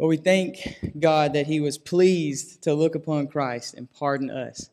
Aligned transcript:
But 0.00 0.06
we 0.06 0.16
thank 0.16 0.78
God 0.98 1.34
that 1.34 1.46
He 1.46 1.60
was 1.60 1.76
pleased 1.76 2.62
to 2.62 2.72
look 2.72 2.94
upon 2.94 3.26
Christ 3.26 3.74
and 3.74 3.92
pardon 3.92 4.30
us. 4.30 4.70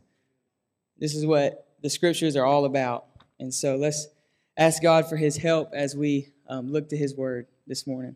This 0.97 1.13
is 1.13 1.25
what 1.25 1.67
the 1.83 1.89
scriptures 1.89 2.37
are 2.37 2.45
all 2.45 2.63
about. 2.63 3.07
And 3.37 3.53
so 3.53 3.75
let's 3.75 4.07
ask 4.55 4.81
God 4.81 5.09
for 5.09 5.17
His 5.17 5.35
help 5.35 5.71
as 5.73 5.97
we 5.97 6.29
um, 6.47 6.71
look 6.71 6.87
to 6.89 6.97
His 6.97 7.13
word 7.13 7.47
this 7.67 7.85
morning. 7.85 8.15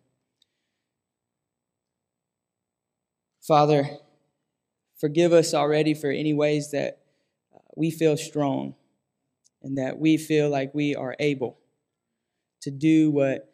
Father, 3.41 3.89
forgive 4.97 5.33
us 5.33 5.53
already 5.53 5.93
for 5.93 6.09
any 6.09 6.33
ways 6.33 6.71
that 6.71 6.99
uh, 7.53 7.59
we 7.75 7.91
feel 7.91 8.15
strong 8.15 8.73
and 9.61 9.77
that 9.77 9.99
we 9.99 10.15
feel 10.15 10.49
like 10.49 10.73
we 10.73 10.95
are 10.95 11.17
able 11.19 11.57
to 12.61 12.71
do 12.71 13.11
what 13.11 13.53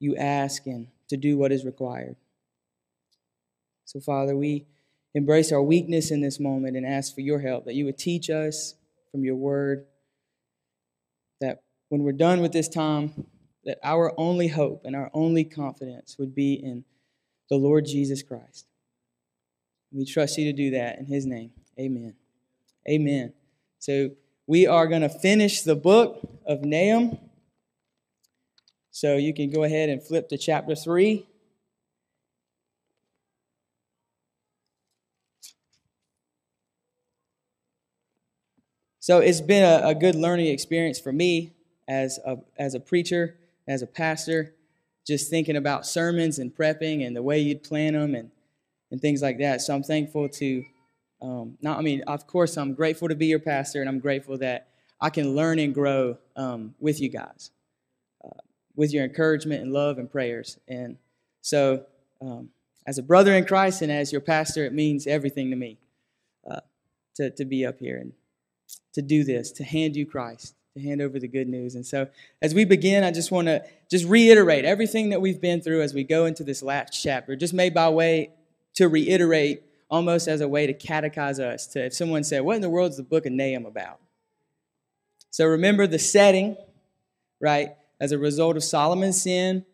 you 0.00 0.16
ask 0.16 0.66
and 0.66 0.88
to 1.06 1.16
do 1.16 1.38
what 1.38 1.52
is 1.52 1.64
required. 1.64 2.16
So, 3.86 4.00
Father, 4.00 4.36
we 4.36 4.66
embrace 5.14 5.50
our 5.50 5.62
weakness 5.62 6.10
in 6.10 6.20
this 6.20 6.38
moment 6.38 6.76
and 6.76 6.84
ask 6.84 7.14
for 7.14 7.22
your 7.22 7.40
help, 7.40 7.64
that 7.64 7.74
you 7.74 7.86
would 7.86 7.96
teach 7.96 8.28
us 8.28 8.74
from 9.10 9.24
your 9.24 9.36
word, 9.36 9.86
that 11.40 11.62
when 11.88 12.02
we're 12.02 12.12
done 12.12 12.42
with 12.42 12.52
this 12.52 12.68
time, 12.68 13.26
that 13.64 13.78
our 13.82 14.12
only 14.18 14.48
hope 14.48 14.82
and 14.84 14.94
our 14.94 15.10
only 15.14 15.44
confidence 15.44 16.16
would 16.18 16.34
be 16.34 16.54
in 16.54 16.84
the 17.48 17.56
Lord 17.56 17.86
Jesus 17.86 18.22
Christ. 18.22 18.66
We 19.90 20.04
trust 20.04 20.36
you 20.36 20.44
to 20.44 20.52
do 20.52 20.70
that 20.72 20.98
in 20.98 21.06
his 21.06 21.24
name. 21.24 21.52
Amen. 21.80 22.14
Amen. 22.88 23.32
So, 23.78 24.10
we 24.46 24.66
are 24.66 24.86
going 24.86 25.02
to 25.02 25.08
finish 25.08 25.62
the 25.62 25.74
book 25.74 26.20
of 26.46 26.64
Nahum. 26.64 27.18
So 28.90 29.16
you 29.16 29.34
can 29.34 29.50
go 29.50 29.64
ahead 29.64 29.88
and 29.88 30.02
flip 30.02 30.28
to 30.28 30.38
chapter 30.38 30.74
3. 30.74 31.26
So 39.06 39.20
it's 39.20 39.40
been 39.40 39.62
a, 39.62 39.90
a, 39.90 39.94
good 39.94 40.16
learning 40.16 40.48
experience 40.48 40.98
for 40.98 41.12
me 41.12 41.52
as 41.86 42.18
a, 42.26 42.38
as 42.58 42.74
a 42.74 42.80
preacher, 42.80 43.36
as 43.68 43.80
a 43.80 43.86
pastor, 43.86 44.52
just 45.06 45.30
thinking 45.30 45.54
about 45.54 45.86
sermons 45.86 46.40
and 46.40 46.52
prepping 46.52 47.06
and 47.06 47.14
the 47.14 47.22
way 47.22 47.38
you'd 47.38 47.62
plan 47.62 47.92
them 47.92 48.16
and, 48.16 48.32
and 48.90 49.00
things 49.00 49.22
like 49.22 49.38
that. 49.38 49.60
So 49.60 49.76
I'm 49.76 49.84
thankful 49.84 50.28
to 50.30 50.64
um, 51.22 51.56
not, 51.62 51.78
I 51.78 51.82
mean, 51.82 52.02
of 52.08 52.26
course, 52.26 52.56
I'm 52.56 52.74
grateful 52.74 53.06
to 53.06 53.14
be 53.14 53.26
your 53.26 53.38
pastor, 53.38 53.80
and 53.80 53.88
I'm 53.88 54.00
grateful 54.00 54.38
that 54.38 54.70
I 55.00 55.10
can 55.10 55.36
learn 55.36 55.60
and 55.60 55.72
grow 55.72 56.18
um, 56.34 56.74
with 56.80 57.00
you 57.00 57.08
guys, 57.08 57.52
uh, 58.24 58.40
with 58.74 58.92
your 58.92 59.04
encouragement 59.04 59.62
and 59.62 59.72
love 59.72 59.98
and 59.98 60.10
prayers. 60.10 60.58
And 60.66 60.96
so, 61.42 61.86
um, 62.20 62.48
as 62.88 62.98
a 62.98 63.04
brother 63.04 63.34
in 63.34 63.44
Christ 63.44 63.82
and 63.82 63.92
as 63.92 64.10
your 64.10 64.20
pastor, 64.20 64.64
it 64.64 64.72
means 64.72 65.06
everything 65.06 65.50
to 65.50 65.56
me 65.56 65.78
uh, 66.50 66.58
to, 67.14 67.30
to 67.30 67.44
be 67.44 67.64
up 67.64 67.78
here 67.78 67.98
and 67.98 68.12
to 68.94 69.02
do 69.02 69.24
this, 69.24 69.52
to 69.52 69.64
hand 69.64 69.96
you 69.96 70.06
Christ, 70.06 70.54
to 70.74 70.82
hand 70.82 71.02
over 71.02 71.18
the 71.18 71.28
good 71.28 71.48
news. 71.48 71.74
And 71.74 71.84
so, 71.84 72.08
as 72.40 72.54
we 72.54 72.64
begin, 72.64 73.04
I 73.04 73.10
just 73.10 73.30
want 73.30 73.48
to 73.48 73.62
just 73.90 74.06
reiterate 74.06 74.64
everything 74.64 75.10
that 75.10 75.20
we've 75.20 75.40
been 75.40 75.60
through 75.60 75.82
as 75.82 75.94
we 75.94 76.02
go 76.04 76.26
into 76.26 76.44
this 76.44 76.62
last 76.62 76.90
chapter, 77.02 77.36
just 77.36 77.54
made 77.54 77.74
by 77.74 77.88
way 77.88 78.30
to 78.74 78.88
reiterate 78.88 79.62
almost 79.90 80.28
as 80.28 80.40
a 80.40 80.48
way 80.48 80.66
to 80.66 80.74
catechize 80.74 81.38
us. 81.38 81.66
To 81.68 81.86
if 81.86 81.94
someone 81.94 82.24
said, 82.24 82.40
"What 82.40 82.56
in 82.56 82.62
the 82.62 82.70
world 82.70 82.90
is 82.90 82.96
the 82.96 83.02
book 83.02 83.26
of 83.26 83.32
Nahum 83.32 83.66
about?" 83.66 84.00
So 85.30 85.44
remember 85.44 85.86
the 85.86 85.98
setting, 85.98 86.56
right? 87.40 87.76
As 88.00 88.12
a 88.12 88.18
result 88.18 88.56
of 88.56 88.64
Solomon's 88.64 89.20
sin, 89.20 89.66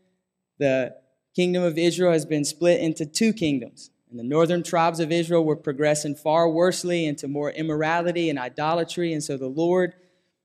the 0.58 0.96
kingdom 1.34 1.62
of 1.62 1.78
Israel 1.78 2.12
has 2.12 2.26
been 2.26 2.44
split 2.44 2.80
into 2.80 3.06
two 3.06 3.32
kingdoms. 3.32 3.91
And 4.12 4.20
the 4.20 4.24
northern 4.24 4.62
tribes 4.62 5.00
of 5.00 5.10
Israel 5.10 5.42
were 5.42 5.56
progressing 5.56 6.14
far 6.14 6.46
worsely 6.46 7.06
into 7.06 7.26
more 7.26 7.50
immorality 7.50 8.28
and 8.28 8.38
idolatry. 8.38 9.14
And 9.14 9.24
so 9.24 9.38
the 9.38 9.48
Lord 9.48 9.94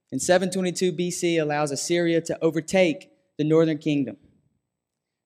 in 0.09 0.21
722 0.21 0.93
BC 0.93 1.41
allows 1.41 1.71
Assyria 1.71 2.21
to 2.21 2.41
overtake 2.41 3.11
the 3.37 3.43
northern 3.43 3.77
kingdom. 3.77 4.15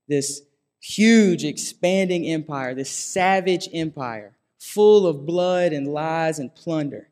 This 0.08 0.42
huge, 0.82 1.46
expanding 1.46 2.26
empire, 2.26 2.74
this 2.74 2.90
savage 2.90 3.70
empire, 3.72 4.36
full 4.60 5.06
of 5.06 5.28
blood 5.28 5.72
and 5.72 5.88
lies 5.88 6.40
and 6.40 6.54
plunder, 6.56 7.10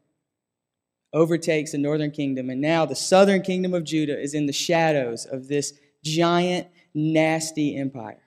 overtakes 1.14 1.74
the 1.74 1.78
northern 1.78 2.10
kingdom. 2.10 2.50
And 2.50 2.60
now 2.60 2.88
the 2.88 2.96
southern 2.96 3.44
kingdom 3.44 3.76
of 3.76 3.84
Judah 3.84 4.20
is 4.20 4.34
in 4.34 4.48
the 4.48 4.52
shadows 4.52 5.26
of 5.26 5.48
this 5.48 5.74
giant, 6.04 6.70
nasty 6.96 7.76
empire. 7.76 8.24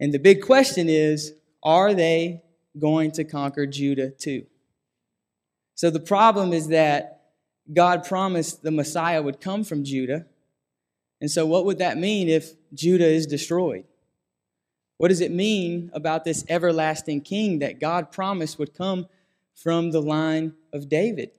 And 0.00 0.12
the 0.12 0.18
big 0.18 0.42
question 0.42 0.88
is 0.88 1.34
are 1.62 1.94
they 1.94 2.42
going 2.78 3.10
to 3.12 3.24
conquer 3.24 3.66
Judah 3.66 4.10
too? 4.10 4.46
So 5.74 5.90
the 5.90 6.00
problem 6.00 6.52
is 6.52 6.68
that 6.68 7.22
God 7.72 8.04
promised 8.04 8.62
the 8.62 8.70
Messiah 8.70 9.22
would 9.22 9.40
come 9.40 9.64
from 9.64 9.84
Judah 9.84 10.26
and 11.20 11.30
so, 11.30 11.46
what 11.46 11.64
would 11.64 11.78
that 11.78 11.98
mean 11.98 12.28
if 12.28 12.52
Judah 12.72 13.08
is 13.08 13.26
destroyed? 13.26 13.84
What 14.98 15.08
does 15.08 15.20
it 15.20 15.32
mean 15.32 15.90
about 15.92 16.24
this 16.24 16.44
everlasting 16.48 17.22
king 17.22 17.60
that 17.60 17.80
God 17.80 18.10
promised 18.10 18.58
would 18.58 18.74
come 18.74 19.08
from 19.54 19.90
the 19.90 20.02
line 20.02 20.54
of 20.72 20.88
David? 20.88 21.30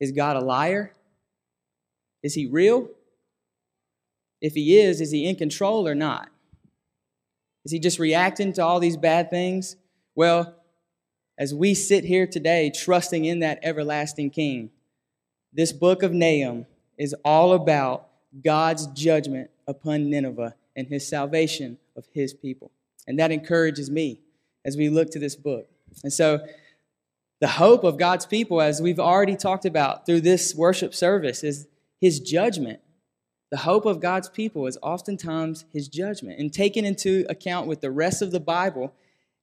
Is 0.00 0.12
God 0.12 0.36
a 0.36 0.40
liar? 0.40 0.92
Is 2.22 2.34
he 2.34 2.46
real? 2.46 2.88
If 4.40 4.54
he 4.54 4.78
is, 4.78 5.00
is 5.00 5.10
he 5.10 5.26
in 5.26 5.36
control 5.36 5.88
or 5.88 5.94
not? 5.94 6.28
Is 7.66 7.72
he 7.72 7.80
just 7.80 7.98
reacting 7.98 8.52
to 8.52 8.64
all 8.64 8.78
these 8.78 8.96
bad 8.96 9.28
things? 9.28 9.74
Well, 10.14 10.54
as 11.36 11.52
we 11.52 11.74
sit 11.74 12.04
here 12.04 12.24
today 12.24 12.70
trusting 12.70 13.24
in 13.24 13.40
that 13.40 13.58
everlasting 13.64 14.30
king, 14.30 14.70
this 15.52 15.72
book 15.72 16.04
of 16.04 16.12
Nahum 16.12 16.66
is 16.96 17.12
all 17.24 17.54
about 17.54 18.06
God's 18.44 18.86
judgment 18.86 19.50
upon 19.66 20.08
Nineveh 20.08 20.54
and 20.76 20.86
his 20.86 21.08
salvation 21.08 21.76
of 21.96 22.06
his 22.12 22.32
people. 22.32 22.70
And 23.08 23.18
that 23.18 23.32
encourages 23.32 23.90
me 23.90 24.20
as 24.64 24.76
we 24.76 24.88
look 24.88 25.10
to 25.10 25.18
this 25.18 25.34
book. 25.34 25.68
And 26.04 26.12
so, 26.12 26.46
the 27.40 27.48
hope 27.48 27.82
of 27.82 27.98
God's 27.98 28.26
people, 28.26 28.60
as 28.60 28.80
we've 28.80 29.00
already 29.00 29.34
talked 29.34 29.64
about 29.64 30.06
through 30.06 30.20
this 30.20 30.54
worship 30.54 30.94
service, 30.94 31.42
is 31.42 31.66
his 32.00 32.20
judgment. 32.20 32.78
The 33.50 33.58
hope 33.58 33.86
of 33.86 34.00
God's 34.00 34.28
people 34.28 34.66
is 34.66 34.78
oftentimes 34.82 35.64
his 35.72 35.88
judgment. 35.88 36.40
And 36.40 36.52
taken 36.52 36.84
into 36.84 37.24
account 37.28 37.68
with 37.68 37.80
the 37.80 37.90
rest 37.90 38.22
of 38.22 38.32
the 38.32 38.40
Bible, 38.40 38.92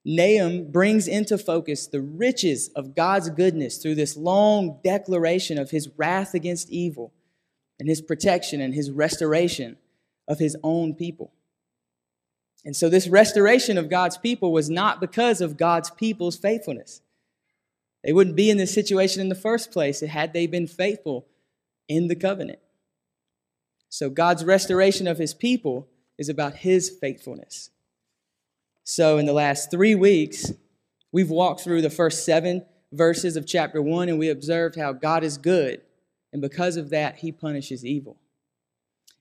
Nahum 0.06 0.70
brings 0.72 1.08
into 1.08 1.38
focus 1.38 1.88
the 1.88 2.02
riches 2.02 2.70
of 2.76 2.96
God's 2.96 3.30
goodness 3.30 3.78
through 3.78 3.96
this 3.96 4.18
long 4.18 4.80
declaration 4.84 5.58
of 5.58 5.72
his 5.72 5.90
wrath 5.96 6.34
against 6.34 6.70
evil 6.70 7.14
and 7.80 7.88
his 7.88 8.02
protection 8.02 8.60
and 8.60 8.74
his 8.74 8.92
restoration 8.92 9.78
of 10.28 10.40
his 10.40 10.58
own 10.64 10.94
people. 10.94 11.32
And 12.66 12.76
so, 12.76 12.90
this 12.90 13.08
restoration 13.08 13.78
of 13.78 13.90
God's 13.90 14.18
people 14.18 14.52
was 14.52 14.70
not 14.70 15.02
because 15.02 15.42
of 15.42 15.58
God's 15.58 15.90
people's 15.92 16.38
faithfulness. 16.38 17.02
They 18.04 18.14
wouldn't 18.14 18.36
be 18.36 18.50
in 18.50 18.58
this 18.58 18.74
situation 18.74 19.22
in 19.22 19.30
the 19.30 19.36
first 19.36 19.72
place 19.72 20.02
had 20.02 20.34
they 20.34 20.48
been 20.48 20.68
faithful 20.68 21.26
in 21.88 22.08
the 22.08 22.16
covenant. 22.16 22.60
So, 23.94 24.10
God's 24.10 24.44
restoration 24.44 25.06
of 25.06 25.19
his 25.19 25.36
people 25.36 25.88
is 26.18 26.28
about 26.28 26.56
his 26.56 26.90
faithfulness. 26.90 27.69
So, 28.84 29.19
in 29.19 29.28
the 29.28 29.34
last 29.34 29.69
three 29.69 29.94
weeks, 29.94 30.51
we've 31.12 31.30
walked 31.30 31.62
through 31.62 31.84
the 31.84 31.92
first 31.92 32.25
seven 32.25 32.66
verses 32.92 33.36
of 33.36 33.45
chapter 33.45 33.84
one 33.84 34.10
and 34.10 34.18
we 34.18 34.30
observed 34.30 34.78
how 34.78 34.94
God 34.94 35.24
is 35.24 35.38
good 35.38 35.84
and 36.31 36.42
because 36.42 36.75
of 36.75 36.90
that, 36.90 37.18
he 37.18 37.31
punishes 37.31 37.86
evil. 37.86 38.18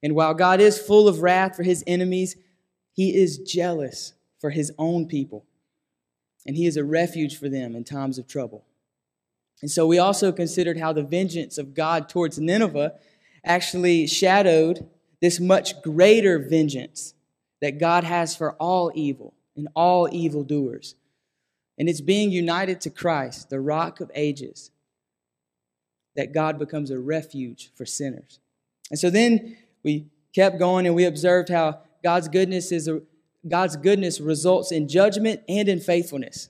And 0.02 0.14
while 0.14 0.32
God 0.32 0.58
is 0.58 0.78
full 0.78 1.06
of 1.06 1.20
wrath 1.20 1.54
for 1.54 1.64
his 1.64 1.84
enemies, 1.86 2.36
he 2.94 3.14
is 3.14 3.36
jealous 3.36 4.14
for 4.40 4.48
his 4.48 4.72
own 4.78 5.06
people. 5.06 5.44
And 6.46 6.56
he 6.56 6.64
is 6.64 6.78
a 6.78 6.84
refuge 6.84 7.36
for 7.36 7.50
them 7.50 7.76
in 7.76 7.84
times 7.84 8.16
of 8.16 8.26
trouble. 8.26 8.64
And 9.60 9.70
so 9.70 9.86
we 9.86 9.98
also 9.98 10.32
considered 10.32 10.78
how 10.78 10.94
the 10.94 11.02
vengeance 11.02 11.58
of 11.58 11.74
God 11.74 12.08
towards 12.08 12.38
Nineveh 12.38 12.94
actually 13.44 14.06
shadowed 14.06 14.88
this 15.20 15.40
much 15.40 15.80
greater 15.82 16.38
vengeance 16.38 17.14
that 17.60 17.78
God 17.78 18.04
has 18.04 18.36
for 18.36 18.52
all 18.54 18.90
evil 18.94 19.34
and 19.56 19.68
all 19.74 20.08
evildoers. 20.12 20.94
And 21.78 21.88
it's 21.88 22.00
being 22.00 22.30
united 22.30 22.80
to 22.82 22.90
Christ, 22.90 23.50
the 23.50 23.60
rock 23.60 24.00
of 24.00 24.10
ages, 24.14 24.70
that 26.16 26.34
God 26.34 26.58
becomes 26.58 26.90
a 26.90 26.98
refuge 26.98 27.70
for 27.74 27.86
sinners. 27.86 28.40
And 28.90 28.98
so 28.98 29.10
then 29.10 29.56
we 29.82 30.06
kept 30.34 30.58
going 30.58 30.86
and 30.86 30.94
we 30.94 31.04
observed 31.04 31.48
how 31.48 31.80
God's 32.02 32.28
goodness 32.28 32.72
is 32.72 32.88
a, 32.88 33.00
God's 33.48 33.76
goodness 33.76 34.20
results 34.20 34.72
in 34.72 34.88
judgment 34.88 35.42
and 35.48 35.68
in 35.68 35.80
faithfulness. 35.80 36.48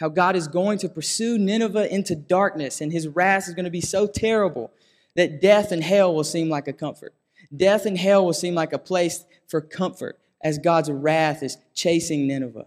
How 0.00 0.08
God 0.08 0.34
is 0.34 0.48
going 0.48 0.78
to 0.78 0.88
pursue 0.88 1.38
Nineveh 1.38 1.92
into 1.94 2.16
darkness 2.16 2.80
and 2.80 2.92
his 2.92 3.06
wrath 3.06 3.48
is 3.48 3.54
going 3.54 3.64
to 3.64 3.70
be 3.70 3.80
so 3.80 4.06
terrible 4.06 4.72
that 5.16 5.40
death 5.40 5.72
and 5.72 5.82
hell 5.82 6.14
will 6.14 6.24
seem 6.24 6.48
like 6.48 6.68
a 6.68 6.72
comfort. 6.72 7.14
Death 7.54 7.86
and 7.86 7.98
hell 7.98 8.24
will 8.24 8.32
seem 8.32 8.54
like 8.54 8.72
a 8.72 8.78
place 8.78 9.24
for 9.46 9.60
comfort 9.60 10.18
as 10.42 10.58
God's 10.58 10.90
wrath 10.90 11.42
is 11.42 11.56
chasing 11.74 12.26
Nineveh. 12.26 12.66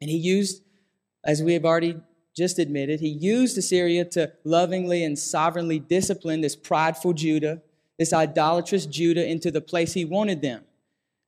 And 0.00 0.10
he 0.10 0.16
used, 0.16 0.62
as 1.24 1.42
we 1.42 1.52
have 1.52 1.64
already 1.64 2.00
just 2.36 2.58
admitted, 2.58 3.00
he 3.00 3.08
used 3.08 3.58
Assyria 3.58 4.04
to 4.06 4.32
lovingly 4.44 5.04
and 5.04 5.18
sovereignly 5.18 5.78
discipline 5.78 6.40
this 6.40 6.56
prideful 6.56 7.12
Judah, 7.12 7.60
this 7.98 8.12
idolatrous 8.12 8.86
Judah, 8.86 9.26
into 9.26 9.50
the 9.50 9.60
place 9.60 9.92
he 9.92 10.04
wanted 10.04 10.40
them, 10.40 10.64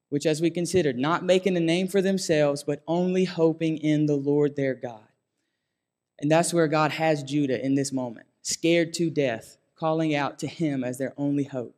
which, 0.09 0.25
as 0.25 0.41
we 0.41 0.49
considered, 0.49 0.97
not 0.97 1.25
making 1.25 1.57
a 1.57 1.61
name 1.61 1.89
for 1.89 2.01
themselves, 2.01 2.63
but 2.63 2.83
only 2.87 3.25
hoping 3.25 3.77
in 3.77 4.07
the 4.07 4.17
Lord 4.17 4.57
their 4.57 4.75
God. 4.75 5.03
And 6.19 6.31
that's 6.31 6.55
where 6.55 6.69
God 6.69 6.93
has 6.93 7.23
Judah 7.23 7.63
in 7.63 7.75
this 7.75 7.93
moment, 7.93 8.27
scared 8.43 8.95
to 8.95 9.11
death, 9.11 9.59
calling 9.83 10.15
out 10.15 10.39
to 10.39 10.47
him 10.47 10.85
as 10.85 10.97
their 10.97 11.13
only 11.17 11.43
hope. 11.43 11.75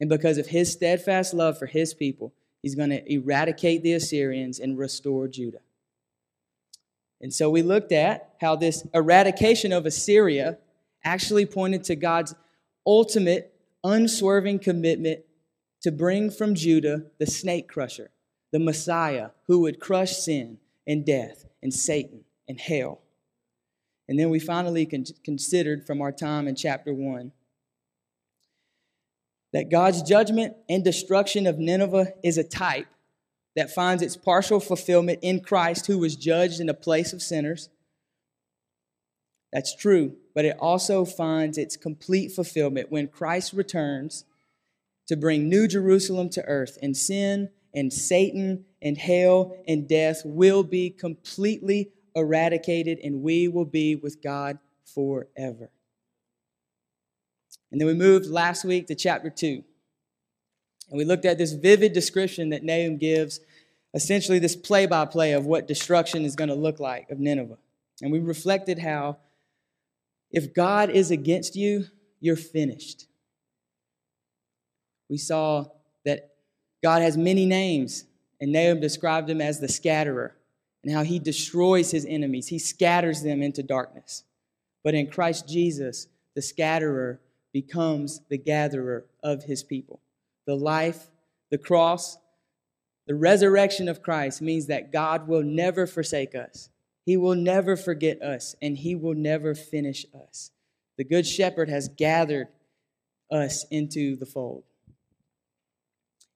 And 0.00 0.08
because 0.08 0.38
of 0.38 0.46
his 0.46 0.72
steadfast 0.72 1.34
love 1.34 1.58
for 1.58 1.66
his 1.66 1.92
people, 1.92 2.32
he's 2.62 2.74
going 2.74 2.88
to 2.88 3.12
eradicate 3.12 3.82
the 3.82 3.92
Assyrians 3.92 4.58
and 4.58 4.78
restore 4.78 5.28
Judah. 5.28 5.60
And 7.20 7.34
so 7.34 7.50
we 7.50 7.60
looked 7.60 7.92
at 7.92 8.30
how 8.40 8.56
this 8.56 8.86
eradication 8.94 9.70
of 9.70 9.84
Assyria 9.84 10.56
actually 11.04 11.44
pointed 11.44 11.84
to 11.84 11.94
God's 11.94 12.34
ultimate, 12.86 13.52
unswerving 13.84 14.60
commitment 14.60 15.20
to 15.82 15.92
bring 15.92 16.30
from 16.30 16.54
Judah 16.54 17.02
the 17.18 17.26
snake 17.26 17.68
crusher, 17.68 18.12
the 18.50 18.58
Messiah 18.58 19.28
who 19.46 19.60
would 19.60 19.78
crush 19.78 20.16
sin 20.16 20.56
and 20.86 21.04
death 21.04 21.44
and 21.62 21.74
Satan 21.74 22.24
and 22.48 22.58
hell. 22.58 23.02
And 24.08 24.18
then 24.18 24.30
we 24.30 24.38
finally 24.38 24.86
con- 24.86 25.04
considered 25.24 25.86
from 25.86 26.00
our 26.00 26.12
time 26.12 26.46
in 26.46 26.54
chapter 26.54 26.94
1 26.94 27.32
that 29.52 29.70
God's 29.70 30.02
judgment 30.02 30.54
and 30.68 30.84
destruction 30.84 31.46
of 31.46 31.58
Nineveh 31.58 32.12
is 32.22 32.38
a 32.38 32.44
type 32.44 32.86
that 33.54 33.74
finds 33.74 34.02
its 34.02 34.16
partial 34.16 34.60
fulfillment 34.60 35.20
in 35.22 35.40
Christ, 35.40 35.86
who 35.86 35.98
was 35.98 36.14
judged 36.14 36.60
in 36.60 36.66
the 36.66 36.74
place 36.74 37.12
of 37.12 37.22
sinners. 37.22 37.70
That's 39.52 39.74
true, 39.74 40.16
but 40.34 40.44
it 40.44 40.56
also 40.60 41.04
finds 41.04 41.56
its 41.56 41.76
complete 41.76 42.32
fulfillment 42.32 42.92
when 42.92 43.08
Christ 43.08 43.54
returns 43.54 44.24
to 45.08 45.16
bring 45.16 45.48
New 45.48 45.66
Jerusalem 45.66 46.28
to 46.30 46.44
earth, 46.44 46.76
and 46.82 46.96
sin 46.96 47.48
and 47.72 47.92
Satan 47.92 48.64
and 48.82 48.98
hell 48.98 49.56
and 49.66 49.88
death 49.88 50.22
will 50.24 50.62
be 50.62 50.90
completely 50.90 51.92
eradicated, 52.16 52.98
and 53.04 53.22
we 53.22 53.46
will 53.46 53.64
be 53.64 53.94
with 53.94 54.20
God 54.20 54.58
forever. 54.92 55.70
And 57.70 57.80
then 57.80 57.86
we 57.86 57.94
moved 57.94 58.26
last 58.26 58.64
week 58.64 58.86
to 58.88 58.94
chapter 58.94 59.30
2. 59.30 59.62
And 60.88 60.98
we 60.98 61.04
looked 61.04 61.24
at 61.24 61.38
this 61.38 61.52
vivid 61.52 61.92
description 61.92 62.50
that 62.50 62.62
Nahum 62.62 62.96
gives, 62.96 63.40
essentially, 63.92 64.38
this 64.38 64.56
play 64.56 64.86
by 64.86 65.04
play 65.04 65.32
of 65.32 65.46
what 65.46 65.68
destruction 65.68 66.24
is 66.24 66.36
going 66.36 66.48
to 66.48 66.54
look 66.54 66.80
like 66.80 67.10
of 67.10 67.18
Nineveh. 67.18 67.58
And 68.00 68.12
we 68.12 68.18
reflected 68.18 68.78
how 68.78 69.18
if 70.30 70.54
God 70.54 70.90
is 70.90 71.10
against 71.10 71.54
you, 71.54 71.86
you're 72.20 72.36
finished. 72.36 73.06
We 75.08 75.18
saw 75.18 75.66
that 76.04 76.34
God 76.82 77.02
has 77.02 77.16
many 77.16 77.46
names, 77.46 78.04
and 78.40 78.52
Nahum 78.52 78.80
described 78.80 79.28
him 79.28 79.40
as 79.40 79.60
the 79.60 79.68
scatterer, 79.68 80.36
and 80.86 80.94
how 80.94 81.02
he 81.02 81.18
destroys 81.18 81.90
his 81.90 82.06
enemies, 82.06 82.46
he 82.46 82.60
scatters 82.60 83.20
them 83.20 83.42
into 83.42 83.60
darkness. 83.60 84.22
But 84.84 84.94
in 84.94 85.08
Christ 85.08 85.48
Jesus, 85.48 86.06
the 86.36 86.42
scatterer 86.42 87.20
becomes 87.52 88.20
the 88.28 88.38
gatherer 88.38 89.04
of 89.20 89.42
his 89.42 89.64
people. 89.64 90.00
The 90.46 90.54
life, 90.54 91.10
the 91.50 91.58
cross, 91.58 92.18
the 93.08 93.16
resurrection 93.16 93.88
of 93.88 94.00
Christ 94.00 94.40
means 94.40 94.66
that 94.66 94.92
God 94.92 95.26
will 95.26 95.42
never 95.42 95.88
forsake 95.88 96.36
us. 96.36 96.70
He 97.04 97.16
will 97.16 97.34
never 97.34 97.76
forget 97.76 98.22
us, 98.22 98.54
and 98.62 98.76
He 98.76 98.94
will 98.96 99.14
never 99.14 99.54
finish 99.54 100.06
us. 100.28 100.50
The 100.98 101.04
Good 101.04 101.26
Shepherd 101.26 101.68
has 101.68 101.88
gathered 101.88 102.48
us 103.30 103.64
into 103.70 104.16
the 104.16 104.26
fold. 104.26 104.64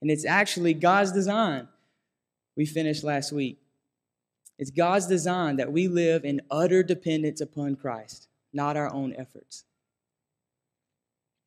And 0.00 0.10
it's 0.10 0.24
actually 0.24 0.74
God's 0.74 1.12
design. 1.12 1.68
We 2.56 2.66
finished 2.66 3.04
last 3.04 3.32
week. 3.32 3.58
It's 4.60 4.70
God's 4.70 5.06
design 5.06 5.56
that 5.56 5.72
we 5.72 5.88
live 5.88 6.22
in 6.22 6.42
utter 6.50 6.82
dependence 6.82 7.40
upon 7.40 7.76
Christ, 7.76 8.28
not 8.52 8.76
our 8.76 8.92
own 8.92 9.14
efforts. 9.16 9.64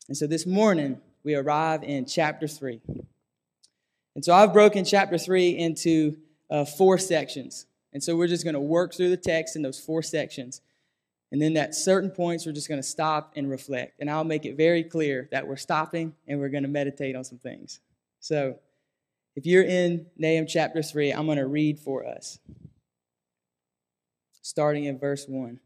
And 0.07 0.17
so 0.17 0.25
this 0.25 0.47
morning, 0.47 0.99
we 1.23 1.35
arrive 1.35 1.83
in 1.83 2.07
chapter 2.07 2.47
3. 2.47 2.81
And 4.15 4.25
so 4.25 4.33
I've 4.33 4.51
broken 4.51 4.83
chapter 4.83 5.19
3 5.19 5.51
into 5.51 6.17
uh, 6.49 6.65
four 6.65 6.97
sections. 6.97 7.67
And 7.93 8.03
so 8.03 8.15
we're 8.15 8.27
just 8.27 8.43
going 8.43 8.55
to 8.55 8.59
work 8.59 8.95
through 8.95 9.11
the 9.11 9.17
text 9.17 9.55
in 9.55 9.61
those 9.61 9.79
four 9.79 10.01
sections. 10.01 10.61
And 11.31 11.39
then 11.39 11.55
at 11.55 11.75
certain 11.75 12.09
points, 12.09 12.47
we're 12.47 12.51
just 12.51 12.67
going 12.67 12.81
to 12.81 12.87
stop 12.87 13.33
and 13.35 13.47
reflect. 13.47 13.99
And 13.99 14.09
I'll 14.09 14.23
make 14.23 14.45
it 14.45 14.57
very 14.57 14.83
clear 14.83 15.29
that 15.31 15.47
we're 15.47 15.55
stopping 15.55 16.15
and 16.27 16.39
we're 16.39 16.49
going 16.49 16.63
to 16.63 16.69
meditate 16.69 17.15
on 17.15 17.23
some 17.23 17.37
things. 17.37 17.79
So 18.19 18.55
if 19.35 19.45
you're 19.45 19.63
in 19.63 20.07
Nahum 20.17 20.47
chapter 20.47 20.81
3, 20.81 21.11
I'm 21.11 21.27
going 21.27 21.37
to 21.37 21.45
read 21.45 21.77
for 21.77 22.07
us, 22.07 22.39
starting 24.43 24.83
in 24.83 24.99
verse 24.99 25.25
1. 25.27 25.59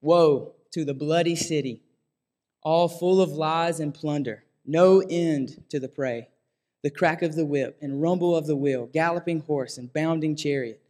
Woe 0.00 0.54
to 0.72 0.84
the 0.84 0.94
bloody 0.94 1.36
city, 1.36 1.82
all 2.62 2.88
full 2.88 3.20
of 3.20 3.30
lies 3.30 3.78
and 3.78 3.94
plunder, 3.94 4.44
no 4.64 5.00
end 5.00 5.64
to 5.68 5.78
the 5.78 5.88
prey, 5.88 6.28
the 6.82 6.90
crack 6.90 7.22
of 7.22 7.34
the 7.34 7.44
whip 7.44 7.76
and 7.82 8.00
rumble 8.00 8.34
of 8.34 8.46
the 8.46 8.56
wheel, 8.56 8.86
galloping 8.86 9.40
horse 9.40 9.76
and 9.76 9.92
bounding 9.92 10.34
chariot, 10.34 10.80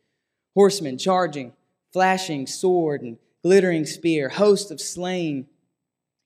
horsemen 0.54 0.98
charging, 0.98 1.52
flashing 1.92 2.46
sword 2.46 3.02
and 3.02 3.18
glittering 3.42 3.86
spear, 3.86 4.28
host 4.28 4.70
of 4.70 4.80
slain, 4.80 5.46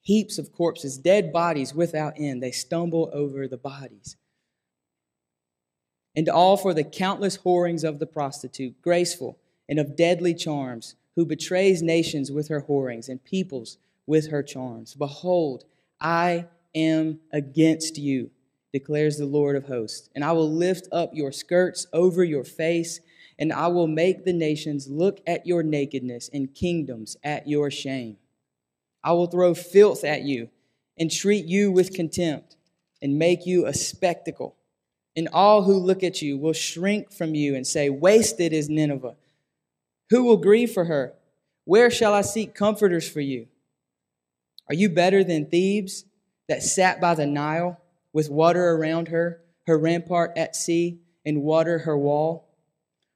heaps 0.03 0.39
of 0.39 0.53
corpses, 0.53 0.99
dead 0.99 1.33
bodies 1.33 1.75
without 1.75 2.15
end. 2.19 2.43
They 2.43 2.51
stumble 2.51 3.11
over 3.13 3.47
the 3.49 3.57
bodies. 3.57 4.17
And 6.17 6.29
all 6.29 6.57
for 6.57 6.75
the 6.75 6.85
countless 6.85 7.37
whorings 7.37 7.85
of 7.85 7.99
the 7.99 8.07
prostitute, 8.07 8.81
graceful 8.83 9.39
and 9.69 9.79
of 9.79 9.97
deadly 9.97 10.35
charms 10.35 10.97
who 11.15 11.25
betrays 11.25 11.83
nations 11.83 12.33
with 12.33 12.49
her 12.49 12.61
whorings 12.61 13.09
and 13.09 13.23
peoples 13.23 13.79
with 14.07 14.31
her 14.31 14.43
charms. 14.43 14.95
Behold, 14.95 15.65
I 16.01 16.47
am 16.75 17.21
against 17.33 17.97
you, 17.97 18.31
declares 18.73 19.19
the 19.19 19.27
Lord 19.27 19.57
of 19.57 19.67
hosts, 19.67 20.09
and 20.15 20.25
I 20.25 20.33
will 20.33 20.51
lift 20.51 20.89
up 20.91 21.11
your 21.15 21.31
skirts 21.31 21.87
over 21.93 22.25
your 22.25 22.45
face, 22.45 23.01
and 23.39 23.53
I 23.53 23.69
will 23.69 23.87
make 23.87 24.25
the 24.25 24.33
nations 24.33 24.89
look 24.89 25.21
at 25.27 25.47
your 25.47 25.63
nakedness 25.63 26.31
and 26.33 26.55
kingdoms 26.55 27.17
at 27.23 27.49
your 27.49 27.71
shame. 27.71 28.17
I 29.03 29.13
will 29.13 29.27
throw 29.27 29.55
filth 29.55 30.05
at 30.05 30.23
you 30.23 30.51
and 30.99 31.11
treat 31.11 31.47
you 31.47 31.71
with 31.73 31.95
contempt 31.95 32.57
and 33.01 33.19
make 33.19 33.47
you 33.47 33.67
a 33.67 33.73
spectacle. 33.73 34.57
And 35.17 35.29
all 35.33 35.63
who 35.63 35.75
look 35.75 36.03
at 36.03 36.23
you 36.23 36.39
will 36.39 36.53
shrink 36.53 37.13
from 37.13 37.35
you 37.35 37.55
and 37.55 37.67
say, 37.67 37.91
Wasted 37.91 38.53
is 38.53 38.69
Nineveh 38.69 39.17
who 40.11 40.25
will 40.25 40.37
grieve 40.37 40.73
for 40.73 40.85
her? 40.85 41.15
Where 41.65 41.91
shall 41.91 42.13
I 42.13 42.23
seek 42.23 42.55
comforters 42.55 43.09
for 43.09 43.21
you? 43.21 43.47
Are 44.69 44.75
you 44.75 44.89
better 44.89 45.25
than 45.25 45.47
Thebes 45.47 46.05
that 46.49 46.63
sat 46.63 47.01
by 47.01 47.15
the 47.15 47.27
Nile 47.27 47.81
with 48.13 48.29
water 48.29 48.71
around 48.71 49.09
her, 49.09 49.41
her 49.67 49.79
rampart 49.79 50.33
at 50.37 50.57
sea, 50.57 50.99
and 51.25 51.43
water 51.43 51.79
her 51.81 51.97
wall? 51.97 52.49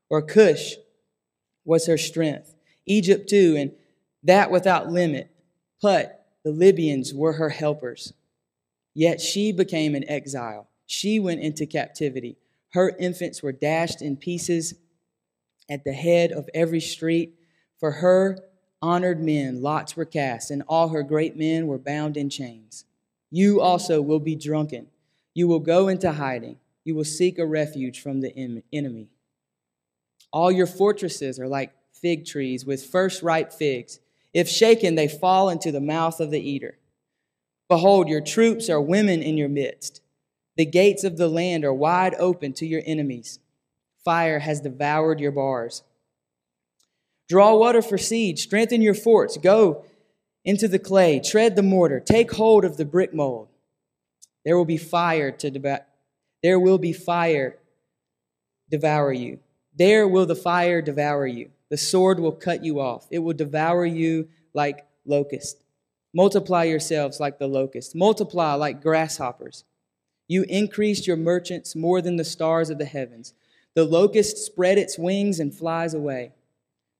Or 0.08 0.22
Cush 0.22 0.74
was 1.64 1.86
her 1.86 1.98
strength, 1.98 2.54
Egypt 2.86 3.28
too, 3.28 3.56
and 3.58 3.72
that 4.22 4.50
without 4.50 4.90
limit. 4.90 5.30
Put, 5.80 6.10
the 6.44 6.50
Libyans 6.50 7.12
were 7.12 7.34
her 7.34 7.48
helpers. 7.48 8.12
Yet 8.94 9.20
she 9.20 9.50
became 9.50 9.94
an 9.94 10.08
exile. 10.08 10.68
She 10.86 11.18
went 11.18 11.40
into 11.40 11.66
captivity. 11.66 12.36
Her 12.70 12.94
infants 12.98 13.42
were 13.42 13.52
dashed 13.52 14.02
in 14.02 14.16
pieces 14.16 14.74
at 15.68 15.84
the 15.84 15.92
head 15.92 16.32
of 16.32 16.48
every 16.54 16.80
street. 16.80 17.34
For 17.78 17.90
her 17.90 18.38
honored 18.82 19.22
men, 19.22 19.62
lots 19.62 19.96
were 19.96 20.04
cast, 20.04 20.50
and 20.50 20.62
all 20.68 20.88
her 20.88 21.02
great 21.02 21.36
men 21.36 21.66
were 21.66 21.78
bound 21.78 22.16
in 22.16 22.28
chains. 22.28 22.84
You 23.30 23.60
also 23.60 24.00
will 24.02 24.20
be 24.20 24.36
drunken. 24.36 24.88
You 25.34 25.48
will 25.48 25.60
go 25.60 25.88
into 25.88 26.12
hiding. 26.12 26.58
You 26.84 26.94
will 26.94 27.04
seek 27.04 27.38
a 27.38 27.46
refuge 27.46 28.00
from 28.00 28.20
the 28.20 28.62
enemy. 28.72 29.08
All 30.32 30.52
your 30.52 30.66
fortresses 30.66 31.40
are 31.40 31.48
like 31.48 31.72
fig 31.92 32.26
trees 32.26 32.66
with 32.66 32.84
first 32.84 33.22
ripe 33.22 33.52
figs. 33.52 34.00
If 34.32 34.48
shaken, 34.48 34.94
they 34.94 35.08
fall 35.08 35.48
into 35.48 35.72
the 35.72 35.80
mouth 35.80 36.20
of 36.20 36.30
the 36.30 36.40
eater. 36.40 36.76
Behold, 37.68 38.08
your 38.08 38.20
troops 38.20 38.68
are 38.68 38.80
women 38.80 39.22
in 39.22 39.38
your 39.38 39.48
midst. 39.48 40.02
The 40.56 40.66
gates 40.66 41.04
of 41.04 41.16
the 41.16 41.28
land 41.28 41.64
are 41.64 41.74
wide 41.74 42.14
open 42.18 42.52
to 42.54 42.66
your 42.66 42.82
enemies. 42.86 43.40
Fire 44.04 44.38
has 44.38 44.60
devoured 44.60 45.20
your 45.20 45.32
bars. 45.32 45.82
Draw 47.28 47.56
water 47.56 47.82
for 47.82 47.98
siege, 47.98 48.42
strengthen 48.42 48.82
your 48.82 48.94
forts, 48.94 49.36
go 49.38 49.84
into 50.44 50.68
the 50.68 50.78
clay, 50.78 51.20
tread 51.20 51.56
the 51.56 51.62
mortar, 51.62 52.00
take 52.00 52.32
hold 52.32 52.64
of 52.64 52.76
the 52.76 52.84
brick 52.84 53.14
mold. 53.14 53.48
There 54.44 54.56
will 54.56 54.66
be 54.66 54.76
fire 54.76 55.30
to 55.32 55.50
devour. 55.50 55.86
There 56.42 56.60
will 56.60 56.78
be 56.78 56.92
fire 56.92 57.56
devour 58.70 59.12
you. 59.12 59.38
There 59.76 60.06
will 60.06 60.26
the 60.26 60.34
fire 60.34 60.82
devour 60.82 61.26
you. 61.26 61.50
The 61.70 61.78
sword 61.78 62.20
will 62.20 62.32
cut 62.32 62.62
you 62.62 62.78
off. 62.80 63.06
It 63.10 63.20
will 63.20 63.32
devour 63.32 63.86
you 63.86 64.28
like 64.52 64.86
locust. 65.06 65.62
Multiply 66.14 66.64
yourselves 66.64 67.18
like 67.18 67.38
the 67.38 67.48
locust. 67.48 67.94
Multiply 67.94 68.54
like 68.54 68.82
grasshoppers. 68.82 69.64
You 70.28 70.44
increased 70.48 71.06
your 71.06 71.16
merchants 71.16 71.76
more 71.76 72.00
than 72.00 72.16
the 72.16 72.24
stars 72.24 72.70
of 72.70 72.78
the 72.78 72.84
heavens. 72.84 73.34
The 73.74 73.84
locust 73.84 74.38
spread 74.38 74.78
its 74.78 74.98
wings 74.98 75.40
and 75.40 75.54
flies 75.54 75.94
away. 75.94 76.32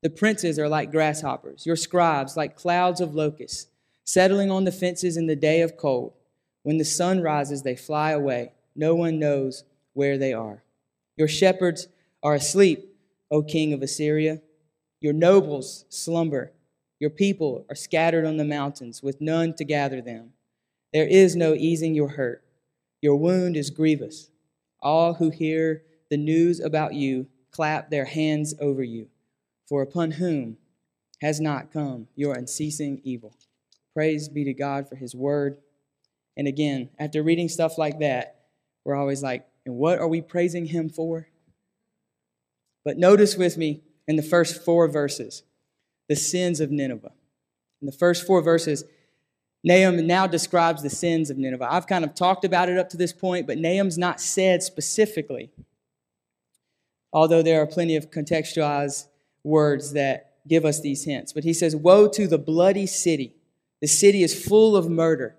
The 0.02 0.11
princes 0.11 0.59
are 0.59 0.69
like 0.69 0.90
grasshoppers, 0.90 1.64
your 1.64 1.76
scribes 1.76 2.37
like 2.37 2.57
clouds 2.57 3.00
of 3.00 3.14
locusts, 3.14 3.69
settling 4.04 4.50
on 4.50 4.64
the 4.64 4.73
fences 4.73 5.16
in 5.16 5.26
the 5.26 5.37
day 5.37 5.62
of 5.62 5.78
cold. 5.78 6.12
When 6.62 6.76
the 6.76 6.85
sun 6.85 7.23
rises, 7.23 7.62
they 7.62 7.76
fly 7.76 8.11
away. 8.11 8.52
No 8.76 8.95
one 8.95 9.19
knows 9.19 9.64
where 9.95 10.19
they 10.19 10.35
are. 10.35 10.62
Your 11.16 11.28
shepherds 11.28 11.88
are 12.23 12.35
asleep, 12.35 12.95
O 13.31 13.43
king 13.43 13.73
of 13.73 13.83
Assyria. 13.83 14.43
Your 15.00 15.14
nobles 15.14 15.87
slumber. 15.88 16.52
Your 17.00 17.11
people 17.11 17.64
are 17.71 17.75
scattered 17.75 18.26
on 18.26 18.37
the 18.37 18.45
mountains 18.45 19.02
with 19.02 19.21
none 19.21 19.54
to 19.54 19.64
gather 19.64 20.02
them. 20.02 20.33
There 20.93 21.07
is 21.07 21.35
no 21.35 21.54
easing 21.54 21.95
your 21.95 22.09
hurt. 22.09 22.43
Your 23.04 23.16
wound 23.16 23.54
is 23.54 23.68
grievous. 23.68 24.30
All 24.80 25.12
who 25.12 25.28
hear 25.28 25.82
the 26.08 26.16
news 26.16 26.58
about 26.58 26.94
you 26.94 27.26
clap 27.50 27.90
their 27.90 28.06
hands 28.06 28.54
over 28.58 28.82
you. 28.82 29.08
For 29.68 29.82
upon 29.82 30.12
whom 30.12 30.56
has 31.20 31.38
not 31.38 31.70
come 31.70 32.08
your 32.16 32.32
unceasing 32.32 33.02
evil? 33.04 33.37
Praise 33.92 34.30
be 34.30 34.42
to 34.44 34.54
God 34.54 34.88
for 34.88 34.96
his 34.96 35.14
word. 35.14 35.58
And 36.38 36.49
again, 36.49 36.88
after 36.99 37.23
reading 37.23 37.50
stuff 37.50 37.76
like 37.76 37.99
that, 37.99 38.37
we're 38.87 38.96
always 38.96 39.23
like, 39.23 39.46
and 39.66 39.75
what 39.75 39.99
are 39.99 40.08
we 40.08 40.23
praising 40.23 40.64
him 40.64 40.88
for? 40.88 41.28
But 42.87 42.96
notice 42.96 43.37
with 43.37 43.58
me 43.58 43.82
in 44.08 44.16
the 44.16 44.23
first 44.23 44.64
four 44.64 44.88
verses 44.88 45.42
the 46.08 46.16
sins 46.16 46.58
of 46.58 46.70
Nineveh. 46.70 47.12
In 47.82 47.87
the 47.87 47.92
first 47.92 48.26
four 48.26 48.40
verses, 48.40 48.82
Nahum 49.64 50.06
now 50.06 50.26
describes 50.26 50.83
the 50.83 50.90
sins 50.90 51.30
of 51.30 51.38
Nineveh. 51.38 51.66
I've 51.68 51.87
kind 51.87 52.04
of 52.04 52.14
talked 52.14 52.44
about 52.44 52.68
it 52.68 52.78
up 52.78 52.90
to 52.90 52.99
this 52.99 53.14
point, 53.14 53.47
but 53.47 53.56
Nahum's 53.56 53.97
not 53.97 54.21
said 54.21 54.62
specifically, 54.62 55.50
although 57.12 57.42
there 57.42 57.62
are 57.62 57.66
plenty 57.66 57.97
of 57.97 58.11
contextualized 58.11 59.06
words 59.42 59.94
that 59.94 60.35
give 60.47 60.66
us 60.66 60.83
these 60.83 61.04
hints. 61.04 61.33
But 61.33 61.44
he 61.44 61.54
says, 61.54 61.75
Woe 61.75 62.09
to 62.09 62.28
the 62.28 62.38
bloody 62.38 62.87
city. 62.87 63.35
The 63.80 63.88
city 63.88 64.23
is 64.23 64.47
full 64.47 64.76
of 64.76 64.90
murder. 64.90 65.35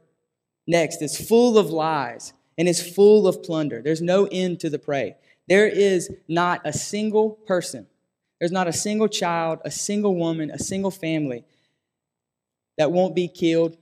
Next, 0.67 1.03
it's 1.03 1.23
full 1.23 1.59
of 1.59 1.69
lies 1.69 2.33
and 2.57 2.67
it's 2.67 2.81
full 2.81 3.27
of 3.27 3.43
plunder. 3.43 3.81
There's 3.83 4.01
no 4.01 4.27
end 4.31 4.59
to 4.61 4.69
the 4.71 4.79
prey. 4.79 5.17
There 5.47 5.67
is 5.67 6.11
not 6.27 6.61
a 6.65 6.73
single 6.73 7.31
person, 7.31 7.85
there's 8.39 8.51
not 8.51 8.67
a 8.67 8.73
single 8.73 9.07
child, 9.07 9.59
a 9.63 9.71
single 9.71 10.15
woman, 10.15 10.49
a 10.49 10.57
single 10.57 10.89
family 10.91 11.45
that 12.77 12.91
won't 12.91 13.15
be 13.15 13.27
killed 13.27 13.77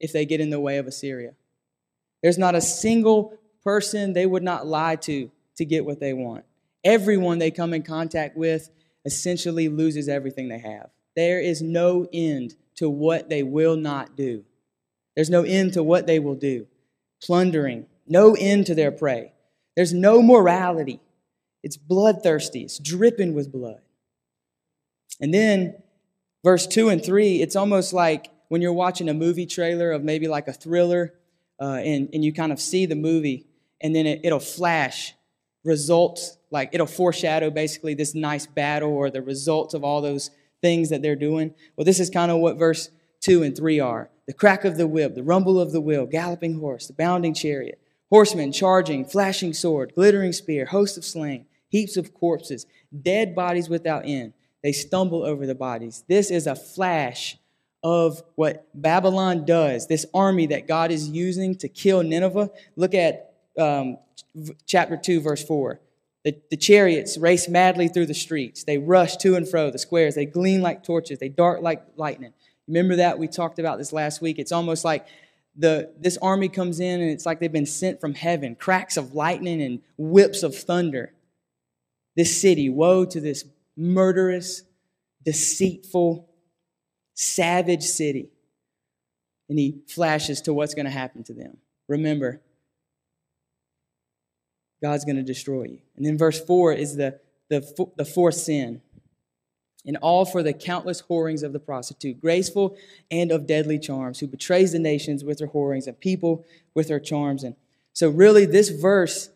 if 0.00 0.12
they 0.12 0.24
get 0.24 0.40
in 0.40 0.50
the 0.50 0.60
way 0.60 0.78
of 0.78 0.86
Assyria. 0.86 1.34
There's 2.22 2.38
not 2.38 2.54
a 2.54 2.60
single 2.60 3.38
person 3.62 4.12
they 4.12 4.26
would 4.26 4.42
not 4.42 4.66
lie 4.66 4.96
to 4.96 5.30
to 5.56 5.64
get 5.64 5.84
what 5.84 6.00
they 6.00 6.12
want. 6.12 6.44
Everyone 6.84 7.38
they 7.38 7.50
come 7.50 7.74
in 7.74 7.82
contact 7.82 8.36
with 8.36 8.70
essentially 9.04 9.68
loses 9.68 10.08
everything 10.08 10.48
they 10.48 10.58
have. 10.58 10.90
There 11.14 11.40
is 11.40 11.62
no 11.62 12.06
end 12.12 12.54
to 12.76 12.88
what 12.88 13.28
they 13.28 13.42
will 13.42 13.76
not 13.76 14.16
do. 14.16 14.44
There's 15.14 15.30
no 15.30 15.42
end 15.42 15.72
to 15.72 15.82
what 15.82 16.06
they 16.06 16.18
will 16.18 16.34
do. 16.34 16.66
Plundering, 17.22 17.86
no 18.06 18.36
end 18.38 18.66
to 18.66 18.74
their 18.74 18.92
prey. 18.92 19.32
There's 19.74 19.94
no 19.94 20.22
morality. 20.22 21.00
It's 21.62 21.76
bloodthirsty, 21.76 22.62
it's 22.62 22.78
dripping 22.78 23.34
with 23.34 23.50
blood. 23.50 23.80
And 25.20 25.32
then, 25.32 25.74
verse 26.44 26.66
2 26.66 26.90
and 26.90 27.02
3, 27.02 27.40
it's 27.40 27.56
almost 27.56 27.92
like 27.92 28.30
when 28.48 28.62
you're 28.62 28.72
watching 28.72 29.08
a 29.08 29.14
movie 29.14 29.46
trailer 29.46 29.92
of 29.92 30.02
maybe 30.02 30.28
like 30.28 30.48
a 30.48 30.52
thriller, 30.52 31.14
uh, 31.60 31.80
and, 31.84 32.08
and 32.12 32.24
you 32.24 32.32
kind 32.32 32.52
of 32.52 32.60
see 32.60 32.86
the 32.86 32.94
movie, 32.94 33.46
and 33.80 33.94
then 33.94 34.06
it, 34.06 34.20
it'll 34.24 34.40
flash 34.40 35.14
results, 35.64 36.38
like 36.50 36.70
it'll 36.72 36.86
foreshadow 36.86 37.50
basically 37.50 37.94
this 37.94 38.14
nice 38.14 38.46
battle 38.46 38.92
or 38.92 39.10
the 39.10 39.22
results 39.22 39.74
of 39.74 39.84
all 39.84 40.00
those 40.00 40.30
things 40.62 40.90
that 40.90 41.02
they're 41.02 41.16
doing. 41.16 41.54
Well, 41.76 41.84
this 41.84 42.00
is 42.00 42.10
kind 42.10 42.30
of 42.30 42.38
what 42.38 42.56
verse 42.56 42.90
2 43.20 43.42
and 43.42 43.56
3 43.56 43.80
are 43.80 44.10
the 44.26 44.32
crack 44.32 44.64
of 44.64 44.76
the 44.76 44.88
whip, 44.88 45.14
the 45.14 45.22
rumble 45.22 45.60
of 45.60 45.72
the 45.72 45.80
wheel, 45.80 46.04
galloping 46.04 46.58
horse, 46.58 46.88
the 46.88 46.92
bounding 46.92 47.32
chariot, 47.32 47.80
horsemen 48.10 48.52
charging, 48.52 49.04
flashing 49.04 49.52
sword, 49.52 49.92
glittering 49.94 50.32
spear, 50.32 50.66
host 50.66 50.98
of 50.98 51.04
slain, 51.04 51.46
heaps 51.68 51.96
of 51.96 52.12
corpses, 52.12 52.66
dead 53.02 53.34
bodies 53.34 53.68
without 53.68 54.04
end. 54.04 54.32
They 54.62 54.72
stumble 54.72 55.22
over 55.22 55.46
the 55.46 55.54
bodies. 55.54 56.02
This 56.08 56.30
is 56.30 56.48
a 56.48 56.56
flash 56.56 57.38
of 57.86 58.20
what 58.34 58.66
Babylon 58.74 59.44
does, 59.44 59.86
this 59.86 60.04
army 60.12 60.46
that 60.48 60.66
God 60.66 60.90
is 60.90 61.08
using 61.08 61.54
to 61.58 61.68
kill 61.68 62.02
Nineveh. 62.02 62.50
Look 62.74 62.94
at 62.94 63.32
um, 63.56 63.98
chapter 64.66 64.96
2, 64.96 65.20
verse 65.20 65.44
4. 65.44 65.80
The, 66.24 66.36
the 66.50 66.56
chariots 66.56 67.16
race 67.16 67.48
madly 67.48 67.86
through 67.86 68.06
the 68.06 68.12
streets. 68.12 68.64
They 68.64 68.78
rush 68.78 69.16
to 69.18 69.36
and 69.36 69.48
fro 69.48 69.70
the 69.70 69.78
squares. 69.78 70.16
They 70.16 70.26
gleam 70.26 70.62
like 70.62 70.82
torches. 70.82 71.20
They 71.20 71.28
dart 71.28 71.62
like 71.62 71.84
lightning. 71.94 72.32
Remember 72.66 72.96
that? 72.96 73.20
We 73.20 73.28
talked 73.28 73.60
about 73.60 73.78
this 73.78 73.92
last 73.92 74.20
week. 74.20 74.40
It's 74.40 74.50
almost 74.50 74.84
like 74.84 75.06
the, 75.56 75.92
this 75.96 76.18
army 76.20 76.48
comes 76.48 76.80
in 76.80 77.00
and 77.00 77.08
it's 77.08 77.24
like 77.24 77.38
they've 77.38 77.52
been 77.52 77.66
sent 77.66 78.00
from 78.00 78.14
heaven 78.14 78.56
cracks 78.56 78.96
of 78.96 79.14
lightning 79.14 79.62
and 79.62 79.80
whips 79.96 80.42
of 80.42 80.56
thunder. 80.56 81.12
This 82.16 82.40
city, 82.40 82.68
woe 82.68 83.04
to 83.04 83.20
this 83.20 83.44
murderous, 83.76 84.64
deceitful, 85.24 86.28
savage 87.16 87.82
city. 87.82 88.28
And 89.48 89.58
he 89.58 89.80
flashes 89.88 90.40
to 90.42 90.54
what's 90.54 90.74
going 90.74 90.86
to 90.86 90.92
happen 90.92 91.24
to 91.24 91.32
them. 91.32 91.56
Remember, 91.88 92.40
God's 94.82 95.04
going 95.04 95.16
to 95.16 95.22
destroy 95.22 95.64
you. 95.64 95.78
And 95.96 96.04
then 96.04 96.18
verse 96.18 96.38
4 96.44 96.72
is 96.74 96.96
the, 96.96 97.18
the, 97.48 97.88
the 97.96 98.04
fourth 98.04 98.34
sin. 98.34 98.82
And 99.84 99.96
all 99.98 100.24
for 100.24 100.42
the 100.42 100.52
countless 100.52 101.00
whorings 101.00 101.44
of 101.44 101.52
the 101.52 101.60
prostitute, 101.60 102.20
graceful 102.20 102.76
and 103.10 103.30
of 103.30 103.46
deadly 103.46 103.78
charms, 103.78 104.18
who 104.18 104.26
betrays 104.26 104.72
the 104.72 104.80
nations 104.80 105.22
with 105.22 105.38
her 105.38 105.46
whorings 105.46 105.86
and 105.86 105.98
people 105.98 106.44
with 106.74 106.88
her 106.88 106.98
charms. 106.98 107.44
And 107.44 107.54
so, 107.92 108.10
really, 108.10 108.46
this 108.46 108.68
verse 108.68 109.30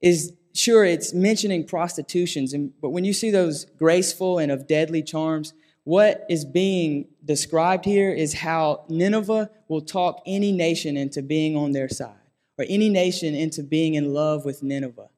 is 0.00 0.32
sure 0.54 0.84
it's 0.84 1.12
mentioning 1.12 1.66
prostitutions, 1.66 2.52
and, 2.52 2.72
but 2.80 2.90
when 2.90 3.04
you 3.04 3.12
see 3.12 3.30
those 3.30 3.64
graceful 3.64 4.38
and 4.38 4.52
of 4.52 4.68
deadly 4.68 5.02
charms, 5.02 5.52
what 5.86 6.26
is 6.28 6.44
being 6.44 7.06
described 7.24 7.84
here 7.84 8.10
is 8.10 8.34
how 8.34 8.84
Nineveh 8.88 9.48
will 9.68 9.80
talk 9.80 10.20
any 10.26 10.50
nation 10.50 10.96
into 10.96 11.22
being 11.22 11.56
on 11.56 11.70
their 11.70 11.88
side 11.88 12.16
or 12.58 12.64
any 12.68 12.88
nation 12.88 13.36
into 13.36 13.62
being 13.62 13.94
in 13.94 14.12
love 14.12 14.44
with 14.44 14.64
Nineveh. 14.64 15.08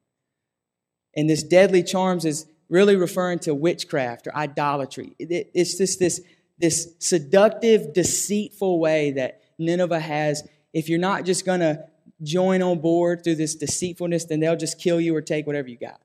And 1.17 1.29
this 1.29 1.43
deadly 1.43 1.83
charms 1.83 2.27
is 2.27 2.45
really 2.69 2.97
referring 2.97 3.39
to 3.41 3.55
witchcraft 3.55 4.27
or 4.27 4.37
idolatry. 4.37 5.15
it's 5.19 5.79
just 5.79 5.99
this, 5.99 6.21
this 6.59 6.95
seductive, 6.99 7.95
deceitful 7.95 8.79
way 8.79 9.13
that 9.13 9.41
Nineveh 9.59 9.99
has. 9.99 10.47
If 10.75 10.91
you're 10.91 10.99
not 10.99 11.25
just 11.25 11.47
going 11.47 11.61
to 11.61 11.83
join 12.23 12.61
on 12.61 12.81
board 12.81 13.25
through 13.25 13.37
this 13.37 13.55
deceitfulness, 13.55 14.27
then 14.27 14.41
they'll 14.41 14.55
just 14.55 14.79
kill 14.79 15.01
you 15.01 15.17
or 15.17 15.23
take 15.23 15.47
whatever 15.47 15.69
you 15.69 15.79
got. 15.79 16.03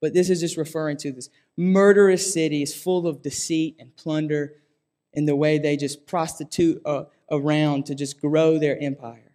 But 0.00 0.14
this 0.14 0.30
is 0.30 0.40
just 0.40 0.56
referring 0.56 0.96
to 0.98 1.12
this 1.12 1.28
murderous 1.56 2.32
city 2.32 2.62
is 2.62 2.74
full 2.74 3.06
of 3.06 3.22
deceit 3.22 3.76
and 3.78 3.94
plunder 3.96 4.54
in 5.12 5.26
the 5.26 5.36
way 5.36 5.58
they 5.58 5.76
just 5.76 6.06
prostitute 6.06 6.80
uh, 6.84 7.04
around 7.30 7.86
to 7.86 7.94
just 7.94 8.20
grow 8.20 8.58
their 8.58 8.80
empire. 8.82 9.30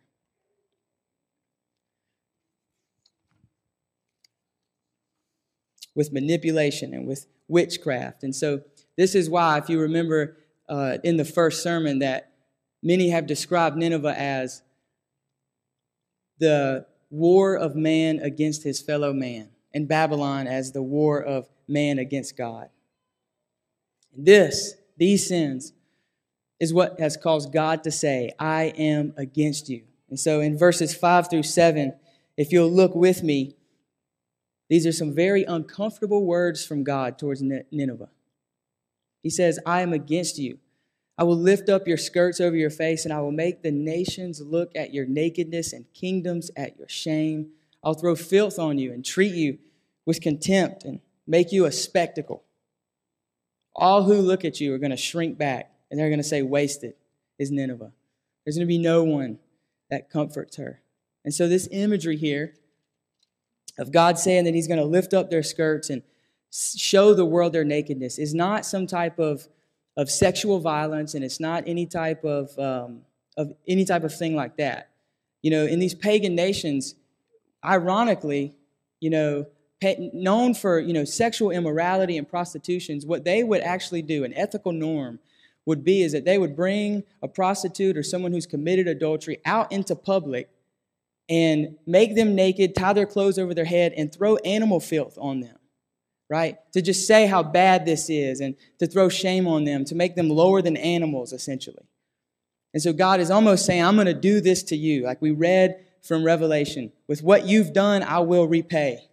with 5.95 6.11
manipulation 6.11 6.93
and 6.93 7.07
with 7.07 7.25
witchcraft. 7.47 8.23
And 8.23 8.35
so, 8.35 8.61
this 8.97 9.15
is 9.15 9.29
why, 9.29 9.57
if 9.57 9.69
you 9.69 9.79
remember 9.79 10.37
uh, 10.69 10.97
in 11.03 11.17
the 11.17 11.25
first 11.25 11.63
sermon, 11.63 11.99
that 11.99 12.33
many 12.83 13.09
have 13.09 13.27
described 13.27 13.77
Nineveh 13.77 14.15
as 14.17 14.61
the 16.39 16.85
war 17.09 17.55
of 17.55 17.75
man 17.75 18.19
against 18.19 18.63
his 18.63 18.81
fellow 18.81 19.13
man, 19.13 19.49
and 19.75 19.89
Babylon 19.89 20.47
as 20.47 20.71
the 20.71 20.81
war 20.81 21.21
of 21.21 21.49
man 21.67 21.99
against 21.99 22.37
God. 22.37 22.69
This, 24.17 24.75
these 24.97 25.27
sins, 25.27 25.73
is 26.59 26.73
what 26.73 26.97
has 27.01 27.17
caused 27.17 27.51
God 27.51 27.83
to 27.83 27.91
say, 27.91 28.31
I 28.39 28.73
am 28.77 29.13
against 29.17 29.67
you. 29.67 29.83
And 30.09 30.17
so 30.17 30.39
in 30.39 30.57
verses 30.57 30.95
5 30.95 31.29
through 31.29 31.43
7, 31.43 31.93
if 32.37 32.53
you'll 32.53 32.71
look 32.71 32.95
with 32.95 33.21
me, 33.21 33.57
these 34.69 34.87
are 34.87 34.93
some 34.93 35.13
very 35.13 35.43
uncomfortable 35.43 36.25
words 36.25 36.65
from 36.65 36.85
God 36.85 37.19
towards 37.19 37.41
Nineveh. 37.41 38.09
He 39.21 39.29
says, 39.29 39.59
I 39.65 39.81
am 39.81 39.91
against 39.91 40.39
you. 40.39 40.59
I 41.17 41.25
will 41.25 41.37
lift 41.37 41.67
up 41.67 41.87
your 41.87 41.97
skirts 41.97 42.39
over 42.39 42.55
your 42.55 42.69
face, 42.69 43.03
and 43.03 43.13
I 43.13 43.19
will 43.19 43.31
make 43.31 43.61
the 43.61 43.71
nations 43.71 44.41
look 44.41 44.71
at 44.75 44.93
your 44.93 45.05
nakedness 45.05 45.73
and 45.73 45.91
kingdoms 45.93 46.49
at 46.55 46.77
your 46.77 46.89
shame. 46.89 47.51
I'll 47.83 47.93
throw 47.93 48.15
filth 48.15 48.57
on 48.57 48.77
you 48.77 48.93
and 48.93 49.03
treat 49.03 49.33
you 49.33 49.59
with 50.05 50.21
contempt 50.21 50.83
and 50.83 50.99
make 51.27 51.51
you 51.51 51.65
a 51.65 51.71
spectacle. 51.71 52.43
All 53.75 54.03
who 54.03 54.15
look 54.15 54.45
at 54.45 54.59
you 54.59 54.73
are 54.73 54.77
going 54.77 54.91
to 54.91 54.97
shrink 54.97 55.37
back, 55.37 55.71
and 55.89 55.99
they're 55.99 56.09
going 56.09 56.19
to 56.19 56.23
say, 56.23 56.41
Wasted 56.41 56.93
is 57.37 57.51
Nineveh. 57.51 57.91
There's 58.45 58.55
going 58.55 58.67
to 58.67 58.71
be 58.71 58.77
no 58.77 59.03
one 59.03 59.39
that 59.89 60.09
comforts 60.09 60.57
her. 60.57 60.81
And 61.23 61.33
so, 61.33 61.47
this 61.47 61.67
imagery 61.71 62.17
here 62.17 62.53
of 63.77 63.91
God 63.91 64.17
saying 64.17 64.45
that 64.45 64.53
He's 64.53 64.67
going 64.67 64.79
to 64.79 64.85
lift 64.85 65.13
up 65.13 65.29
their 65.29 65.43
skirts 65.43 65.89
and 65.89 66.03
show 66.51 67.13
the 67.13 67.25
world 67.25 67.51
their 67.51 67.65
nakedness 67.65 68.17
is 68.17 68.33
not 68.33 68.65
some 68.65 68.87
type 68.87 69.19
of 69.19 69.47
of 69.97 70.09
sexual 70.09 70.59
violence, 70.59 71.13
and 71.13 71.23
it's 71.23 71.39
not 71.39 71.63
any 71.67 71.85
type 71.85 72.23
of, 72.23 72.57
um, 72.59 73.01
of 73.37 73.53
any 73.67 73.85
type 73.85 74.03
of 74.03 74.13
thing 74.13 74.35
like 74.35 74.57
that. 74.57 74.89
You 75.41 75.51
know, 75.51 75.65
in 75.65 75.79
these 75.79 75.95
pagan 75.95 76.35
nations, 76.35 76.95
ironically, 77.63 78.55
you 78.99 79.09
know, 79.09 79.45
known 80.13 80.53
for 80.53 80.79
you 80.79 80.93
know 80.93 81.05
sexual 81.05 81.51
immorality 81.51 82.17
and 82.17 82.27
prostitutions, 82.27 83.05
what 83.05 83.23
they 83.23 83.43
would 83.43 83.61
actually 83.61 84.01
do, 84.01 84.23
an 84.23 84.33
ethical 84.33 84.71
norm, 84.71 85.19
would 85.65 85.83
be 85.83 86.01
is 86.01 86.11
that 86.11 86.25
they 86.25 86.37
would 86.37 86.55
bring 86.55 87.03
a 87.21 87.27
prostitute 87.27 87.97
or 87.97 88.03
someone 88.03 88.31
who's 88.31 88.45
committed 88.45 88.87
adultery 88.87 89.39
out 89.45 89.71
into 89.71 89.95
public 89.95 90.49
and 91.27 91.75
make 91.87 92.15
them 92.15 92.35
naked, 92.35 92.75
tie 92.75 92.93
their 92.93 93.05
clothes 93.05 93.39
over 93.39 93.53
their 93.53 93.65
head, 93.65 93.93
and 93.97 94.13
throw 94.13 94.35
animal 94.37 94.79
filth 94.79 95.17
on 95.19 95.39
them 95.39 95.57
right? 96.29 96.57
To 96.73 96.81
just 96.81 97.07
say 97.07 97.27
how 97.27 97.43
bad 97.43 97.85
this 97.85 98.09
is 98.09 98.39
and 98.39 98.55
to 98.79 98.87
throw 98.87 99.09
shame 99.09 99.47
on 99.47 99.63
them, 99.63 99.85
to 99.85 99.95
make 99.95 100.15
them 100.15 100.29
lower 100.29 100.61
than 100.61 100.77
animals, 100.77 101.33
essentially. 101.33 101.85
And 102.73 102.81
so 102.81 102.93
God 102.93 103.19
is 103.19 103.31
almost 103.31 103.65
saying, 103.65 103.83
I'm 103.83 103.95
going 103.95 104.07
to 104.07 104.13
do 104.13 104.41
this 104.41 104.63
to 104.63 104.75
you. 104.75 105.03
Like 105.03 105.21
we 105.21 105.31
read 105.31 105.85
from 106.01 106.23
Revelation 106.23 106.91
with 107.07 107.23
what 107.23 107.45
you've 107.45 107.73
done, 107.73 108.03
I 108.03 108.19
will 108.19 108.47
repay. 108.47 109.07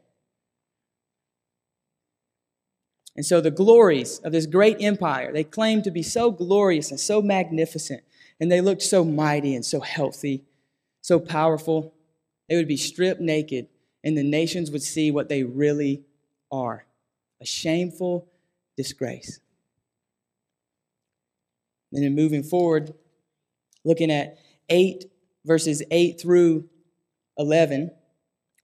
And 3.15 3.27
so 3.27 3.41
the 3.41 3.51
glories 3.51 4.19
of 4.21 4.33
this 4.33 4.47
great 4.47 4.79
empire, 4.81 5.33
they 5.33 5.45
claimed 5.45 5.85
to 5.85 5.91
be 5.91 6.03
so 6.03 6.31
glorious 6.31 6.91
and 6.91 6.99
so 6.99 7.21
magnificent, 7.21 8.03
and 8.41 8.51
they 8.51 8.61
looked 8.61 8.83
so 8.83 9.05
mighty 9.05 9.55
and 9.55 9.65
so 9.65 9.81
healthy, 9.81 10.45
so 11.03 11.21
powerful. 11.21 11.95
They 12.49 12.57
would 12.57 12.69
be 12.69 12.77
stripped 12.77 13.21
naked, 13.21 13.69
and 14.03 14.17
the 14.17 14.23
nations 14.23 14.71
would 14.71 14.83
see 14.83 15.11
what 15.11 15.29
they 15.29 15.43
really 15.43 16.03
are 16.51 16.87
a 17.41 17.45
shameful 17.45 18.29
disgrace. 18.77 19.41
And 21.93 22.05
then 22.05 22.15
moving 22.15 22.43
forward, 22.43 22.95
looking 23.85 24.11
at 24.11 24.39
8 24.69 25.11
verses 25.45 25.83
8 25.91 26.21
through 26.21 26.69
11, 27.37 27.91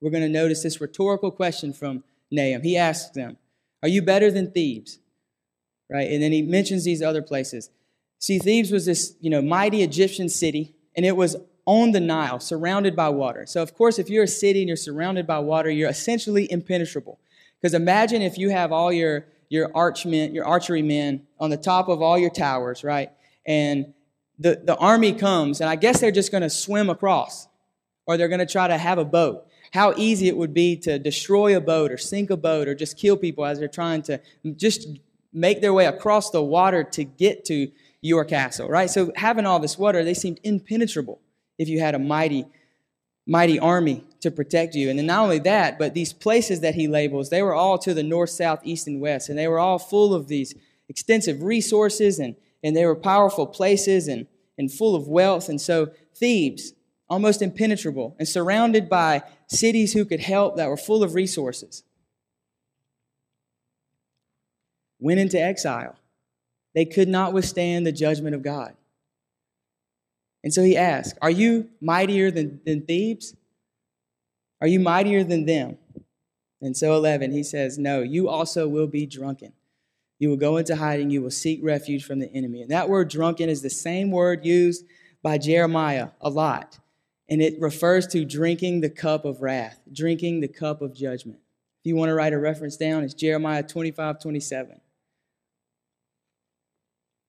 we're 0.01 0.11
going 0.11 0.23
to 0.23 0.29
notice 0.29 0.63
this 0.63 0.81
rhetorical 0.81 1.31
question 1.31 1.73
from 1.73 2.05
Nahum. 2.31 2.63
He 2.63 2.77
asks 2.77 3.11
them, 3.11 3.37
Are 3.83 3.89
you 3.89 4.03
better 4.03 4.31
than 4.31 4.51
Thebes? 4.51 4.99
Right? 5.91 6.11
And 6.11 6.23
then 6.23 6.33
he 6.33 6.43
mentions 6.43 6.85
these 6.85 7.03
other 7.03 7.23
places. 7.23 7.71
See, 8.19 8.39
Thebes 8.39 8.71
was 8.71 8.87
this, 8.87 9.15
you 9.21 9.31
know, 9.31 9.41
mighty 9.41 9.83
Egyptian 9.83 10.29
city, 10.29 10.75
and 10.97 11.07
it 11.07 11.17
was 11.17 11.37
on 11.65 11.93
the 11.93 12.01
Nile, 12.01 12.41
surrounded 12.41 12.97
by 12.97 13.11
water. 13.11 13.47
So, 13.47 13.63
of 13.63 13.75
course, 13.75 13.99
if 13.99 14.09
you're 14.09 14.25
a 14.25 14.29
city 14.29 14.61
and 14.61 14.69
you're 14.69 14.77
surrounded 14.77 15.27
by 15.27 15.39
water, 15.39 15.71
you're 15.71 15.91
essentially 15.91 16.51
impenetrable. 16.51 17.21
Because 17.61 17.75
imagine 17.75 18.23
if 18.23 18.39
you 18.39 18.51
have 18.51 18.73
all 18.73 18.93
your, 18.93 19.27
your 19.49 19.71
archmen, 19.75 20.35
your 20.35 20.47
archery 20.47 20.83
men 20.83 21.27
on 21.39 21.51
the 21.51 21.57
top 21.57 21.89
of 21.89 22.01
all 22.01 22.19
your 22.19 22.31
towers, 22.31 22.85
right? 22.85 23.11
And 23.47 23.93
the, 24.39 24.61
the 24.65 24.77
army 24.77 25.13
comes, 25.13 25.61
and 25.61 25.69
I 25.69 25.77
guess 25.77 26.01
they're 26.01 26.11
just 26.11 26.31
going 26.31 26.43
to 26.43 26.51
swim 26.51 26.89
across, 26.89 27.49
or 28.07 28.17
they're 28.17 28.29
going 28.29 28.39
to 28.39 28.47
try 28.47 28.69
to 28.69 28.79
have 28.79 28.99
a 28.99 29.05
boat. 29.05 29.47
How 29.73 29.95
easy 29.97 30.29
it 30.29 30.37
would 30.37 30.55
be 30.55 30.77
to 30.79 30.99
destroy 30.99 31.57
a 31.57 31.61
boat, 31.61 31.93
or 31.93 31.99
sink 31.99 32.31
a 32.31 32.37
boat, 32.37 32.69
or 32.69 32.75
just 32.75 32.97
kill 32.97 33.17
people 33.17 33.45
as 33.45 33.59
they're 33.59 33.69
trying 33.69 34.03
to 34.03 34.21
just 34.57 34.89
make 35.33 35.61
their 35.61 35.75
way 35.75 35.87
across 35.87 36.31
the 36.31 36.43
water 36.43 36.83
to 36.83 37.05
get 37.05 37.45
to 37.47 37.71
your 38.01 38.25
castle, 38.25 38.69
right? 38.69 38.89
So 38.89 39.13
having 39.17 39.45
all 39.45 39.59
this 39.59 39.79
water, 39.79 40.05
they 40.05 40.15
seemed 40.15 40.41
impenetrable 40.43 41.21
if 41.59 41.69
you 41.69 41.81
had 41.81 41.95
a 41.95 41.99
mighty 41.99 42.47
mighty 43.29 43.59
army 43.59 44.03
to 44.21 44.31
protect 44.31 44.75
you. 44.75 44.89
And 44.89 44.99
then 44.99 45.07
not 45.07 45.23
only 45.23 45.39
that, 45.41 45.79
but 45.79 45.93
these 45.93 46.15
places 46.15 46.61
that 46.61 46.75
he 46.75 46.89
labels, 46.89 47.29
they 47.29 47.43
were 47.43 47.55
all 47.55 47.79
to 47.79 47.93
the 47.93 48.03
north, 48.03 48.31
south, 48.31 48.61
east, 48.65 48.87
and 48.87 49.03
west. 49.03 49.29
And 49.29 49.39
they 49.39 49.47
were 49.47 49.59
all 49.59 49.79
full 49.79 50.15
of 50.15 50.29
these 50.29 50.55
extensive 50.89 51.43
resources 51.43 52.19
and, 52.19 52.35
and 52.65 52.75
they 52.75 52.87
were 52.87 52.97
powerful 52.97 53.47
places 53.47 54.09
and, 54.09 54.27
and 54.57 54.73
full 54.73 54.97
of 54.97 55.09
wealth. 55.09 55.51
And 55.51 55.61
so 55.61 55.91
Thebes, 56.17 56.73
almost 57.09 57.43
impenetrable 57.43 58.15
and 58.19 58.29
surrounded 58.29 58.89
by 58.89 59.23
cities 59.47 59.93
who 59.93 60.05
could 60.05 60.21
help 60.21 60.57
that 60.57 60.69
were 60.69 60.77
full 60.77 61.03
of 61.03 61.15
resources, 61.15 61.83
went 65.01 65.21
into 65.21 65.41
exile. 65.41 65.97
They 66.75 66.85
could 66.85 67.09
not 67.09 67.33
withstand 67.33 67.87
the 67.87 67.93
judgment 67.93 68.35
of 68.35 68.43
God. 68.43 68.75
And 70.45 70.53
so 70.53 70.63
he 70.63 70.77
asked, 70.77 71.19
Are 71.21 71.31
you 71.31 71.69
mightier 71.81 72.31
than, 72.31 72.61
than 72.65 72.83
Thebes? 72.83 73.35
Are 74.61 74.69
you 74.69 74.81
mightier 74.81 75.25
than 75.25 75.47
them? 75.47 75.79
And 76.61 76.77
so 76.77 76.95
11, 76.95 77.33
he 77.33 77.43
says, 77.43 77.79
No, 77.79 78.03
you 78.03 78.29
also 78.29 78.69
will 78.69 78.87
be 78.87 79.07
drunken. 79.07 79.53
You 80.19 80.29
will 80.29 80.37
go 80.37 80.57
into 80.57 80.77
hiding. 80.77 81.11
You 81.11 81.23
will 81.23 81.31
seek 81.31 81.61
refuge 81.63 82.05
from 82.05 82.19
the 82.19 82.33
enemy. 82.33 82.63
And 82.63 82.71
that 82.71 82.89
word 82.89 83.09
drunken 83.09 83.49
is 83.49 83.63
the 83.63 83.71
same 83.71 84.11
word 84.11 84.45
used 84.45 84.85
by 85.23 85.39
Jeremiah 85.39 86.09
a 86.21 86.31
lot. 86.31 86.79
And 87.29 87.43
it 87.43 87.61
refers 87.61 88.07
to 88.09 88.25
drinking 88.25 88.81
the 88.81 88.91
cup 88.91 89.25
of 89.25 89.43
wrath, 89.43 89.81
drinking 89.93 90.41
the 90.41 90.49
cup 90.49 90.81
of 90.81 90.95
judgment. 90.95 91.39
If 91.81 91.87
you 91.87 91.97
want 91.97 92.09
to 92.09 92.15
write 92.15 92.33
a 92.33 92.39
reference 92.39 92.77
down, 92.77 93.05
it's 93.05 93.15
Jeremiah 93.15 93.63
25, 93.63 94.21
27. 94.21 94.81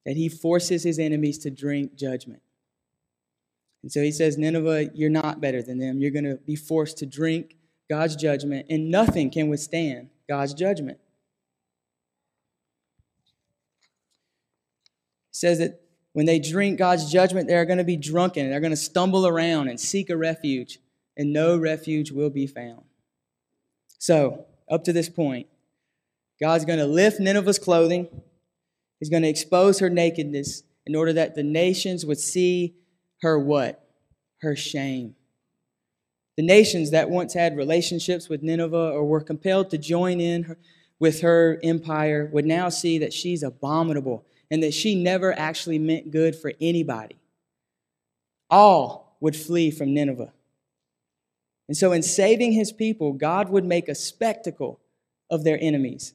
That 0.05 0.15
he 0.15 0.29
forces 0.29 0.83
his 0.83 0.99
enemies 0.99 1.37
to 1.39 1.51
drink 1.51 1.95
judgment. 1.95 2.41
And 3.83 3.91
so 3.91 4.01
he 4.01 4.11
says, 4.11 4.37
Nineveh, 4.37 4.91
you're 4.93 5.09
not 5.09 5.41
better 5.41 5.61
than 5.61 5.77
them. 5.77 5.99
You're 5.99 6.11
going 6.11 6.25
to 6.25 6.37
be 6.37 6.55
forced 6.55 6.97
to 6.99 7.05
drink 7.05 7.55
God's 7.89 8.15
judgment, 8.15 8.67
and 8.69 8.91
nothing 8.91 9.31
can 9.31 9.49
withstand 9.49 10.09
God's 10.27 10.53
judgment. 10.53 10.99
Says 15.31 15.59
that 15.59 15.81
when 16.13 16.25
they 16.25 16.39
drink 16.39 16.77
God's 16.77 17.11
judgment, 17.11 17.47
they're 17.47 17.65
going 17.65 17.77
to 17.77 17.83
be 17.83 17.97
drunken. 17.97 18.49
They're 18.49 18.59
going 18.59 18.71
to 18.71 18.77
stumble 18.77 19.27
around 19.27 19.67
and 19.67 19.79
seek 19.79 20.09
a 20.09 20.17
refuge, 20.17 20.79
and 21.15 21.31
no 21.31 21.57
refuge 21.57 22.11
will 22.11 22.29
be 22.29 22.47
found. 22.47 22.83
So, 23.99 24.45
up 24.69 24.83
to 24.85 24.93
this 24.93 25.09
point, 25.09 25.47
God's 26.41 26.65
going 26.65 26.79
to 26.79 26.85
lift 26.85 27.19
Nineveh's 27.19 27.59
clothing. 27.59 28.07
He's 28.99 29.09
going 29.09 29.23
to 29.23 29.29
expose 29.29 29.79
her 29.79 29.89
nakedness 29.89 30.63
in 30.85 30.95
order 30.95 31.13
that 31.13 31.35
the 31.35 31.43
nations 31.43 32.05
would 32.05 32.19
see 32.19 32.75
her 33.21 33.37
what? 33.37 33.85
Her 34.41 34.55
shame. 34.55 35.15
The 36.37 36.43
nations 36.43 36.91
that 36.91 37.09
once 37.09 37.33
had 37.33 37.57
relationships 37.57 38.29
with 38.29 38.41
Nineveh 38.41 38.91
or 38.91 39.05
were 39.05 39.21
compelled 39.21 39.69
to 39.71 39.77
join 39.77 40.21
in 40.21 40.43
her, 40.43 40.57
with 40.99 41.21
her 41.21 41.59
empire 41.63 42.29
would 42.31 42.45
now 42.45 42.69
see 42.69 42.97
that 42.99 43.13
she's 43.13 43.43
abominable 43.43 44.25
and 44.51 44.63
that 44.63 44.73
she 44.73 44.95
never 44.95 45.37
actually 45.37 45.79
meant 45.79 46.11
good 46.11 46.35
for 46.35 46.53
anybody. 46.59 47.17
All 48.49 49.17
would 49.19 49.35
flee 49.35 49.71
from 49.71 49.93
Nineveh. 49.93 50.31
And 51.67 51.77
so, 51.77 51.91
in 51.91 52.01
saving 52.01 52.53
his 52.53 52.71
people, 52.71 53.13
God 53.13 53.49
would 53.49 53.65
make 53.65 53.87
a 53.87 53.95
spectacle 53.95 54.79
of 55.29 55.43
their 55.43 55.59
enemies 55.61 56.13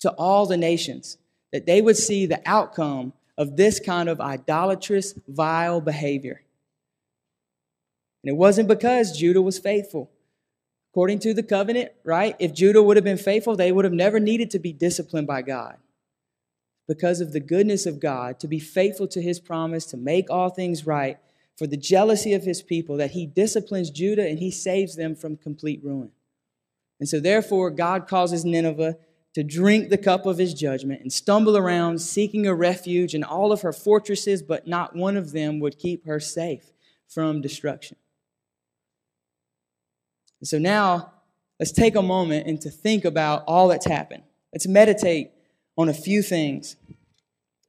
to 0.00 0.10
all 0.12 0.46
the 0.46 0.56
nations, 0.56 1.18
that 1.52 1.66
they 1.66 1.82
would 1.82 1.96
see 1.96 2.24
the 2.24 2.40
outcome 2.46 3.12
of 3.36 3.56
this 3.56 3.78
kind 3.78 4.08
of 4.08 4.20
idolatrous, 4.20 5.14
vile 5.28 5.80
behavior. 5.80 6.42
And 8.22 8.30
it 8.30 8.36
wasn't 8.36 8.68
because 8.68 9.18
Judah 9.18 9.42
was 9.42 9.58
faithful. 9.58 10.10
According 10.92 11.20
to 11.20 11.34
the 11.34 11.42
covenant, 11.42 11.92
right? 12.04 12.34
If 12.38 12.52
Judah 12.52 12.82
would 12.82 12.96
have 12.96 13.04
been 13.04 13.16
faithful, 13.16 13.56
they 13.56 13.72
would 13.72 13.84
have 13.84 13.94
never 13.94 14.18
needed 14.18 14.50
to 14.52 14.58
be 14.58 14.72
disciplined 14.72 15.26
by 15.26 15.42
God. 15.42 15.76
Because 16.90 17.20
of 17.20 17.32
the 17.32 17.38
goodness 17.38 17.86
of 17.86 18.00
God, 18.00 18.40
to 18.40 18.48
be 18.48 18.58
faithful 18.58 19.06
to 19.06 19.22
his 19.22 19.38
promise, 19.38 19.86
to 19.86 19.96
make 19.96 20.28
all 20.28 20.50
things 20.50 20.88
right, 20.88 21.18
for 21.56 21.68
the 21.68 21.76
jealousy 21.76 22.34
of 22.34 22.42
his 22.42 22.62
people, 22.62 22.96
that 22.96 23.12
he 23.12 23.26
disciplines 23.26 23.90
Judah 23.90 24.26
and 24.28 24.40
he 24.40 24.50
saves 24.50 24.96
them 24.96 25.14
from 25.14 25.36
complete 25.36 25.80
ruin. 25.84 26.10
And 26.98 27.08
so, 27.08 27.20
therefore, 27.20 27.70
God 27.70 28.08
causes 28.08 28.44
Nineveh 28.44 28.96
to 29.34 29.44
drink 29.44 29.88
the 29.88 29.98
cup 29.98 30.26
of 30.26 30.38
his 30.38 30.52
judgment 30.52 31.00
and 31.00 31.12
stumble 31.12 31.56
around 31.56 32.00
seeking 32.00 32.44
a 32.48 32.54
refuge 32.56 33.14
in 33.14 33.22
all 33.22 33.52
of 33.52 33.62
her 33.62 33.72
fortresses, 33.72 34.42
but 34.42 34.66
not 34.66 34.96
one 34.96 35.16
of 35.16 35.30
them 35.30 35.60
would 35.60 35.78
keep 35.78 36.06
her 36.06 36.18
safe 36.18 36.72
from 37.06 37.40
destruction. 37.40 37.98
And 40.40 40.48
so 40.48 40.58
now 40.58 41.12
let's 41.60 41.70
take 41.70 41.94
a 41.94 42.02
moment 42.02 42.48
and 42.48 42.60
to 42.62 42.68
think 42.68 43.04
about 43.04 43.44
all 43.46 43.68
that's 43.68 43.86
happened. 43.86 44.24
Let's 44.52 44.66
meditate 44.66 45.30
on 45.76 45.88
a 45.88 45.94
few 45.94 46.22
things. 46.22 46.76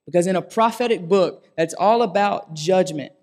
Because 0.06 0.28
in 0.28 0.36
a 0.36 0.42
prophetic 0.42 1.08
book 1.08 1.48
that's 1.56 1.74
all 1.74 2.02
about 2.02 2.54
judgment, 2.54 3.14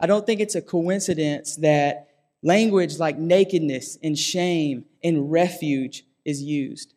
I 0.00 0.06
don't 0.06 0.26
think 0.26 0.40
it's 0.40 0.54
a 0.54 0.62
coincidence 0.62 1.56
that 1.56 2.08
language 2.42 2.98
like 2.98 3.18
nakedness 3.18 3.96
and 4.02 4.18
shame 4.18 4.84
and 5.02 5.30
refuge 5.30 6.04
is 6.24 6.42
used. 6.42 6.94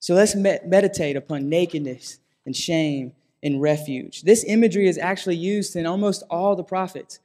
So 0.00 0.14
let's 0.14 0.34
meditate 0.34 1.16
upon 1.16 1.48
nakedness 1.48 2.18
and 2.44 2.54
shame 2.54 3.12
and 3.42 3.60
refuge. 3.60 4.22
This 4.22 4.44
imagery 4.44 4.88
is 4.88 4.98
actually 4.98 5.36
used 5.36 5.76
in 5.76 5.86
almost 5.86 6.22
all 6.30 6.56
the 6.56 6.64
prophets. 6.64 7.20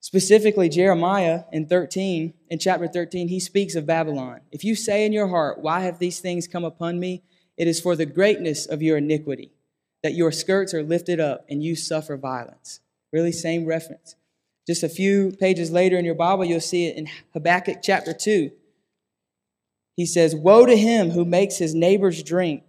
Specifically, 0.00 0.70
Jeremiah 0.70 1.44
in 1.52 1.66
13, 1.66 2.32
in 2.48 2.58
chapter 2.58 2.88
13, 2.88 3.28
he 3.28 3.38
speaks 3.38 3.74
of 3.74 3.84
Babylon. 3.84 4.40
If 4.50 4.64
you 4.64 4.74
say 4.74 5.04
in 5.04 5.12
your 5.12 5.28
heart, 5.28 5.58
Why 5.58 5.80
have 5.80 5.98
these 5.98 6.20
things 6.20 6.48
come 6.48 6.64
upon 6.64 6.98
me? 6.98 7.22
It 7.60 7.68
is 7.68 7.78
for 7.78 7.94
the 7.94 8.06
greatness 8.06 8.64
of 8.64 8.80
your 8.80 8.96
iniquity, 8.96 9.52
that 10.02 10.14
your 10.14 10.32
skirts 10.32 10.72
are 10.72 10.82
lifted 10.82 11.20
up 11.20 11.44
and 11.50 11.62
you 11.62 11.76
suffer 11.76 12.16
violence. 12.16 12.80
Really, 13.12 13.32
same 13.32 13.66
reference. 13.66 14.16
Just 14.66 14.82
a 14.82 14.88
few 14.88 15.32
pages 15.38 15.70
later 15.70 15.98
in 15.98 16.06
your 16.06 16.14
Bible, 16.14 16.46
you'll 16.46 16.60
see 16.60 16.86
it 16.86 16.96
in 16.96 17.06
Habakkuk 17.34 17.80
chapter 17.82 18.14
2. 18.14 18.50
He 19.94 20.06
says, 20.06 20.34
Woe 20.34 20.64
to 20.64 20.74
him 20.74 21.10
who 21.10 21.26
makes 21.26 21.58
his 21.58 21.74
neighbors 21.74 22.22
drink. 22.22 22.62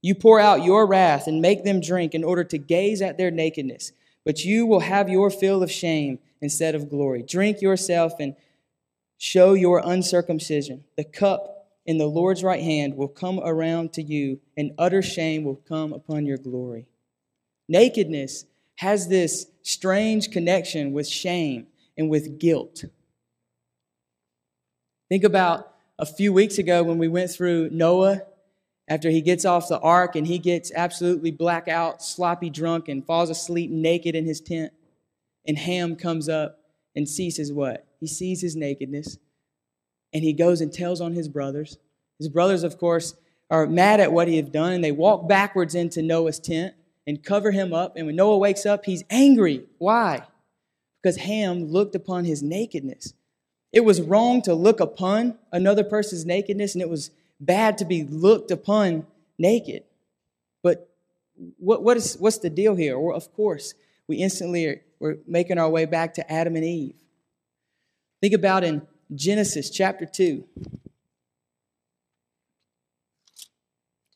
You 0.00 0.14
pour 0.14 0.40
out 0.40 0.64
your 0.64 0.86
wrath 0.86 1.26
and 1.26 1.42
make 1.42 1.64
them 1.64 1.82
drink 1.82 2.14
in 2.14 2.24
order 2.24 2.44
to 2.44 2.56
gaze 2.56 3.02
at 3.02 3.18
their 3.18 3.30
nakedness, 3.30 3.92
but 4.24 4.46
you 4.46 4.64
will 4.64 4.80
have 4.80 5.10
your 5.10 5.28
fill 5.28 5.62
of 5.62 5.70
shame 5.70 6.20
instead 6.40 6.74
of 6.74 6.88
glory. 6.88 7.22
Drink 7.22 7.60
yourself 7.60 8.14
and 8.18 8.34
show 9.18 9.52
your 9.52 9.82
uncircumcision. 9.84 10.84
The 10.96 11.04
cup 11.04 11.57
in 11.88 11.96
the 11.96 12.06
Lord's 12.06 12.44
right 12.44 12.62
hand 12.62 12.98
will 12.98 13.08
come 13.08 13.40
around 13.42 13.94
to 13.94 14.02
you, 14.02 14.40
and 14.58 14.72
utter 14.76 15.00
shame 15.00 15.42
will 15.42 15.56
come 15.56 15.94
upon 15.94 16.26
your 16.26 16.36
glory. 16.36 16.86
Nakedness 17.66 18.44
has 18.76 19.08
this 19.08 19.46
strange 19.62 20.30
connection 20.30 20.92
with 20.92 21.08
shame 21.08 21.66
and 21.96 22.10
with 22.10 22.38
guilt. 22.38 22.84
Think 25.08 25.24
about 25.24 25.74
a 25.98 26.04
few 26.04 26.30
weeks 26.30 26.58
ago 26.58 26.82
when 26.82 26.98
we 26.98 27.08
went 27.08 27.30
through 27.30 27.70
Noah 27.70 28.20
after 28.86 29.08
he 29.08 29.22
gets 29.22 29.46
off 29.46 29.68
the 29.68 29.80
ark 29.80 30.14
and 30.14 30.26
he 30.26 30.38
gets 30.38 30.70
absolutely 30.76 31.30
blackout, 31.30 32.02
sloppy 32.02 32.50
drunk, 32.50 32.88
and 32.88 33.06
falls 33.06 33.30
asleep 33.30 33.70
naked 33.70 34.14
in 34.14 34.26
his 34.26 34.42
tent. 34.42 34.74
And 35.46 35.56
Ham 35.56 35.96
comes 35.96 36.28
up 36.28 36.58
and 36.94 37.08
sees 37.08 37.38
his 37.38 37.50
what? 37.50 37.86
He 37.98 38.06
sees 38.06 38.42
his 38.42 38.56
nakedness 38.56 39.16
and 40.12 40.22
he 40.22 40.32
goes 40.32 40.60
and 40.60 40.72
tells 40.72 41.00
on 41.00 41.12
his 41.12 41.28
brothers. 41.28 41.78
His 42.18 42.28
brothers, 42.28 42.62
of 42.62 42.78
course, 42.78 43.14
are 43.50 43.66
mad 43.66 44.00
at 44.00 44.12
what 44.12 44.28
he 44.28 44.36
had 44.36 44.52
done 44.52 44.72
and 44.72 44.84
they 44.84 44.92
walk 44.92 45.28
backwards 45.28 45.74
into 45.74 46.02
Noah's 46.02 46.38
tent 46.38 46.74
and 47.06 47.22
cover 47.22 47.50
him 47.50 47.72
up. 47.72 47.96
And 47.96 48.06
when 48.06 48.16
Noah 48.16 48.38
wakes 48.38 48.66
up, 48.66 48.84
he's 48.84 49.02
angry. 49.08 49.64
Why? 49.78 50.26
Because 51.02 51.16
Ham 51.16 51.64
looked 51.64 51.94
upon 51.94 52.24
his 52.24 52.42
nakedness. 52.42 53.14
It 53.72 53.84
was 53.84 54.00
wrong 54.00 54.42
to 54.42 54.54
look 54.54 54.80
upon 54.80 55.38
another 55.52 55.84
person's 55.84 56.24
nakedness, 56.24 56.74
and 56.74 56.82
it 56.82 56.88
was 56.88 57.10
bad 57.40 57.78
to 57.78 57.84
be 57.84 58.04
looked 58.04 58.50
upon 58.50 59.06
naked. 59.38 59.84
But 60.62 60.90
what, 61.58 61.82
what 61.82 61.96
is, 61.96 62.16
what's 62.16 62.38
the 62.38 62.50
deal 62.50 62.74
here? 62.74 62.98
Well, 62.98 63.16
of 63.16 63.32
course, 63.34 63.74
we 64.06 64.16
instantly 64.16 64.66
are, 64.66 64.82
we're 64.98 65.18
making 65.26 65.58
our 65.58 65.68
way 65.70 65.84
back 65.84 66.14
to 66.14 66.32
Adam 66.32 66.56
and 66.56 66.64
Eve. 66.64 66.94
Think 68.20 68.34
about 68.34 68.64
in 68.64 68.82
Genesis 69.14 69.70
chapter 69.70 70.04
2. 70.06 70.44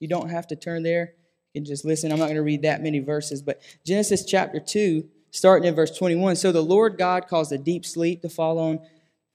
You 0.00 0.08
don't 0.08 0.30
have 0.30 0.46
to 0.48 0.56
turn 0.56 0.82
there. 0.82 1.14
You 1.54 1.60
can 1.60 1.66
just 1.66 1.84
listen. 1.84 2.10
I'm 2.10 2.18
not 2.18 2.26
going 2.26 2.36
to 2.36 2.42
read 2.42 2.62
that 2.62 2.82
many 2.82 2.98
verses, 2.98 3.40
but 3.40 3.60
Genesis 3.86 4.24
chapter 4.24 4.58
2, 4.58 5.04
starting 5.30 5.68
in 5.68 5.74
verse 5.74 5.96
21. 5.96 6.36
So 6.36 6.52
the 6.52 6.62
Lord 6.62 6.98
God 6.98 7.28
caused 7.28 7.52
a 7.52 7.58
deep 7.58 7.86
sleep 7.86 8.22
to 8.22 8.28
fall 8.28 8.58
on 8.58 8.80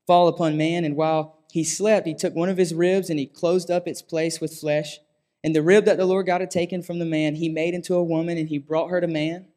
fall 0.05 0.29
upon 0.29 0.57
man, 0.57 0.85
and 0.85 0.95
while 0.95 1.37
he 1.51 1.63
slept, 1.63 2.07
he 2.07 2.13
took 2.13 2.33
one 2.33 2.49
of 2.49 2.57
his 2.57 2.73
ribs 2.73 3.09
and 3.09 3.19
he 3.19 3.25
closed 3.25 3.69
up 3.69 3.87
its 3.87 4.01
place 4.01 4.39
with 4.39 4.57
flesh. 4.57 4.99
And 5.43 5.55
the 5.55 5.61
rib 5.61 5.85
that 5.85 5.97
the 5.97 6.05
Lord 6.05 6.25
God 6.25 6.41
had 6.41 6.49
taken 6.49 6.81
from 6.81 6.99
the 6.99 7.05
man, 7.05 7.35
he 7.35 7.49
made 7.49 7.73
into 7.73 7.95
a 7.95 8.03
woman, 8.03 8.37
and 8.37 8.49
he 8.49 8.57
brought 8.57 8.89
her 8.89 9.01
to 9.01 9.07
man. 9.07 9.47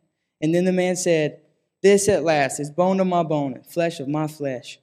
And 0.40 0.54
then 0.54 0.64
the 0.64 0.72
man 0.72 0.96
said, 0.96 1.40
This 1.82 2.08
at 2.08 2.24
last 2.24 2.58
is 2.58 2.70
bone 2.70 3.00
of 3.00 3.06
my 3.06 3.22
bone 3.22 3.54
and 3.54 3.66
flesh 3.66 4.00
of 4.00 4.08
my 4.08 4.26
flesh. 4.26 4.79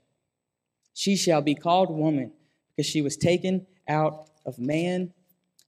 She 0.97 1.15
shall 1.15 1.43
be 1.43 1.53
called 1.53 1.91
woman, 1.91 2.31
because 2.75 2.89
she 2.89 3.03
was 3.03 3.17
taken 3.17 3.67
out 3.87 4.31
of 4.47 4.57
man. 4.57 5.13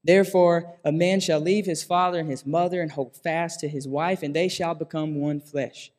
Therefore, 0.04 0.80
a 0.84 0.92
man 0.92 1.20
shall 1.20 1.40
leave 1.40 1.68
his 1.68 1.84
father 1.84 2.18
and 2.18 2.32
his 2.32 2.48
mother 2.48 2.82
and 2.82 2.92
hold 2.92 3.16
fast 3.16 3.60
to 3.60 3.70
his 3.70 3.88
wife, 3.88 4.24
and 4.24 4.36
they 4.36 4.48
shall 4.48 4.74
become 4.74 5.22
one 5.22 5.40
flesh. 5.40 5.92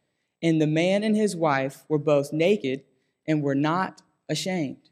And 0.43 0.61
the 0.61 0.67
man 0.67 1.05
and 1.05 1.17
his 1.17 1.37
wife 1.37 1.85
were 1.89 1.97
both 1.97 2.33
naked 2.33 2.83
and 3.25 3.41
were 3.41 3.55
not 3.55 4.03
ashamed. 4.29 4.91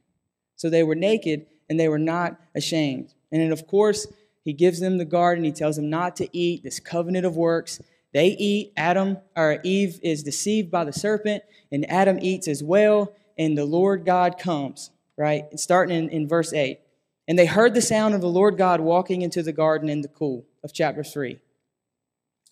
So 0.55 0.71
they 0.71 0.85
were 0.85 0.95
naked 0.95 1.47
and 1.69 1.81
they 1.81 1.89
were 1.89 1.99
not 1.99 2.39
ashamed. 2.55 3.15
And 3.33 3.43
then, 3.43 3.51
of 3.51 3.67
course, 3.67 4.07
he 4.45 4.53
gives 4.53 4.79
them 4.79 4.99
the 4.99 5.05
garden. 5.05 5.43
He 5.43 5.51
tells 5.51 5.75
them 5.75 5.91
not 5.91 6.15
to 6.17 6.29
eat 6.33 6.63
this 6.63 6.79
covenant 6.79 7.27
of 7.27 7.37
works. 7.37 7.81
They 8.15 8.29
eat. 8.39 8.73
Adam 8.77 9.19
or 9.35 9.59
Eve 9.65 9.99
is 10.01 10.23
deceived 10.23 10.71
by 10.71 10.85
the 10.85 10.93
serpent, 10.93 11.43
and 11.73 11.91
Adam 11.91 12.21
eats 12.23 12.47
as 12.47 12.63
well. 12.63 13.15
And 13.39 13.57
the 13.57 13.65
Lord 13.65 14.05
God 14.05 14.39
comes, 14.39 14.91
right? 15.17 15.45
Starting 15.59 15.97
in, 15.97 16.09
in 16.11 16.29
verse 16.29 16.53
8. 16.53 16.81
And 17.29 17.39
they 17.39 17.47
heard 17.47 17.75
the 17.75 17.83
sound 17.83 18.15
of 18.15 18.21
the 18.21 18.29
Lord 18.29 18.59
God 18.59 18.81
walking 18.81 19.23
into 19.23 19.43
the 19.43 19.53
garden 19.53 19.89
in 19.89 20.01
the 20.01 20.09
cool 20.09 20.45
of 20.65 20.73
chapter 20.73 21.05
3. 21.05 21.39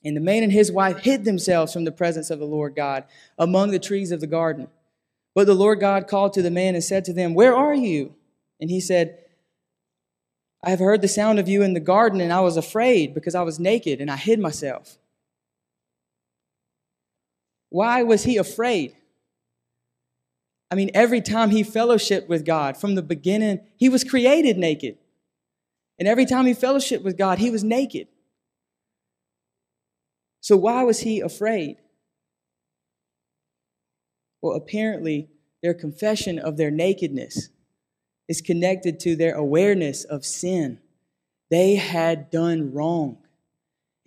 And 0.04 0.16
the 0.16 0.20
man 0.20 0.42
and 0.42 0.52
his 0.52 0.70
wife 0.70 0.98
hid 0.98 1.24
themselves 1.24 1.72
from 1.72 1.84
the 1.84 1.92
presence 1.92 2.30
of 2.30 2.38
the 2.38 2.44
Lord 2.44 2.76
God 2.76 3.04
among 3.38 3.70
the 3.70 3.78
trees 3.78 4.12
of 4.12 4.20
the 4.20 4.26
garden. 4.26 4.68
But 5.34 5.46
the 5.46 5.54
Lord 5.54 5.80
God 5.80 6.06
called 6.06 6.32
to 6.34 6.42
the 6.42 6.50
man 6.50 6.74
and 6.74 6.84
said 6.84 7.04
to 7.06 7.12
them, 7.12 7.34
Where 7.34 7.56
are 7.56 7.74
you? 7.74 8.14
And 8.60 8.70
he 8.70 8.80
said, 8.80 9.18
I 10.62 10.70
have 10.70 10.78
heard 10.78 11.02
the 11.02 11.08
sound 11.08 11.38
of 11.38 11.48
you 11.48 11.62
in 11.62 11.74
the 11.74 11.80
garden, 11.80 12.20
and 12.20 12.32
I 12.32 12.40
was 12.40 12.56
afraid 12.56 13.14
because 13.14 13.34
I 13.34 13.42
was 13.42 13.58
naked 13.58 14.00
and 14.00 14.10
I 14.10 14.16
hid 14.16 14.38
myself. 14.38 14.98
Why 17.68 18.02
was 18.02 18.24
he 18.24 18.36
afraid? 18.36 18.96
I 20.70 20.74
mean, 20.74 20.90
every 20.94 21.20
time 21.20 21.50
he 21.50 21.62
fellowshiped 21.62 22.28
with 22.28 22.44
God 22.44 22.76
from 22.76 22.94
the 22.94 23.02
beginning, 23.02 23.60
he 23.76 23.88
was 23.88 24.04
created 24.04 24.58
naked. 24.58 24.98
And 25.98 26.08
every 26.08 26.26
time 26.26 26.46
he 26.46 26.54
fellowshiped 26.54 27.02
with 27.02 27.16
God, 27.16 27.38
he 27.38 27.50
was 27.50 27.64
naked. 27.64 28.08
So 30.40 30.56
why 30.56 30.82
was 30.82 31.00
he 31.00 31.20
afraid? 31.20 31.76
Well, 34.42 34.56
apparently, 34.56 35.30
their 35.62 35.74
confession 35.74 36.38
of 36.38 36.56
their 36.56 36.70
nakedness 36.70 37.48
is 38.28 38.40
connected 38.40 39.00
to 39.00 39.16
their 39.16 39.34
awareness 39.34 40.04
of 40.04 40.24
sin. 40.24 40.80
They 41.50 41.76
had 41.76 42.30
done 42.30 42.72
wrong. 42.72 43.18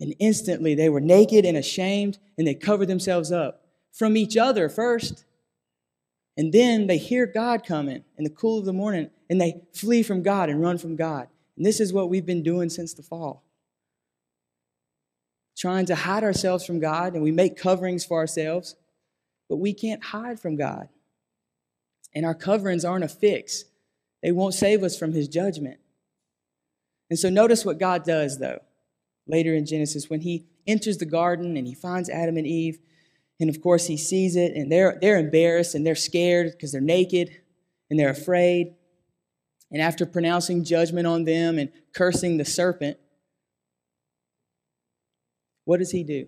And 0.00 0.14
instantly 0.18 0.74
they 0.74 0.88
were 0.88 1.00
naked 1.00 1.44
and 1.44 1.56
ashamed 1.56 2.18
and 2.38 2.46
they 2.46 2.54
covered 2.54 2.88
themselves 2.88 3.30
up 3.30 3.66
from 3.92 4.16
each 4.16 4.36
other 4.36 4.68
first. 4.68 5.24
And 6.40 6.54
then 6.54 6.86
they 6.86 6.96
hear 6.96 7.26
God 7.26 7.66
coming 7.66 8.02
in 8.16 8.24
the 8.24 8.30
cool 8.30 8.60
of 8.60 8.64
the 8.64 8.72
morning 8.72 9.10
and 9.28 9.38
they 9.38 9.60
flee 9.74 10.02
from 10.02 10.22
God 10.22 10.48
and 10.48 10.58
run 10.58 10.78
from 10.78 10.96
God. 10.96 11.28
And 11.54 11.66
this 11.66 11.80
is 11.80 11.92
what 11.92 12.08
we've 12.08 12.24
been 12.24 12.42
doing 12.42 12.70
since 12.70 12.94
the 12.94 13.02
fall. 13.02 13.44
Trying 15.54 15.84
to 15.84 15.94
hide 15.94 16.24
ourselves 16.24 16.64
from 16.64 16.80
God 16.80 17.12
and 17.12 17.22
we 17.22 17.30
make 17.30 17.58
coverings 17.58 18.06
for 18.06 18.16
ourselves, 18.16 18.74
but 19.50 19.58
we 19.58 19.74
can't 19.74 20.02
hide 20.02 20.40
from 20.40 20.56
God. 20.56 20.88
And 22.14 22.24
our 22.24 22.34
coverings 22.34 22.86
aren't 22.86 23.04
a 23.04 23.08
fix, 23.08 23.66
they 24.22 24.32
won't 24.32 24.54
save 24.54 24.82
us 24.82 24.98
from 24.98 25.12
his 25.12 25.28
judgment. 25.28 25.78
And 27.10 27.18
so 27.18 27.28
notice 27.28 27.66
what 27.66 27.78
God 27.78 28.02
does, 28.02 28.38
though, 28.38 28.60
later 29.26 29.54
in 29.54 29.66
Genesis, 29.66 30.08
when 30.08 30.22
he 30.22 30.46
enters 30.66 30.96
the 30.96 31.04
garden 31.04 31.58
and 31.58 31.66
he 31.66 31.74
finds 31.74 32.08
Adam 32.08 32.38
and 32.38 32.46
Eve. 32.46 32.78
And 33.40 33.48
of 33.48 33.62
course, 33.62 33.86
he 33.86 33.96
sees 33.96 34.36
it, 34.36 34.54
and 34.54 34.70
they're, 34.70 34.98
they're 35.00 35.18
embarrassed 35.18 35.74
and 35.74 35.86
they're 35.86 35.94
scared 35.94 36.52
because 36.52 36.72
they're 36.72 36.80
naked 36.80 37.30
and 37.88 37.98
they're 37.98 38.10
afraid. 38.10 38.74
And 39.72 39.80
after 39.80 40.04
pronouncing 40.04 40.62
judgment 40.62 41.06
on 41.06 41.24
them 41.24 41.58
and 41.58 41.70
cursing 41.94 42.36
the 42.36 42.44
serpent, 42.44 42.98
what 45.64 45.78
does 45.78 45.90
he 45.90 46.04
do? 46.04 46.26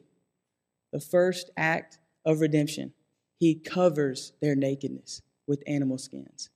The 0.92 1.00
first 1.00 1.50
act 1.56 1.98
of 2.24 2.40
redemption, 2.40 2.92
he 3.38 3.56
covers 3.56 4.32
their 4.40 4.54
nakedness 4.54 5.20
with 5.46 5.62
animal 5.66 5.98
skins. 5.98 6.48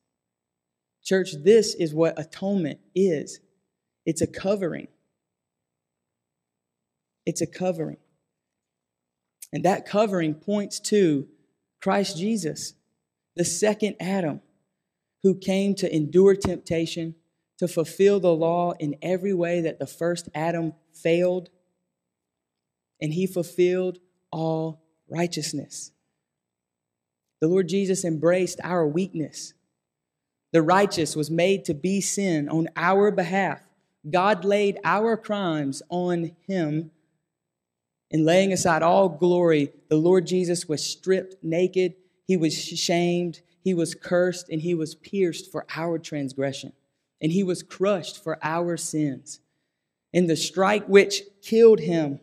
Church, 1.03 1.33
this 1.43 1.75
is 1.75 1.95
what 1.95 2.19
atonement 2.19 2.81
is 2.95 3.41
it's 4.07 4.23
a 4.23 4.27
covering. 4.27 4.87
It's 7.27 7.41
a 7.41 7.47
covering. 7.47 7.97
And 9.57 9.65
that 9.65 9.87
covering 9.87 10.35
points 10.35 10.79
to 10.81 11.29
Christ 11.81 12.19
Jesus, 12.19 12.75
the 13.37 13.45
second 13.47 13.97
Adam, 13.99 14.43
who 15.23 15.35
came 15.35 15.75
to 15.77 15.91
endure 15.97 16.37
temptation, 16.37 17.15
to 17.57 17.67
fulfill 17.67 18.21
the 18.21 18.35
law 18.35 18.73
in 18.79 18.97
every 19.01 19.33
way 19.33 19.63
that 19.63 19.79
the 19.79 19.87
first 19.87 20.29
Adam 20.35 20.75
failed. 20.93 21.49
and 23.01 23.15
he 23.15 23.27
fulfilled 23.27 23.99
all 24.31 24.83
righteousness. 25.09 25.91
The 27.41 27.49
Lord 27.49 27.67
Jesus 27.67 28.05
embraced 28.05 28.61
our 28.63 28.87
weakness. 28.87 29.55
The 30.53 30.61
righteous 30.61 31.17
was 31.17 31.31
made 31.31 31.65
to 31.65 31.73
be 31.73 32.03
sin 32.03 32.51
on 32.51 32.69
our 32.77 33.11
behalf. 33.11 33.63
God 34.11 34.45
laid 34.45 34.81
our 34.85 35.17
crimes 35.17 35.83
on 35.89 36.37
him. 36.47 36.91
In 38.11 38.25
laying 38.25 38.53
aside 38.53 38.83
all 38.83 39.09
glory, 39.09 39.73
the 39.89 39.97
Lord 39.97 40.27
Jesus 40.27 40.69
was 40.69 40.85
stripped 40.85 41.43
naked, 41.43 41.95
he 42.27 42.37
was 42.37 42.55
shamed, 42.57 43.41
he 43.63 43.75
was 43.75 43.95
cursed, 43.95 44.49
and 44.49 44.61
he 44.61 44.75
was 44.75 44.95
pierced 44.95 45.51
for 45.51 45.67
our 45.75 45.99
transgression, 45.99 46.73
and 47.21 47.33
he 47.33 47.43
was 47.43 47.63
crushed 47.63 48.23
for 48.23 48.39
our 48.43 48.77
sins. 48.77 49.41
And 50.15 50.31
the 50.31 50.37
strike 50.37 50.87
which 50.87 51.23
killed 51.43 51.81
him, 51.81 52.21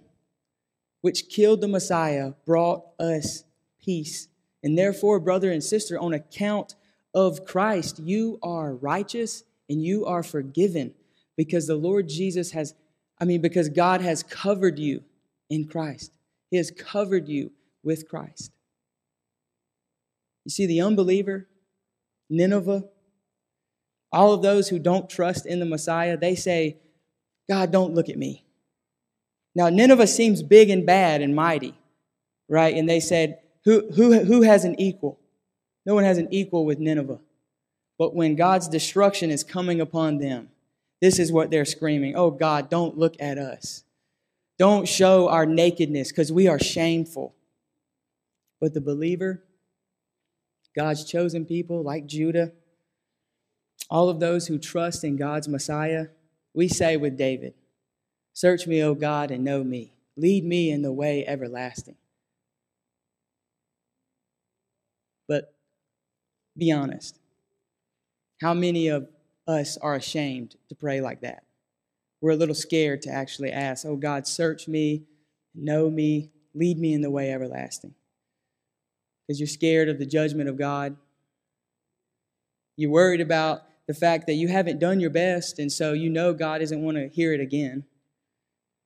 which 1.01 1.29
killed 1.29 1.61
the 1.61 1.67
Messiah, 1.67 2.33
brought 2.45 2.85
us 2.97 3.43
peace. 3.81 4.29
And 4.63 4.77
therefore, 4.77 5.19
brother 5.19 5.51
and 5.51 5.63
sister, 5.63 5.99
on 5.99 6.13
account 6.13 6.75
of 7.13 7.45
Christ, 7.45 7.99
you 7.99 8.39
are 8.41 8.73
righteous 8.73 9.43
and 9.69 9.83
you 9.83 10.05
are 10.05 10.23
forgiven 10.23 10.93
because 11.35 11.67
the 11.67 11.75
Lord 11.75 12.07
Jesus 12.07 12.51
has, 12.51 12.73
I 13.19 13.25
mean, 13.25 13.41
because 13.41 13.67
God 13.67 14.01
has 14.01 14.23
covered 14.23 14.79
you 14.79 15.03
in 15.53 15.67
Christ. 15.67 16.11
He 16.49 16.57
has 16.57 16.71
covered 16.71 17.27
you 17.27 17.51
with 17.83 18.07
Christ. 18.07 18.51
You 20.45 20.51
see, 20.51 20.65
the 20.65 20.81
unbeliever, 20.81 21.47
Nineveh, 22.29 22.83
all 24.11 24.33
of 24.33 24.41
those 24.41 24.69
who 24.69 24.79
don't 24.79 25.09
trust 25.09 25.45
in 25.45 25.59
the 25.59 25.65
Messiah, 25.65 26.17
they 26.17 26.35
say, 26.35 26.77
God, 27.49 27.71
don't 27.71 27.93
look 27.93 28.09
at 28.09 28.17
me. 28.17 28.45
Now, 29.55 29.69
Nineveh 29.69 30.07
seems 30.07 30.41
big 30.41 30.69
and 30.69 30.85
bad 30.85 31.21
and 31.21 31.35
mighty, 31.35 31.75
right? 32.49 32.75
And 32.75 32.89
they 32.89 32.99
said, 32.99 33.39
who, 33.65 33.89
who, 33.91 34.23
who 34.23 34.41
has 34.41 34.65
an 34.65 34.79
equal? 34.79 35.19
No 35.85 35.95
one 35.95 36.03
has 36.03 36.17
an 36.17 36.27
equal 36.31 36.65
with 36.65 36.79
Nineveh. 36.79 37.19
But 37.97 38.15
when 38.15 38.35
God's 38.35 38.67
destruction 38.67 39.29
is 39.29 39.43
coming 39.43 39.79
upon 39.79 40.17
them, 40.17 40.49
this 41.01 41.19
is 41.19 41.31
what 41.31 41.51
they're 41.51 41.65
screaming 41.65 42.15
Oh, 42.15 42.31
God, 42.31 42.69
don't 42.69 42.97
look 42.97 43.15
at 43.19 43.37
us. 43.37 43.83
Don't 44.63 44.87
show 44.87 45.27
our 45.27 45.45
nakedness 45.45 46.07
because 46.07 46.31
we 46.31 46.47
are 46.47 46.57
shameful. 46.57 47.35
But 48.61 48.73
the 48.73 48.79
believer, 48.79 49.43
God's 50.73 51.03
chosen 51.03 51.43
people 51.45 51.83
like 51.83 52.05
Judah, 52.05 52.53
all 53.89 54.07
of 54.07 54.21
those 54.21 54.47
who 54.47 54.57
trust 54.57 55.03
in 55.03 55.17
God's 55.17 55.49
Messiah, 55.49 56.05
we 56.53 56.69
say 56.69 56.95
with 56.95 57.17
David, 57.17 57.55
Search 58.31 58.65
me, 58.65 58.81
O 58.81 58.95
God, 58.95 59.31
and 59.31 59.43
know 59.43 59.65
me. 59.65 59.91
Lead 60.15 60.45
me 60.45 60.71
in 60.71 60.81
the 60.81 60.93
way 60.93 61.27
everlasting. 61.27 61.97
But 65.27 65.53
be 66.57 66.71
honest. 66.71 67.19
How 68.39 68.53
many 68.53 68.87
of 68.87 69.09
us 69.45 69.75
are 69.75 69.95
ashamed 69.95 70.55
to 70.69 70.75
pray 70.75 71.01
like 71.01 71.19
that? 71.19 71.43
We're 72.23 72.31
a 72.31 72.37
little 72.37 72.55
scared 72.55 73.01
to 73.01 73.09
actually 73.09 73.51
ask, 73.51 73.85
Oh 73.85 73.97
God, 73.97 74.25
search 74.25 74.69
me, 74.69 75.03
know 75.53 75.89
me, 75.89 76.31
lead 76.55 76.79
me 76.79 76.93
in 76.93 77.01
the 77.01 77.11
way 77.11 77.29
everlasting. 77.29 77.95
Because 79.27 79.41
you're 79.41 79.47
scared 79.47 79.89
of 79.89 79.99
the 79.99 80.05
judgment 80.05 80.47
of 80.47 80.57
God. 80.57 80.95
You're 82.77 82.91
worried 82.91 83.19
about 83.19 83.63
the 83.89 83.93
fact 83.93 84.27
that 84.27 84.35
you 84.35 84.47
haven't 84.47 84.79
done 84.79 85.01
your 85.01 85.09
best, 85.09 85.59
and 85.59 85.69
so 85.69 85.91
you 85.91 86.09
know 86.09 86.33
God 86.33 86.59
doesn't 86.59 86.81
want 86.81 86.95
to 86.95 87.09
hear 87.09 87.33
it 87.33 87.41
again. 87.41 87.83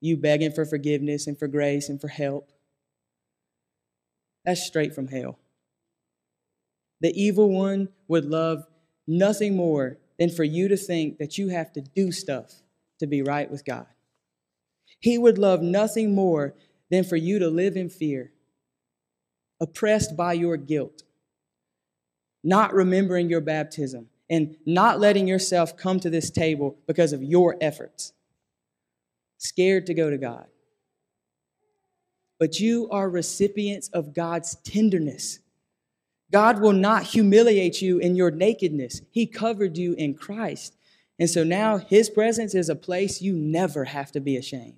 You 0.02 0.18
begging 0.18 0.52
for 0.52 0.66
forgiveness 0.66 1.28
and 1.28 1.38
for 1.38 1.48
grace 1.48 1.90
and 1.90 2.02
for 2.02 2.08
help. 2.08 2.50
That's 4.46 4.66
straight 4.66 4.96
from 4.96 5.10
hell. 5.10 5.38
The 7.02 7.14
evil 7.14 7.52
one 7.52 7.90
would 8.08 8.26
love 8.26 8.66
nothing 9.06 9.56
more 9.56 10.00
than 10.18 10.32
for 10.32 10.44
you 10.44 10.68
to 10.70 10.76
think 10.76 11.20
that 11.20 11.38
you 11.38 11.50
have 11.50 11.72
to 11.74 11.82
do 11.82 12.12
stuff 12.12 12.64
to 13.00 13.08
be 13.08 13.22
right 13.22 13.50
with 13.50 13.66
God. 13.66 13.86
He 15.00 15.18
would 15.18 15.38
love 15.38 15.62
nothing 15.62 16.16
more 16.16 16.56
than 16.90 17.04
for 17.04 17.16
you 17.16 17.40
to 17.40 17.50
live 17.50 17.76
in 17.76 17.90
fear, 17.90 18.32
oppressed 19.60 20.16
by 20.16 20.34
your 20.34 20.58
guilt, 20.58 21.04
not 22.44 22.74
remembering 22.74 23.30
your 23.30 23.42
baptism, 23.42 24.08
and 24.30 24.56
not 24.66 25.00
letting 25.00 25.28
yourself 25.28 25.78
come 25.78 26.00
to 26.00 26.10
this 26.10 26.30
table 26.30 26.78
because 26.88 27.14
of 27.14 27.24
your 27.24 27.56
efforts, 27.62 28.14
scared 29.38 29.86
to 29.86 29.94
go 29.94 30.10
to 30.10 30.18
God. 30.18 30.46
But 32.40 32.60
you 32.60 32.88
are 32.92 33.10
recipients 33.10 33.90
of 33.90 34.14
God's 34.14 34.56
tenderness 34.64 35.40
God 36.32 36.60
will 36.60 36.74
not 36.74 37.04
humiliate 37.04 37.82
you 37.82 38.00
in 38.00 38.16
your 38.16 38.32
nakedness. 38.32 39.02
He 39.12 39.26
covered 39.26 39.78
you 39.78 39.94
in 39.94 40.14
Christ. 40.14 40.76
And 41.20 41.30
so 41.30 41.44
now 41.44 41.78
his 41.78 42.10
presence 42.10 42.54
is 42.54 42.70
a 42.70 42.76
place 42.76 43.22
you 43.22 43.34
never 43.34 43.86
have 43.86 44.12
to 44.12 44.20
be 44.20 44.38
ashamed. 44.38 44.78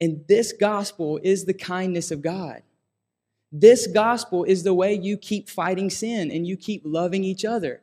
And 0.00 0.24
this 0.28 0.52
gospel 0.52 1.20
is 1.22 1.44
the 1.44 1.54
kindness 1.54 2.10
of 2.10 2.22
God. 2.22 2.62
This 3.52 3.86
gospel 3.86 4.44
is 4.44 4.62
the 4.62 4.74
way 4.74 4.94
you 4.94 5.16
keep 5.16 5.48
fighting 5.48 5.90
sin 5.90 6.30
and 6.30 6.46
you 6.46 6.56
keep 6.56 6.82
loving 6.84 7.24
each 7.24 7.44
other. 7.44 7.82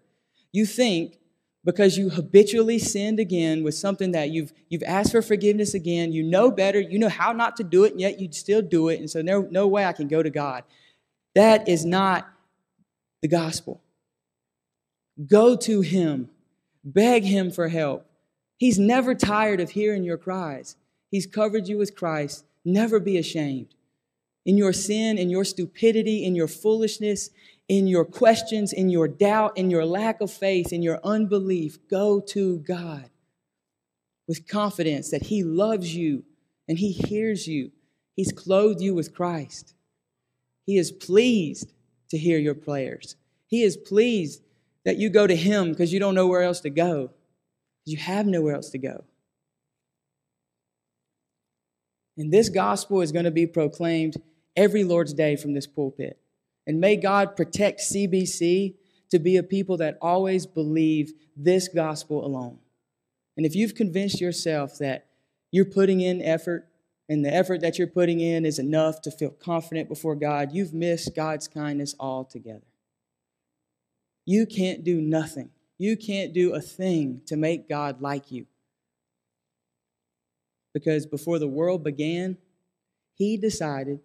You 0.51 0.65
think 0.65 1.19
because 1.67 1.97
you 1.97 2.09
habitually 2.09 2.79
sinned 2.79 3.19
again 3.19 3.61
with 3.61 3.75
something 3.75 4.13
that 4.13 4.29
you've, 4.29 4.53
you've 4.69 4.83
asked 4.83 5.11
for 5.11 5.21
forgiveness 5.21 5.73
again, 5.73 6.13
you 6.13 6.23
know 6.23 6.49
better, 6.49 6.79
you 6.79 6.97
know 6.97 7.09
how 7.09 7.33
not 7.33 7.57
to 7.57 7.63
do 7.63 7.83
it, 7.83 7.91
and 7.91 7.99
yet 7.99 8.21
you 8.21 8.31
still 8.31 8.61
do 8.61 8.87
it. 8.87 9.01
And 9.01 9.09
so, 9.09 9.21
no, 9.21 9.41
no 9.51 9.67
way 9.67 9.83
I 9.83 9.91
can 9.91 10.07
go 10.07 10.23
to 10.23 10.29
God. 10.29 10.63
That 11.35 11.67
is 11.67 11.83
not 11.85 12.25
the 13.21 13.27
gospel. 13.27 13.81
Go 15.27 15.57
to 15.57 15.81
him, 15.81 16.29
beg 16.93 17.23
him 17.23 17.51
for 17.51 17.67
help. 17.67 18.05
He's 18.57 18.79
never 18.79 19.13
tired 19.13 19.59
of 19.59 19.71
hearing 19.71 20.03
your 20.03 20.17
cries. 20.17 20.75
He's 21.11 21.27
covered 21.27 21.67
you 21.67 21.77
with 21.77 21.95
Christ. 21.95 22.45
Never 22.65 22.99
be 22.99 23.17
ashamed. 23.17 23.75
In 24.45 24.57
your 24.57 24.73
sin, 24.73 25.17
in 25.17 25.29
your 25.29 25.43
stupidity, 25.45 26.23
in 26.23 26.35
your 26.35 26.47
foolishness, 26.47 27.29
in 27.67 27.87
your 27.87 28.05
questions, 28.05 28.71
in 28.71 28.89
your 28.89 29.07
doubt, 29.07 29.57
in 29.57 29.69
your 29.69 29.85
lack 29.85 30.21
of 30.21 30.31
faith, 30.31 30.71
in 30.71 30.81
your 30.81 30.99
unbelief, 31.03 31.77
go 31.89 32.21
to 32.21 32.59
God 32.59 33.09
with 34.27 34.47
confidence 34.47 35.11
that 35.11 35.23
He 35.23 35.43
loves 35.43 35.93
you 35.93 36.23
and 36.67 36.79
He 36.79 36.91
hears 36.91 37.47
you. 37.47 37.71
He's 38.15 38.31
clothed 38.31 38.81
you 38.81 38.95
with 38.95 39.13
Christ. 39.13 39.73
He 40.65 40.77
is 40.77 40.91
pleased 40.91 41.73
to 42.09 42.17
hear 42.17 42.37
your 42.37 42.55
prayers. 42.55 43.15
He 43.47 43.63
is 43.63 43.77
pleased 43.77 44.41
that 44.87 44.95
you 44.95 45.09
go 45.09 45.27
to 45.27 45.35
Him 45.35 45.71
because 45.71 45.91
you 45.91 45.99
don't 45.99 46.15
know 46.15 46.27
where 46.27 46.43
else 46.43 46.61
to 46.61 46.69
go. 46.69 47.11
You 47.85 47.97
have 47.97 48.25
nowhere 48.25 48.55
else 48.55 48.69
to 48.69 48.77
go. 48.77 49.03
And 52.17 52.31
this 52.31 52.47
gospel 52.47 53.01
is 53.01 53.11
going 53.11 53.25
to 53.25 53.31
be 53.31 53.45
proclaimed 53.45 54.15
every 54.55 54.85
Lord's 54.85 55.13
Day 55.13 55.35
from 55.35 55.53
this 55.53 55.67
pulpit. 55.67 56.17
And 56.65 56.79
may 56.79 56.95
God 56.95 57.35
protect 57.35 57.81
CBC 57.81 58.75
to 59.11 59.19
be 59.19 59.35
a 59.35 59.43
people 59.43 59.75
that 59.75 59.97
always 60.01 60.45
believe 60.45 61.11
this 61.35 61.67
gospel 61.67 62.25
alone. 62.25 62.57
And 63.35 63.45
if 63.45 63.55
you've 63.55 63.75
convinced 63.75 64.21
yourself 64.21 64.77
that 64.79 65.07
you're 65.51 65.65
putting 65.65 65.99
in 65.99 66.21
effort 66.21 66.69
and 67.09 67.25
the 67.25 67.33
effort 67.33 67.59
that 67.59 67.77
you're 67.77 67.87
putting 67.87 68.21
in 68.21 68.45
is 68.45 68.57
enough 68.57 69.01
to 69.01 69.11
feel 69.11 69.31
confident 69.31 69.89
before 69.89 70.15
God, 70.15 70.53
you've 70.53 70.73
missed 70.73 71.13
God's 71.13 71.49
kindness 71.49 71.93
altogether. 71.99 72.66
You 74.27 74.45
can't 74.45 74.83
do 74.83 74.99
nothing. 74.99 75.51
You 75.77 75.95
can't 75.95 76.33
do 76.33 76.53
a 76.53 76.59
thing 76.59 77.21
to 77.27 77.37
make 77.37 77.69
God 77.69 78.01
like 78.01 78.29
you. 78.29 78.45
Because 80.73 81.05
before 81.05 81.39
the 81.39 81.47
world 81.47 81.81
began, 81.81 82.37
He 83.13 83.37
decided 83.37 84.01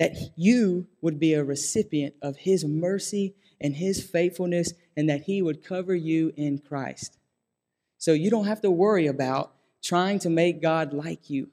that 0.00 0.16
you 0.34 0.88
would 1.00 1.20
be 1.20 1.34
a 1.34 1.44
recipient 1.44 2.16
of 2.20 2.38
His 2.38 2.64
mercy 2.64 3.36
and 3.60 3.76
His 3.76 4.02
faithfulness, 4.04 4.72
and 4.96 5.08
that 5.08 5.22
He 5.22 5.40
would 5.40 5.64
cover 5.64 5.94
you 5.94 6.32
in 6.36 6.58
Christ. 6.58 7.16
So 7.98 8.12
you 8.14 8.30
don't 8.30 8.46
have 8.46 8.62
to 8.62 8.70
worry 8.70 9.06
about 9.06 9.54
trying 9.80 10.18
to 10.20 10.28
make 10.28 10.60
God 10.60 10.92
like 10.92 11.30
you. 11.30 11.50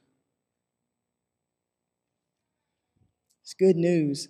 It's 3.44 3.54
good 3.54 3.76
news. 3.76 4.30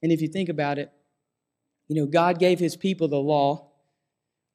And 0.00 0.12
if 0.12 0.22
you 0.22 0.28
think 0.28 0.48
about 0.48 0.78
it, 0.78 0.92
you 1.88 1.96
know, 1.96 2.06
God 2.06 2.38
gave 2.38 2.58
his 2.58 2.76
people 2.76 3.08
the 3.08 3.16
law, 3.16 3.68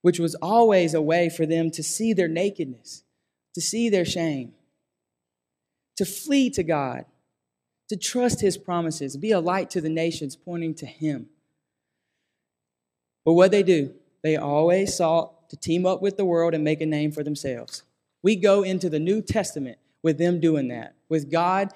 which 0.01 0.19
was 0.19 0.35
always 0.35 0.93
a 0.93 1.01
way 1.01 1.29
for 1.29 1.45
them 1.45 1.69
to 1.71 1.83
see 1.83 2.13
their 2.13 2.27
nakedness, 2.27 3.03
to 3.55 3.61
see 3.61 3.89
their 3.89 4.05
shame, 4.05 4.53
to 5.97 6.05
flee 6.05 6.49
to 6.51 6.63
God, 6.63 7.05
to 7.89 7.97
trust 7.97 8.41
his 8.41 8.57
promises, 8.57 9.17
be 9.17 9.31
a 9.31 9.39
light 9.39 9.69
to 9.71 9.81
the 9.81 9.89
nations 9.89 10.35
pointing 10.35 10.73
to 10.75 10.85
him. 10.85 11.27
But 13.25 13.33
what 13.33 13.51
they 13.51 13.63
do, 13.63 13.93
they 14.23 14.37
always 14.37 14.95
sought 14.95 15.49
to 15.49 15.57
team 15.57 15.85
up 15.85 16.01
with 16.01 16.17
the 16.17 16.25
world 16.25 16.53
and 16.53 16.63
make 16.63 16.81
a 16.81 16.85
name 16.85 17.11
for 17.11 17.23
themselves. 17.23 17.83
We 18.21 18.35
go 18.35 18.63
into 18.63 18.89
the 18.89 18.99
New 18.99 19.21
Testament 19.21 19.77
with 20.03 20.17
them 20.17 20.39
doing 20.39 20.67
that, 20.69 20.95
with 21.09 21.31
God 21.31 21.73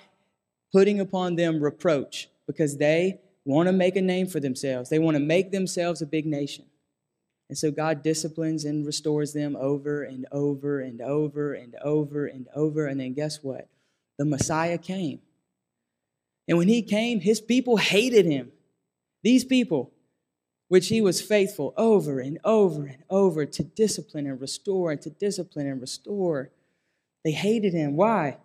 putting 0.72 1.00
upon 1.00 1.36
them 1.36 1.62
reproach 1.62 2.30
because 2.48 2.78
they 2.78 3.20
want 3.46 3.68
to 3.68 3.74
make 3.74 3.96
a 3.96 4.02
name 4.02 4.28
for 4.28 4.40
themselves. 4.40 4.90
They 4.90 5.00
want 5.00 5.16
to 5.16 5.24
make 5.24 5.52
themselves 5.52 6.02
a 6.02 6.06
big 6.06 6.26
nation. 6.26 6.66
And 7.50 7.58
so 7.58 7.72
God 7.72 8.04
disciplines 8.04 8.66
and 8.66 8.86
restores 8.86 9.34
them 9.34 9.56
over 9.56 10.04
and 10.04 10.26
over 10.32 10.80
and 10.80 11.02
over 11.02 11.54
and 11.54 11.76
over 11.84 12.26
and 12.26 12.48
over. 12.56 12.88
And 12.88 13.00
then 13.00 13.14
guess 13.14 13.44
what? 13.44 13.68
The 14.18 14.26
Messiah 14.26 14.78
came. 14.78 15.20
And 16.48 16.58
when 16.58 16.68
he 16.68 16.82
came, 16.82 17.20
his 17.20 17.42
people 17.42 17.78
hated 17.78 18.26
him. 18.26 18.52
These 19.24 19.46
people, 19.46 19.92
which 20.68 20.88
he 20.88 21.02
was 21.02 21.22
faithful 21.22 21.74
over 21.78 22.20
and 22.20 22.40
over 22.44 22.86
and 22.86 23.04
over 23.10 23.46
to 23.46 23.64
discipline 23.64 24.28
and 24.28 24.42
restore 24.42 24.92
and 24.92 25.02
to 25.02 25.10
discipline 25.10 25.68
and 25.68 25.80
restore, 25.80 26.50
they 27.24 27.32
hated 27.32 27.74
him. 27.74 27.96
Why? 27.96 28.38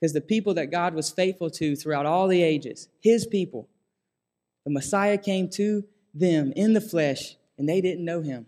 Because 0.00 0.12
the 0.12 0.20
people 0.20 0.54
that 0.54 0.70
God 0.70 0.94
was 0.94 1.10
faithful 1.10 1.50
to 1.50 1.74
throughout 1.74 2.06
all 2.06 2.28
the 2.28 2.42
ages, 2.42 2.88
his 3.00 3.26
people, 3.26 3.68
the 4.64 4.70
Messiah 4.70 5.16
came 5.16 5.48
to 5.50 5.84
them 6.12 6.52
in 6.54 6.72
the 6.72 6.80
flesh 6.80 7.36
and 7.56 7.68
they 7.68 7.80
didn't 7.80 8.04
know 8.04 8.20
him. 8.20 8.46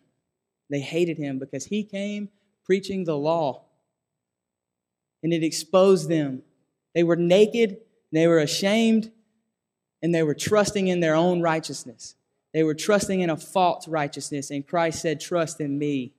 They 0.71 0.81
hated 0.81 1.17
him 1.17 1.39
because 1.39 1.67
he 1.67 1.85
came 1.85 2.29
preaching 2.65 3.05
the 3.05 3.17
law 3.17 3.65
and 5.23 5.33
it 5.33 5.43
exposed 5.43 6.09
them. 6.09 6.43
They 6.95 7.03
were 7.03 7.17
naked, 7.17 7.79
they 8.13 8.27
were 8.27 8.39
ashamed, 8.39 9.11
and 10.03 10.15
they 10.15 10.23
were 10.23 10.35
trusting 10.35 10.89
in 10.89 11.01
their 11.01 11.15
own 11.15 11.41
righteousness. 11.41 12.15
They 12.53 12.63
were 12.63 12.75
trusting 12.75 13.21
in 13.21 13.31
a 13.31 13.37
false 13.37 13.89
righteousness, 13.89 14.51
and 14.51 14.67
Christ 14.67 15.03
said, 15.03 15.21
Trust 15.21 15.61
in 15.61 15.79
me. 15.79 16.15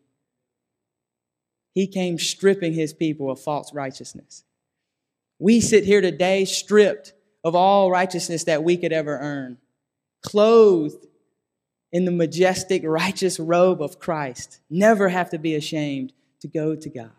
He 1.74 1.88
came 1.88 2.20
stripping 2.20 2.74
his 2.74 2.94
people 2.94 3.32
of 3.32 3.40
false 3.40 3.74
righteousness. 3.74 4.44
We 5.40 5.62
sit 5.62 5.86
here 5.86 6.02
today 6.02 6.46
stripped 6.46 7.14
of 7.44 7.56
all 7.56 7.90
righteousness 7.90 8.44
that 8.44 8.64
we 8.64 8.76
could 8.76 8.92
ever 8.92 9.18
earn, 9.18 9.58
clothed 10.22 11.08
in 11.92 12.06
the 12.06 12.12
majestic, 12.12 12.84
righteous 12.86 13.40
robe 13.40 13.82
of 13.82 14.00
Christ, 14.00 14.60
never 14.70 15.10
have 15.10 15.30
to 15.32 15.40
be 15.40 15.56
ashamed 15.56 16.14
to 16.42 16.48
go 16.48 16.76
to 16.76 16.90
God. 16.90 17.12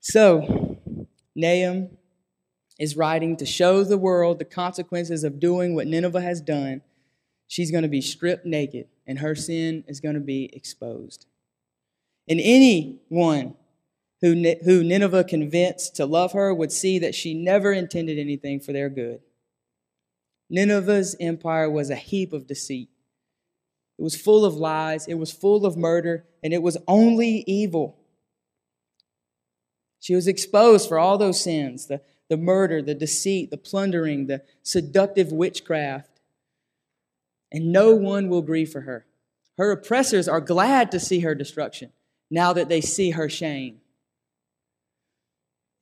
So, 0.00 0.78
Nahum 1.34 1.96
is 2.78 2.96
writing 2.96 3.36
to 3.36 3.46
show 3.46 3.84
the 3.84 3.96
world 3.96 4.38
the 4.38 4.44
consequences 4.44 5.24
of 5.24 5.40
doing 5.40 5.74
what 5.74 5.86
Nineveh 5.86 6.20
has 6.20 6.40
done. 6.40 6.82
She's 7.46 7.70
going 7.70 7.82
to 7.82 7.88
be 7.88 8.00
stripped 8.00 8.44
naked, 8.44 8.88
and 9.06 9.20
her 9.20 9.34
sin 9.34 9.84
is 9.86 10.00
going 10.00 10.16
to 10.16 10.20
be 10.20 10.50
exposed. 10.52 11.26
And 12.28 12.40
anyone 12.42 13.54
who, 14.24 14.82
Nineveh 14.82 15.24
convinced 15.24 15.96
to 15.96 16.06
love 16.06 16.32
her 16.32 16.54
would 16.54 16.72
see 16.72 16.98
that 16.98 17.14
she 17.14 17.34
never 17.34 17.72
intended 17.72 18.18
anything 18.18 18.58
for 18.58 18.72
their 18.72 18.88
good. 18.88 19.20
Nineveh's 20.48 21.14
empire 21.20 21.68
was 21.68 21.90
a 21.90 21.96
heap 21.96 22.32
of 22.32 22.46
deceit. 22.46 22.88
It 23.98 24.02
was 24.02 24.16
full 24.16 24.46
of 24.46 24.54
lies, 24.54 25.06
it 25.06 25.14
was 25.14 25.30
full 25.30 25.66
of 25.66 25.76
murder, 25.76 26.24
and 26.42 26.54
it 26.54 26.62
was 26.62 26.78
only 26.88 27.44
evil. 27.46 27.98
She 30.00 30.14
was 30.14 30.26
exposed 30.26 30.88
for 30.88 30.98
all 30.98 31.18
those 31.18 31.40
sins 31.40 31.86
the, 31.86 32.00
the 32.30 32.38
murder, 32.38 32.80
the 32.80 32.94
deceit, 32.94 33.50
the 33.50 33.58
plundering, 33.58 34.26
the 34.26 34.42
seductive 34.62 35.32
witchcraft. 35.32 36.20
And 37.52 37.72
no 37.72 37.94
one 37.94 38.28
will 38.28 38.42
grieve 38.42 38.72
for 38.72 38.80
her. 38.80 39.06
Her 39.58 39.70
oppressors 39.70 40.28
are 40.28 40.40
glad 40.40 40.90
to 40.92 40.98
see 40.98 41.20
her 41.20 41.34
destruction 41.34 41.92
now 42.30 42.54
that 42.54 42.68
they 42.68 42.80
see 42.80 43.10
her 43.10 43.28
shame. 43.28 43.80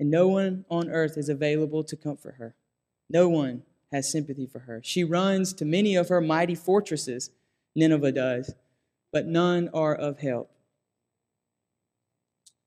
And 0.03 0.11
no 0.11 0.27
one 0.27 0.65
on 0.69 0.91
earth 0.91 1.17
is 1.17 1.29
available 1.29 1.85
to 1.85 1.95
comfort 1.95 2.35
her. 2.39 2.57
No 3.09 3.29
one 3.29 3.63
has 3.93 4.11
sympathy 4.11 4.49
for 4.49 4.59
her. 4.59 4.81
She 4.83 5.05
runs 5.05 5.53
to 5.53 5.65
many 5.65 5.95
of 5.95 6.09
her 6.09 6.21
mighty 6.21 6.57
fortresses, 6.57 7.31
Nineveh 7.77 8.11
does, 8.11 8.53
but 9.13 9.27
none 9.27 9.71
are 9.73 9.95
of 9.95 10.19
help. 10.19 10.51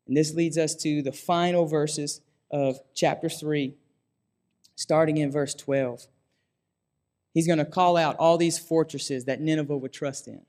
And 0.07 0.15
this 0.15 0.33
leads 0.33 0.57
us 0.57 0.75
to 0.75 1.01
the 1.01 1.11
final 1.11 1.65
verses 1.65 2.21
of 2.49 2.79
chapter 2.93 3.27
3, 3.27 3.75
starting 4.75 5.17
in 5.17 5.29
verse 5.29 5.53
12. 5.53 6.07
He's 7.33 7.47
going 7.47 7.59
to 7.59 7.65
call 7.65 7.97
out 7.97 8.15
all 8.15 8.37
these 8.37 8.57
fortresses 8.57 9.25
that 9.25 9.41
Nineveh 9.41 9.75
would 9.75 9.91
trust 9.91 10.29
in. 10.29 10.45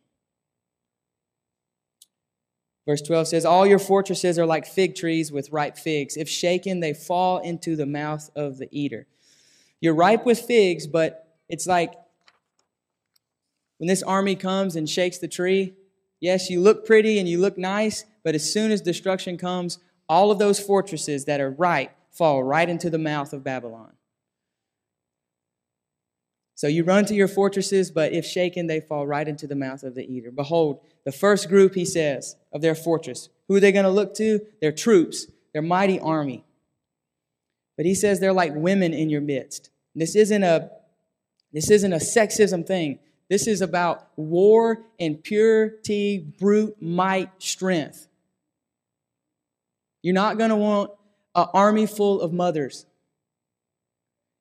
Verse 2.86 3.02
12 3.02 3.28
says, 3.28 3.44
All 3.44 3.66
your 3.66 3.78
fortresses 3.78 4.38
are 4.38 4.46
like 4.46 4.66
fig 4.66 4.94
trees 4.94 5.32
with 5.32 5.50
ripe 5.50 5.76
figs. 5.76 6.16
If 6.16 6.28
shaken, 6.28 6.80
they 6.80 6.94
fall 6.94 7.38
into 7.38 7.74
the 7.74 7.86
mouth 7.86 8.30
of 8.36 8.58
the 8.58 8.68
eater. 8.70 9.06
You're 9.80 9.94
ripe 9.94 10.24
with 10.24 10.40
figs, 10.40 10.86
but 10.86 11.34
it's 11.48 11.66
like 11.66 11.94
when 13.78 13.88
this 13.88 14.02
army 14.02 14.36
comes 14.36 14.76
and 14.76 14.88
shakes 14.88 15.18
the 15.18 15.28
tree, 15.28 15.74
yes, 16.20 16.48
you 16.48 16.60
look 16.60 16.86
pretty 16.86 17.18
and 17.18 17.28
you 17.28 17.38
look 17.38 17.58
nice, 17.58 18.04
but 18.24 18.34
as 18.34 18.50
soon 18.50 18.70
as 18.70 18.80
destruction 18.80 19.36
comes, 19.36 19.78
all 20.08 20.30
of 20.30 20.38
those 20.38 20.60
fortresses 20.60 21.24
that 21.24 21.40
are 21.40 21.50
ripe 21.50 21.90
fall 22.10 22.42
right 22.42 22.68
into 22.68 22.88
the 22.88 22.98
mouth 22.98 23.32
of 23.32 23.44
Babylon. 23.44 23.92
So 26.56 26.66
you 26.68 26.84
run 26.84 27.04
to 27.04 27.14
your 27.14 27.28
fortresses, 27.28 27.90
but 27.90 28.14
if 28.14 28.24
shaken, 28.24 28.66
they 28.66 28.80
fall 28.80 29.06
right 29.06 29.28
into 29.28 29.46
the 29.46 29.54
mouth 29.54 29.82
of 29.82 29.94
the 29.94 30.10
eater. 30.10 30.30
Behold, 30.30 30.80
the 31.04 31.12
first 31.12 31.50
group, 31.50 31.74
he 31.74 31.84
says, 31.84 32.34
of 32.50 32.62
their 32.62 32.74
fortress. 32.74 33.28
Who 33.46 33.56
are 33.56 33.60
they 33.60 33.72
going 33.72 33.84
to 33.84 33.90
look 33.90 34.14
to? 34.14 34.40
Their 34.62 34.72
troops, 34.72 35.26
their 35.52 35.60
mighty 35.62 36.00
army. 36.00 36.44
But 37.76 37.84
he 37.84 37.94
says 37.94 38.20
they're 38.20 38.32
like 38.32 38.54
women 38.54 38.94
in 38.94 39.10
your 39.10 39.20
midst. 39.20 39.70
This 39.94 40.16
isn't 40.16 40.42
a 40.42 40.70
this 41.52 41.70
isn't 41.70 41.92
a 41.92 41.96
sexism 41.96 42.66
thing. 42.66 42.98
This 43.28 43.46
is 43.46 43.60
about 43.60 44.08
war 44.16 44.82
and 44.98 45.22
purity, 45.22 46.18
brute 46.18 46.80
might, 46.80 47.30
strength. 47.38 48.08
You're 50.02 50.14
not 50.14 50.38
going 50.38 50.50
to 50.50 50.56
want 50.56 50.90
an 51.34 51.46
army 51.54 51.86
full 51.86 52.20
of 52.20 52.32
mothers. 52.32 52.86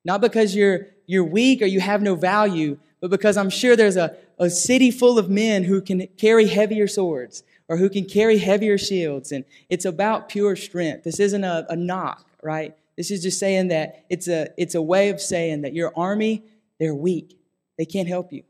Not 0.04 0.20
because 0.20 0.54
you're 0.54 0.88
you're 1.06 1.24
weak 1.24 1.62
or 1.62 1.66
you 1.66 1.80
have 1.80 2.02
no 2.02 2.14
value, 2.14 2.78
but 3.00 3.10
because 3.10 3.36
I'm 3.36 3.50
sure 3.50 3.76
there's 3.76 3.96
a, 3.96 4.16
a 4.38 4.50
city 4.50 4.90
full 4.90 5.18
of 5.18 5.30
men 5.30 5.64
who 5.64 5.80
can 5.80 6.06
carry 6.18 6.46
heavier 6.46 6.88
swords 6.88 7.42
or 7.68 7.76
who 7.76 7.88
can 7.88 8.04
carry 8.04 8.38
heavier 8.38 8.78
shields. 8.78 9.32
And 9.32 9.44
it's 9.68 9.84
about 9.84 10.28
pure 10.28 10.56
strength. 10.56 11.04
This 11.04 11.20
isn't 11.20 11.44
a, 11.44 11.66
a 11.68 11.76
knock, 11.76 12.24
right? 12.42 12.76
This 12.96 13.10
is 13.10 13.22
just 13.22 13.38
saying 13.38 13.68
that 13.68 14.04
it's 14.08 14.28
a, 14.28 14.48
it's 14.56 14.74
a 14.74 14.82
way 14.82 15.10
of 15.10 15.20
saying 15.20 15.62
that 15.62 15.74
your 15.74 15.92
army, 15.96 16.44
they're 16.78 16.94
weak. 16.94 17.38
They 17.78 17.84
can't 17.84 18.08
help 18.08 18.32
you. 18.32 18.42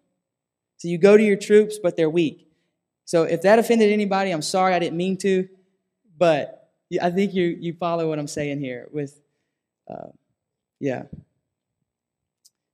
So 0.78 0.88
you 0.88 0.98
go 0.98 1.16
to 1.16 1.22
your 1.22 1.36
troops, 1.36 1.78
but 1.82 1.96
they're 1.96 2.10
weak. 2.10 2.46
So 3.04 3.22
if 3.22 3.42
that 3.42 3.58
offended 3.58 3.92
anybody, 3.92 4.30
I'm 4.30 4.42
sorry, 4.42 4.74
I 4.74 4.78
didn't 4.78 4.96
mean 4.96 5.16
to, 5.18 5.48
but 6.18 6.70
I 7.00 7.10
think 7.10 7.34
you, 7.34 7.56
you 7.60 7.72
follow 7.72 8.08
what 8.08 8.18
I'm 8.18 8.28
saying 8.28 8.60
here 8.60 8.88
with, 8.92 9.20
uh, 9.88 10.08
yeah. 10.80 11.04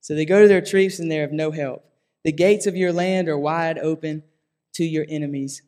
So 0.02 0.14
they 0.14 0.26
go 0.26 0.42
to 0.42 0.48
their 0.48 0.60
troops 0.60 0.98
and 0.98 1.10
they're 1.10 1.24
of 1.24 1.32
no 1.32 1.50
help. 1.50 1.84
The 2.24 2.32
gates 2.32 2.66
of 2.66 2.76
your 2.76 2.92
land 2.92 3.28
are 3.28 3.38
wide 3.38 3.78
open 3.78 4.22
to 4.74 4.84
your 4.84 5.06
enemies, 5.08 5.62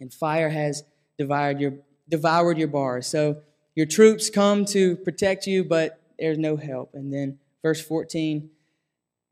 and 0.00 0.12
fire 0.12 0.48
has 0.48 0.82
devoured 1.18 1.60
your, 1.60 1.74
devoured 2.08 2.58
your 2.58 2.68
bars. 2.68 3.06
So 3.06 3.42
your 3.74 3.86
troops 3.86 4.30
come 4.30 4.64
to 4.66 4.96
protect 4.96 5.46
you, 5.46 5.64
but 5.64 6.00
there's 6.18 6.38
no 6.38 6.56
help. 6.56 6.94
And 6.94 7.12
then 7.12 7.38
verse 7.62 7.80
14, 7.80 8.50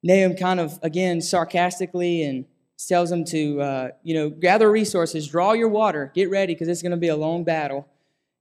Nahum 0.03 0.35
kind 0.35 0.61
of, 0.61 0.79
again, 0.83 1.21
sarcastically 1.21 2.23
and 2.23 2.47
tells 2.89 3.11
them 3.11 3.25
to, 3.27 3.61
uh, 3.61 3.89
you 4.03 4.15
know, 4.15 4.31
gather 4.31 4.71
resources, 4.71 5.29
draw 5.29 5.53
your 5.53 5.69
water, 5.69 6.11
get 6.15 6.31
ready 6.31 6.55
because 6.55 6.69
it's 6.69 6.83
going 6.83 6.91
to 6.93 6.97
be 6.97 7.09
a 7.09 7.17
long 7.17 7.45
battle, 7.45 7.87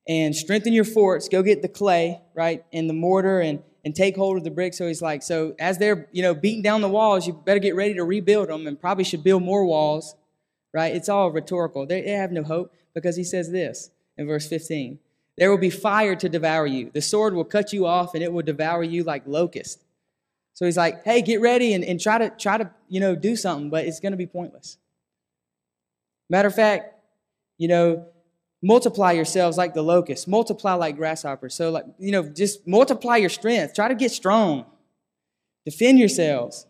and 0.08 0.36
strengthen 0.36 0.74
your 0.74 0.86
forts. 0.86 1.28
Go 1.28 1.44
get 1.44 1.62
the 1.62 1.68
clay, 1.68 2.22
right, 2.34 2.64
and 2.72 2.90
the 2.90 2.94
mortar 2.94 3.42
and, 3.42 3.62
and 3.90 3.96
take 3.96 4.16
hold 4.16 4.38
of 4.38 4.44
the 4.44 4.52
brick. 4.52 4.76
So 4.76 4.86
he's 4.86 5.02
like, 5.02 5.24
so 5.24 5.56
as 5.58 5.80
they're, 5.80 6.08
you 6.12 6.22
know, 6.22 6.36
beating 6.36 6.62
down 6.62 6.82
the 6.82 6.88
walls, 6.88 7.26
you 7.26 7.34
better 7.34 7.60
get 7.60 7.76
ready 7.76 7.96
to 7.96 8.04
rebuild 8.04 8.50
them 8.50 8.68
and 8.68 8.80
probably 8.80 9.04
should 9.04 9.24
build 9.24 9.42
more 9.42 9.66
walls, 9.66 10.14
right? 10.76 10.96
It's 10.96 11.10
all 11.10 11.32
rhetorical. 11.32 11.88
They, 11.88 12.02
they 12.04 12.12
have 12.12 12.32
no 12.32 12.44
hope 12.44 12.72
because 12.94 13.16
he 13.16 13.24
says 13.24 13.52
this 13.52 13.90
in 14.16 14.28
verse 14.28 14.48
15. 14.48 15.00
There 15.40 15.50
will 15.50 15.58
be 15.58 15.72
fire 15.72 16.16
to 16.18 16.30
devour 16.30 16.68
you. 16.68 16.92
The 16.94 17.02
sword 17.02 17.34
will 17.34 17.46
cut 17.46 17.74
you 17.74 17.88
off 17.88 18.14
and 18.14 18.22
it 18.22 18.32
will 18.32 18.44
devour 18.44 18.84
you 18.84 19.04
like 19.04 19.24
locust. 19.26 19.82
So 20.54 20.66
he's 20.66 20.78
like, 20.78 21.04
hey, 21.04 21.24
get 21.24 21.42
ready 21.42 21.74
and, 21.74 21.84
and 21.84 22.00
try 22.00 22.20
to 22.20 22.30
try 22.30 22.60
to, 22.60 22.70
you 22.90 23.00
know, 23.00 23.16
do 23.16 23.36
something, 23.36 23.72
but 23.72 23.86
it's 23.86 24.00
gonna 24.00 24.18
be 24.18 24.28
pointless. 24.28 24.78
Matter 26.30 26.50
of 26.50 26.54
fact, 26.54 26.94
you 27.58 27.68
know, 27.68 28.06
multiply 28.62 29.14
yourselves 29.14 29.58
like 29.58 29.74
the 29.74 29.82
locust, 29.82 30.28
multiply 30.28 30.74
like 30.74 30.98
grasshoppers. 30.98 31.56
So, 31.56 31.72
like, 31.72 31.86
you 31.98 32.12
know, 32.12 32.24
just 32.24 32.68
multiply 32.68 33.18
your 33.18 33.30
strength. 33.30 33.74
Try 33.74 33.88
to 33.88 33.96
get 33.96 34.12
strong. 34.12 34.66
Defend 35.66 36.00
yourselves. 36.00 36.66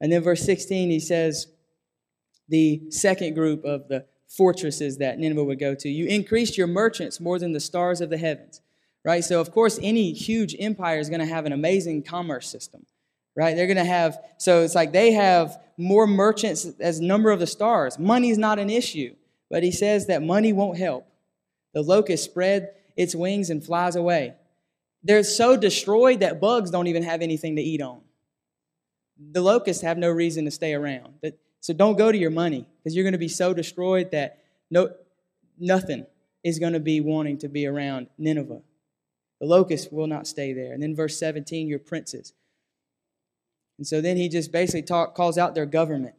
And 0.00 0.12
then 0.12 0.22
verse 0.22 0.42
16, 0.42 0.90
he 0.90 1.00
says, 1.00 1.46
the 2.48 2.82
second 2.90 3.34
group 3.34 3.64
of 3.64 3.88
the 3.88 4.06
fortresses 4.28 4.98
that 4.98 5.18
Nineveh 5.18 5.44
would 5.44 5.58
go 5.58 5.74
to. 5.74 5.88
You 5.88 6.06
increased 6.06 6.58
your 6.58 6.66
merchants 6.66 7.20
more 7.20 7.38
than 7.38 7.52
the 7.52 7.60
stars 7.60 8.00
of 8.00 8.10
the 8.10 8.18
heavens, 8.18 8.60
right? 9.04 9.24
So, 9.24 9.40
of 9.40 9.50
course, 9.52 9.78
any 9.80 10.12
huge 10.12 10.56
empire 10.58 10.98
is 10.98 11.08
going 11.08 11.20
to 11.20 11.26
have 11.26 11.46
an 11.46 11.52
amazing 11.52 12.02
commerce 12.02 12.48
system, 12.48 12.84
right? 13.36 13.54
They're 13.54 13.66
going 13.66 13.76
to 13.76 13.84
have, 13.84 14.18
so 14.38 14.62
it's 14.62 14.74
like 14.74 14.92
they 14.92 15.12
have 15.12 15.58
more 15.78 16.06
merchants 16.06 16.66
as 16.80 17.00
number 17.00 17.30
of 17.30 17.38
the 17.40 17.46
stars. 17.46 17.98
Money 17.98 18.30
is 18.30 18.38
not 18.38 18.58
an 18.58 18.70
issue, 18.70 19.14
but 19.50 19.62
he 19.62 19.70
says 19.70 20.06
that 20.06 20.22
money 20.22 20.52
won't 20.52 20.78
help. 20.78 21.06
The 21.72 21.82
locust 21.82 22.24
spread 22.24 22.70
its 22.96 23.14
wings 23.14 23.50
and 23.50 23.64
flies 23.64 23.96
away. 23.96 24.34
They're 25.02 25.22
so 25.22 25.56
destroyed 25.56 26.20
that 26.20 26.40
bugs 26.40 26.70
don't 26.70 26.86
even 26.86 27.02
have 27.02 27.20
anything 27.20 27.56
to 27.56 27.62
eat 27.62 27.82
on. 27.82 28.00
The 29.32 29.42
locusts 29.42 29.82
have 29.82 29.98
no 29.98 30.10
reason 30.10 30.44
to 30.46 30.50
stay 30.50 30.74
around. 30.74 31.14
So 31.60 31.72
don't 31.72 31.96
go 31.96 32.10
to 32.10 32.18
your 32.18 32.30
money 32.30 32.66
because 32.78 32.94
you're 32.94 33.04
going 33.04 33.12
to 33.12 33.18
be 33.18 33.28
so 33.28 33.54
destroyed 33.54 34.10
that 34.12 34.38
no, 34.70 34.90
nothing 35.58 36.06
is 36.42 36.58
going 36.58 36.72
to 36.74 36.80
be 36.80 37.00
wanting 37.00 37.38
to 37.38 37.48
be 37.48 37.66
around 37.66 38.08
Nineveh. 38.18 38.60
The 39.40 39.46
locusts 39.46 39.90
will 39.90 40.06
not 40.06 40.26
stay 40.26 40.52
there. 40.52 40.72
And 40.72 40.82
then 40.82 40.94
verse 40.94 41.18
17, 41.18 41.68
your 41.68 41.78
princes. 41.78 42.32
And 43.78 43.86
so 43.86 44.00
then 44.00 44.16
he 44.16 44.28
just 44.28 44.52
basically 44.52 44.82
talk, 44.82 45.14
calls 45.14 45.38
out 45.38 45.54
their 45.54 45.66
government. 45.66 46.14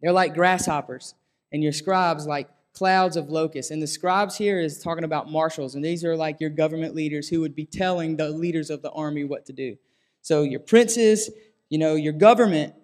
They're 0.00 0.12
like 0.12 0.34
grasshoppers, 0.34 1.14
and 1.52 1.62
your 1.62 1.72
scribes 1.72 2.26
like 2.26 2.48
clouds 2.72 3.16
of 3.16 3.30
locusts. 3.30 3.70
And 3.70 3.82
the 3.82 3.86
scribes 3.86 4.36
here 4.36 4.60
is 4.60 4.78
talking 4.78 5.04
about 5.04 5.30
marshals, 5.30 5.74
and 5.74 5.84
these 5.84 6.04
are 6.04 6.16
like 6.16 6.40
your 6.40 6.50
government 6.50 6.94
leaders 6.94 7.28
who 7.28 7.40
would 7.40 7.54
be 7.54 7.66
telling 7.66 8.16
the 8.16 8.30
leaders 8.30 8.70
of 8.70 8.82
the 8.82 8.90
army 8.92 9.24
what 9.24 9.46
to 9.46 9.52
do. 9.52 9.76
So 10.22 10.42
your 10.42 10.60
princes, 10.60 11.30
you 11.68 11.78
know, 11.78 11.94
your 11.94 12.12
government, 12.12 12.74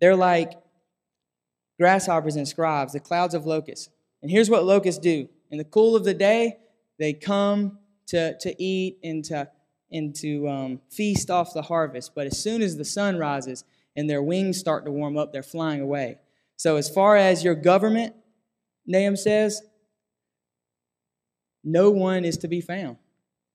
they're 0.00 0.16
like 0.16 0.52
grasshoppers 1.78 2.36
and 2.36 2.48
scribes, 2.48 2.92
the 2.92 3.00
clouds 3.00 3.34
of 3.34 3.46
locusts. 3.46 3.88
And 4.22 4.30
here's 4.30 4.50
what 4.50 4.64
locusts 4.64 5.00
do 5.00 5.28
in 5.50 5.58
the 5.58 5.64
cool 5.64 5.94
of 5.94 6.04
the 6.04 6.14
day, 6.14 6.56
they 6.98 7.12
come 7.12 7.78
to, 8.06 8.36
to 8.38 8.62
eat 8.62 8.98
and 9.02 9.24
to, 9.26 9.48
and 9.92 10.14
to 10.16 10.48
um, 10.48 10.80
feast 10.90 11.30
off 11.30 11.54
the 11.54 11.62
harvest. 11.62 12.14
But 12.14 12.26
as 12.26 12.38
soon 12.38 12.62
as 12.62 12.76
the 12.76 12.84
sun 12.84 13.18
rises 13.18 13.64
and 13.94 14.08
their 14.08 14.22
wings 14.22 14.58
start 14.58 14.84
to 14.86 14.90
warm 14.90 15.16
up, 15.16 15.32
they're 15.32 15.42
flying 15.42 15.80
away. 15.80 16.18
So, 16.56 16.76
as 16.76 16.88
far 16.88 17.16
as 17.16 17.44
your 17.44 17.54
government, 17.54 18.14
Nahum 18.86 19.16
says, 19.16 19.62
no 21.64 21.90
one 21.90 22.24
is 22.24 22.38
to 22.38 22.48
be 22.48 22.60
found. 22.60 22.96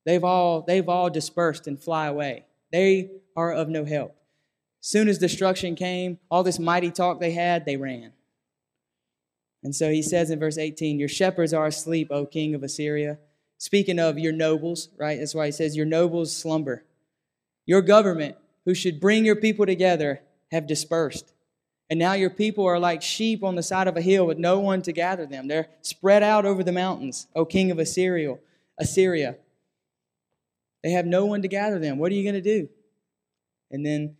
They've 0.05 0.23
all, 0.23 0.63
they've 0.63 0.87
all 0.87 1.09
dispersed 1.09 1.65
and 1.65 1.81
fly 1.81 2.07
away. 2.07 2.45
They 2.71 3.11
are 3.37 3.53
of 3.53 3.69
no 3.69 3.85
help. 3.85 4.15
Soon 4.81 5.07
as 5.07 5.17
destruction 5.17 5.75
came, 5.75 6.19
all 6.29 6.43
this 6.43 6.59
mighty 6.59 6.91
talk 6.91 7.19
they 7.19 7.31
had, 7.31 7.65
they 7.65 7.77
ran. 7.77 8.11
And 9.63 9.75
so 9.75 9.89
he 9.89 10.01
says 10.01 10.29
in 10.29 10.39
verse 10.39 10.57
18, 10.57 10.99
Your 10.99 11.07
shepherds 11.07 11.53
are 11.53 11.67
asleep, 11.67 12.09
O 12.11 12.25
king 12.25 12.53
of 12.55 12.63
Assyria. 12.63 13.19
Speaking 13.57 13.99
of 13.99 14.17
your 14.17 14.33
nobles, 14.33 14.89
right? 14.97 15.19
That's 15.19 15.35
why 15.35 15.45
he 15.45 15.51
says, 15.51 15.77
Your 15.77 15.85
nobles 15.85 16.35
slumber. 16.35 16.83
Your 17.65 17.81
government, 17.81 18.35
who 18.65 18.73
should 18.73 18.99
bring 18.99 19.23
your 19.23 19.35
people 19.35 19.65
together, 19.65 20.21
have 20.51 20.67
dispersed. 20.67 21.31
And 21.91 21.99
now 21.99 22.13
your 22.13 22.29
people 22.29 22.65
are 22.65 22.79
like 22.79 23.01
sheep 23.01 23.43
on 23.43 23.55
the 23.55 23.61
side 23.61 23.89
of 23.89 23.97
a 23.97 24.01
hill 24.01 24.25
with 24.25 24.37
no 24.37 24.61
one 24.61 24.81
to 24.83 24.93
gather 24.93 25.25
them. 25.25 25.49
They're 25.49 25.67
spread 25.81 26.23
out 26.23 26.45
over 26.45 26.63
the 26.63 26.71
mountains, 26.71 27.27
O 27.35 27.43
king 27.43 27.69
of 27.69 27.79
Assyria. 27.79 28.37
Assyria. 28.79 29.35
They 30.83 30.91
have 30.91 31.05
no 31.05 31.25
one 31.25 31.41
to 31.41 31.49
gather 31.49 31.79
them. 31.79 31.97
What 31.97 32.09
are 32.09 32.15
you 32.15 32.23
going 32.23 32.41
to 32.41 32.59
do? 32.59 32.69
And 33.71 33.85
then 33.85 34.15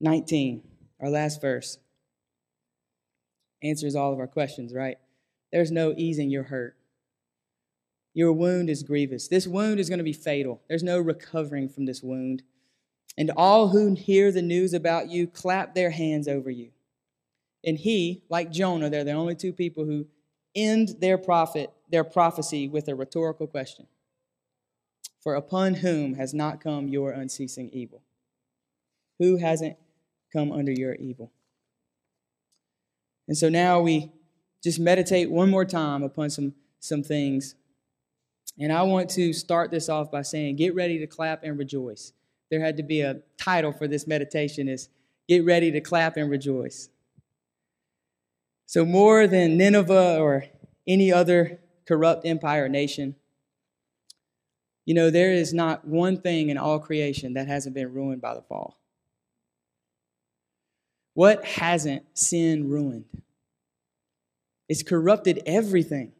19, 0.00 0.62
our 1.00 1.10
last 1.10 1.40
verse, 1.40 1.78
answers 3.60 3.96
all 3.96 4.12
of 4.12 4.20
our 4.20 4.28
questions, 4.28 4.72
right? 4.72 4.98
There's 5.50 5.72
no 5.72 5.94
easing 5.96 6.30
your 6.30 6.44
hurt. 6.44 6.76
Your 8.12 8.32
wound 8.32 8.70
is 8.70 8.84
grievous. 8.84 9.26
This 9.26 9.48
wound 9.48 9.80
is 9.80 9.88
going 9.88 9.98
to 9.98 10.04
be 10.04 10.12
fatal. 10.12 10.62
There's 10.68 10.84
no 10.84 11.00
recovering 11.00 11.68
from 11.68 11.86
this 11.86 12.04
wound. 12.04 12.44
And 13.18 13.32
all 13.36 13.70
who 13.70 13.94
hear 13.96 14.30
the 14.30 14.42
news 14.42 14.72
about 14.72 15.08
you 15.08 15.26
clap 15.26 15.74
their 15.74 15.90
hands 15.90 16.28
over 16.28 16.50
you. 16.50 16.70
And 17.66 17.78
he, 17.78 18.22
like 18.28 18.50
Jonah, 18.50 18.90
they're 18.90 19.04
the 19.04 19.12
only 19.12 19.34
two 19.34 19.52
people 19.52 19.84
who 19.84 20.06
end 20.54 20.96
their 21.00 21.18
prophet, 21.18 21.72
their 21.90 22.04
prophecy 22.04 22.68
with 22.68 22.88
a 22.88 22.94
rhetorical 22.94 23.46
question. 23.46 23.86
For 25.22 25.34
upon 25.34 25.74
whom 25.74 26.14
has 26.14 26.34
not 26.34 26.60
come 26.60 26.88
your 26.88 27.10
unceasing 27.10 27.70
evil? 27.72 28.02
Who 29.18 29.38
hasn't 29.38 29.76
come 30.34 30.52
under 30.52 30.72
your 30.72 30.94
evil. 30.96 31.30
And 33.28 33.36
so 33.36 33.48
now 33.48 33.80
we 33.80 34.12
just 34.62 34.80
meditate 34.80 35.30
one 35.30 35.48
more 35.48 35.64
time 35.64 36.02
upon 36.02 36.28
some, 36.30 36.54
some 36.80 37.02
things. 37.02 37.54
And 38.58 38.72
I 38.72 38.82
want 38.82 39.08
to 39.10 39.32
start 39.32 39.70
this 39.70 39.88
off 39.88 40.10
by 40.10 40.22
saying, 40.22 40.56
get 40.56 40.74
ready 40.74 40.98
to 40.98 41.06
clap 41.06 41.44
and 41.44 41.58
rejoice. 41.58 42.12
There 42.50 42.60
had 42.60 42.76
to 42.76 42.82
be 42.82 43.00
a 43.00 43.20
title 43.38 43.72
for 43.72 43.88
this 43.88 44.06
meditation 44.06 44.68
is 44.68 44.88
get 45.28 45.44
ready 45.44 45.70
to 45.70 45.80
clap 45.80 46.16
and 46.16 46.30
rejoice. 46.30 46.88
So 48.66 48.84
more 48.84 49.26
than 49.26 49.56
Nineveh 49.56 50.18
or 50.18 50.44
any 50.86 51.12
other 51.12 51.60
corrupt 51.86 52.26
empire 52.26 52.64
or 52.64 52.68
nation, 52.68 53.16
you 54.84 54.94
know, 54.94 55.10
there 55.10 55.32
is 55.32 55.54
not 55.54 55.86
one 55.86 56.18
thing 56.20 56.50
in 56.50 56.58
all 56.58 56.78
creation 56.78 57.34
that 57.34 57.48
hasn't 57.48 57.74
been 57.74 57.92
ruined 57.92 58.20
by 58.20 58.34
the 58.34 58.42
fall. 58.42 58.78
What 61.14 61.44
hasn't 61.44 62.04
sin 62.14 62.68
ruined? 62.68 63.06
It's 64.68 64.82
corrupted 64.82 65.42
everything. 65.46 66.12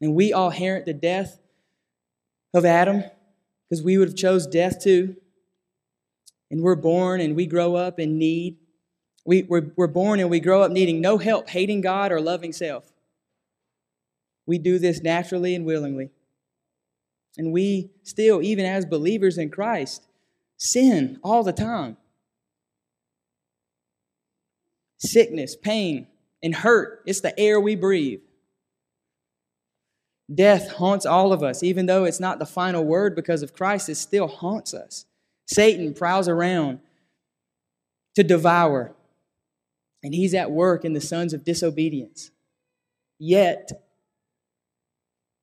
And 0.00 0.14
we 0.14 0.32
all 0.32 0.50
inherit 0.50 0.86
the 0.86 0.94
death 0.94 1.38
of 2.54 2.64
Adam 2.64 3.04
because 3.68 3.84
we 3.84 3.98
would 3.98 4.08
have 4.08 4.16
chose 4.16 4.46
death 4.46 4.82
too. 4.82 5.16
And 6.50 6.62
we're 6.62 6.76
born 6.76 7.20
and 7.20 7.34
we 7.34 7.46
grow 7.46 7.74
up 7.74 7.98
in 7.98 8.18
need. 8.18 8.56
We, 9.26 9.42
we're, 9.42 9.72
we're 9.76 9.86
born 9.88 10.20
and 10.20 10.30
we 10.30 10.40
grow 10.40 10.62
up 10.62 10.70
needing 10.70 11.00
no 11.00 11.18
help, 11.18 11.48
hating 11.48 11.80
God 11.80 12.12
or 12.12 12.20
loving 12.20 12.52
self. 12.52 12.92
We 14.46 14.58
do 14.58 14.78
this 14.78 15.02
naturally 15.02 15.54
and 15.54 15.66
willingly. 15.66 16.10
And 17.36 17.52
we 17.52 17.90
still, 18.02 18.40
even 18.40 18.64
as 18.64 18.86
believers 18.86 19.36
in 19.36 19.50
Christ, 19.50 20.06
sin 20.56 21.18
all 21.22 21.42
the 21.42 21.52
time 21.52 21.96
sickness, 24.98 25.54
pain, 25.54 26.06
and 26.42 26.54
hurt. 26.54 27.02
It's 27.06 27.20
the 27.20 27.38
air 27.38 27.60
we 27.60 27.76
breathe. 27.76 28.20
Death 30.34 30.72
haunts 30.72 31.06
all 31.06 31.32
of 31.32 31.42
us, 31.42 31.62
even 31.62 31.86
though 31.86 32.04
it's 32.04 32.18
not 32.18 32.38
the 32.38 32.46
final 32.46 32.84
word 32.84 33.14
because 33.14 33.42
of 33.42 33.52
Christ, 33.52 33.88
it 33.88 33.94
still 33.96 34.26
haunts 34.26 34.74
us. 34.74 35.04
Satan 35.46 35.94
prowls 35.94 36.28
around 36.28 36.80
to 38.16 38.24
devour, 38.24 38.95
and 40.06 40.14
he's 40.14 40.34
at 40.34 40.52
work 40.52 40.84
in 40.84 40.92
the 40.92 41.00
sons 41.00 41.34
of 41.34 41.42
disobedience. 41.42 42.30
Yet, 43.18 43.72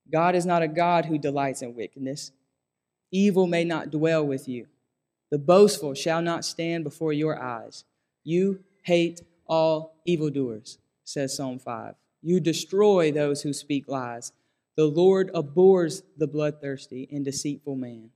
God 0.09 0.36
is 0.36 0.45
not 0.45 0.61
a 0.61 0.70
God 0.70 1.03
who 1.03 1.18
delights 1.18 1.61
in 1.61 1.76
wickedness. 1.76 2.32
Evil 3.11 3.45
may 3.45 3.66
not 3.66 3.91
dwell 3.91 4.26
with 4.26 4.47
you. 4.47 4.68
The 5.32 5.38
boastful 5.38 5.95
shall 5.95 6.22
not 6.22 6.45
stand 6.45 6.86
before 6.86 7.11
your 7.11 7.38
eyes. 7.38 7.84
You 8.24 8.64
hate 8.84 9.22
all 9.47 9.97
evildoers, 10.05 10.78
says 11.03 11.36
Psalm 11.36 11.59
5. 11.59 11.95
You 12.22 12.39
destroy 12.39 13.11
those 13.11 13.41
who 13.41 13.51
speak 13.51 13.89
lies. 13.89 14.32
The 14.78 14.86
Lord 14.86 15.30
abhors 15.34 16.03
the 16.16 16.28
bloodthirsty 16.28 17.09
and 17.11 17.26
deceitful 17.26 17.76
man. 17.76 18.11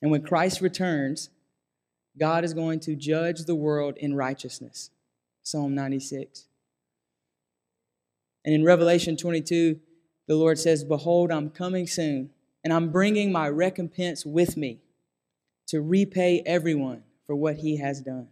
And 0.00 0.12
when 0.12 0.22
Christ 0.22 0.60
returns, 0.60 1.30
God 2.16 2.44
is 2.44 2.54
going 2.54 2.78
to 2.80 2.94
judge 2.94 3.40
the 3.40 3.56
world 3.56 3.96
in 3.96 4.14
righteousness. 4.14 4.90
Psalm 5.44 5.74
96. 5.74 6.46
And 8.44 8.54
in 8.54 8.64
Revelation 8.64 9.16
22, 9.16 9.78
the 10.26 10.34
Lord 10.34 10.58
says, 10.58 10.84
Behold, 10.84 11.30
I'm 11.30 11.50
coming 11.50 11.86
soon, 11.86 12.30
and 12.64 12.72
I'm 12.72 12.90
bringing 12.90 13.30
my 13.30 13.48
recompense 13.48 14.26
with 14.26 14.56
me 14.56 14.80
to 15.68 15.80
repay 15.80 16.42
everyone 16.44 17.04
for 17.26 17.36
what 17.36 17.56
he 17.56 17.76
has 17.76 18.00
done. 18.00 18.28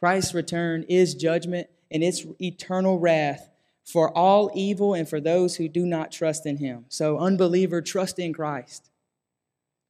Christ's 0.00 0.34
return 0.34 0.84
is 0.88 1.14
judgment 1.14 1.68
and 1.90 2.02
it's 2.04 2.24
eternal 2.40 2.98
wrath 2.98 3.50
for 3.84 4.16
all 4.16 4.50
evil 4.54 4.94
and 4.94 5.08
for 5.08 5.20
those 5.20 5.56
who 5.56 5.68
do 5.68 5.84
not 5.84 6.12
trust 6.12 6.46
in 6.46 6.58
him. 6.58 6.84
So, 6.88 7.18
unbeliever, 7.18 7.82
trust 7.82 8.18
in 8.18 8.32
Christ. 8.32 8.90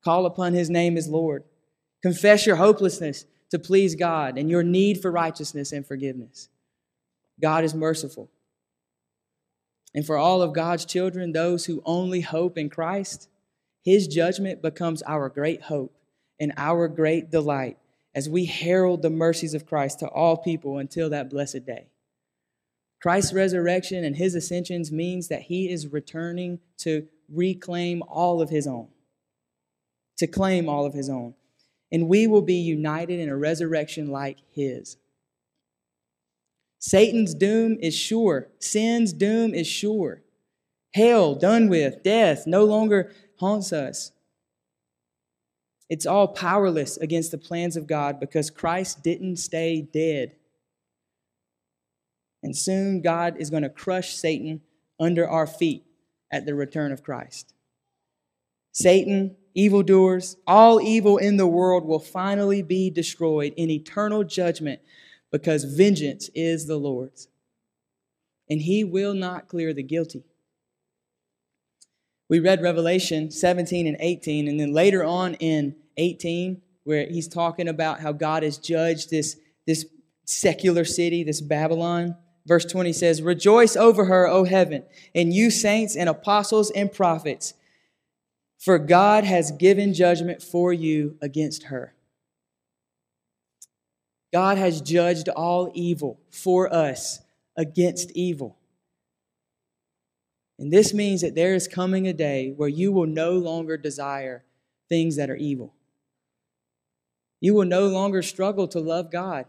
Call 0.02 0.24
upon 0.24 0.54
his 0.54 0.70
name 0.70 0.96
as 0.96 1.08
Lord. 1.08 1.44
Confess 2.02 2.46
your 2.46 2.56
hopelessness 2.56 3.26
to 3.50 3.58
please 3.58 3.94
God 3.94 4.38
and 4.38 4.50
your 4.50 4.62
need 4.62 5.00
for 5.00 5.10
righteousness 5.10 5.72
and 5.72 5.86
forgiveness. 5.86 6.48
God 7.40 7.64
is 7.64 7.74
merciful. 7.74 8.30
And 9.94 10.04
for 10.04 10.16
all 10.16 10.42
of 10.42 10.52
God's 10.52 10.84
children, 10.84 11.32
those 11.32 11.64
who 11.64 11.82
only 11.84 12.20
hope 12.20 12.58
in 12.58 12.68
Christ, 12.68 13.28
his 13.82 14.06
judgment 14.06 14.60
becomes 14.60 15.02
our 15.04 15.28
great 15.28 15.62
hope 15.62 15.94
and 16.38 16.52
our 16.56 16.88
great 16.88 17.30
delight 17.30 17.78
as 18.14 18.28
we 18.28 18.44
herald 18.44 19.02
the 19.02 19.10
mercies 19.10 19.54
of 19.54 19.66
Christ 19.66 20.00
to 20.00 20.08
all 20.08 20.36
people 20.36 20.78
until 20.78 21.10
that 21.10 21.30
blessed 21.30 21.64
day. 21.64 21.86
Christ's 23.00 23.32
resurrection 23.32 24.04
and 24.04 24.16
his 24.16 24.34
ascensions 24.34 24.90
means 24.90 25.28
that 25.28 25.42
he 25.42 25.70
is 25.70 25.86
returning 25.86 26.58
to 26.78 27.06
reclaim 27.32 28.02
all 28.08 28.42
of 28.42 28.50
his 28.50 28.66
own, 28.66 28.88
to 30.18 30.26
claim 30.26 30.68
all 30.68 30.84
of 30.84 30.94
his 30.94 31.08
own. 31.08 31.34
And 31.90 32.08
we 32.08 32.26
will 32.26 32.42
be 32.42 32.54
united 32.54 33.18
in 33.18 33.28
a 33.28 33.36
resurrection 33.36 34.08
like 34.08 34.38
his. 34.52 34.96
Satan's 36.78 37.34
doom 37.34 37.76
is 37.80 37.94
sure, 37.94 38.48
sin's 38.58 39.12
doom 39.12 39.54
is 39.54 39.66
sure. 39.66 40.22
Hell, 40.94 41.34
done 41.34 41.68
with, 41.68 42.02
death 42.02 42.46
no 42.46 42.64
longer 42.64 43.12
haunts 43.38 43.72
us. 43.72 44.12
It's 45.88 46.06
all 46.06 46.28
powerless 46.28 46.96
against 46.98 47.30
the 47.30 47.38
plans 47.38 47.76
of 47.76 47.86
God 47.86 48.20
because 48.20 48.50
Christ 48.50 49.02
didn't 49.02 49.36
stay 49.36 49.80
dead. 49.80 50.36
And 52.42 52.56
soon 52.56 53.00
God 53.00 53.36
is 53.38 53.50
going 53.50 53.62
to 53.62 53.68
crush 53.68 54.14
Satan 54.14 54.60
under 55.00 55.28
our 55.28 55.46
feet 55.46 55.84
at 56.30 56.46
the 56.46 56.54
return 56.54 56.92
of 56.92 57.02
Christ. 57.02 57.54
Satan, 58.72 59.36
evildoers, 59.58 60.36
all 60.46 60.80
evil 60.80 61.18
in 61.18 61.36
the 61.36 61.46
world 61.46 61.84
will 61.84 61.98
finally 61.98 62.62
be 62.62 62.90
destroyed 62.90 63.52
in 63.56 63.70
eternal 63.70 64.22
judgment 64.22 64.80
because 65.32 65.64
vengeance 65.64 66.30
is 66.34 66.66
the 66.66 66.76
Lord's. 66.76 67.28
And 68.48 68.62
he 68.62 68.84
will 68.84 69.14
not 69.14 69.48
clear 69.48 69.74
the 69.74 69.82
guilty. 69.82 70.22
We 72.28 72.40
read 72.40 72.62
Revelation 72.62 73.30
17 73.30 73.86
and 73.86 73.96
18, 73.98 74.48
and 74.48 74.60
then 74.60 74.72
later 74.72 75.02
on 75.02 75.34
in 75.34 75.74
18, 75.96 76.62
where 76.84 77.06
he's 77.06 77.28
talking 77.28 77.68
about 77.68 78.00
how 78.00 78.12
God 78.12 78.42
has 78.44 78.58
judged 78.58 79.10
this, 79.10 79.36
this 79.66 79.86
secular 80.24 80.84
city, 80.84 81.24
this 81.24 81.40
Babylon. 81.40 82.16
Verse 82.46 82.64
20 82.64 82.92
says, 82.92 83.22
Rejoice 83.22 83.76
over 83.76 84.04
her, 84.04 84.26
O 84.28 84.44
heaven, 84.44 84.84
and 85.14 85.32
you 85.32 85.50
saints 85.50 85.96
and 85.96 86.08
apostles 86.08 86.70
and 86.70 86.92
prophets, 86.92 87.54
for 88.58 88.78
God 88.78 89.24
has 89.24 89.52
given 89.52 89.94
judgment 89.94 90.42
for 90.42 90.72
you 90.72 91.16
against 91.22 91.64
her. 91.64 91.94
God 94.32 94.58
has 94.58 94.80
judged 94.80 95.28
all 95.28 95.70
evil 95.74 96.20
for 96.30 96.72
us 96.72 97.20
against 97.56 98.10
evil. 98.12 98.58
And 100.58 100.72
this 100.72 100.92
means 100.92 101.20
that 101.20 101.34
there 101.34 101.54
is 101.54 101.68
coming 101.68 102.08
a 102.08 102.12
day 102.12 102.52
where 102.56 102.68
you 102.68 102.90
will 102.92 103.06
no 103.06 103.32
longer 103.32 103.76
desire 103.76 104.44
things 104.88 105.16
that 105.16 105.30
are 105.30 105.36
evil. 105.36 105.72
You 107.40 107.54
will 107.54 107.64
no 107.64 107.86
longer 107.86 108.22
struggle 108.22 108.66
to 108.68 108.80
love 108.80 109.12
God. 109.12 109.46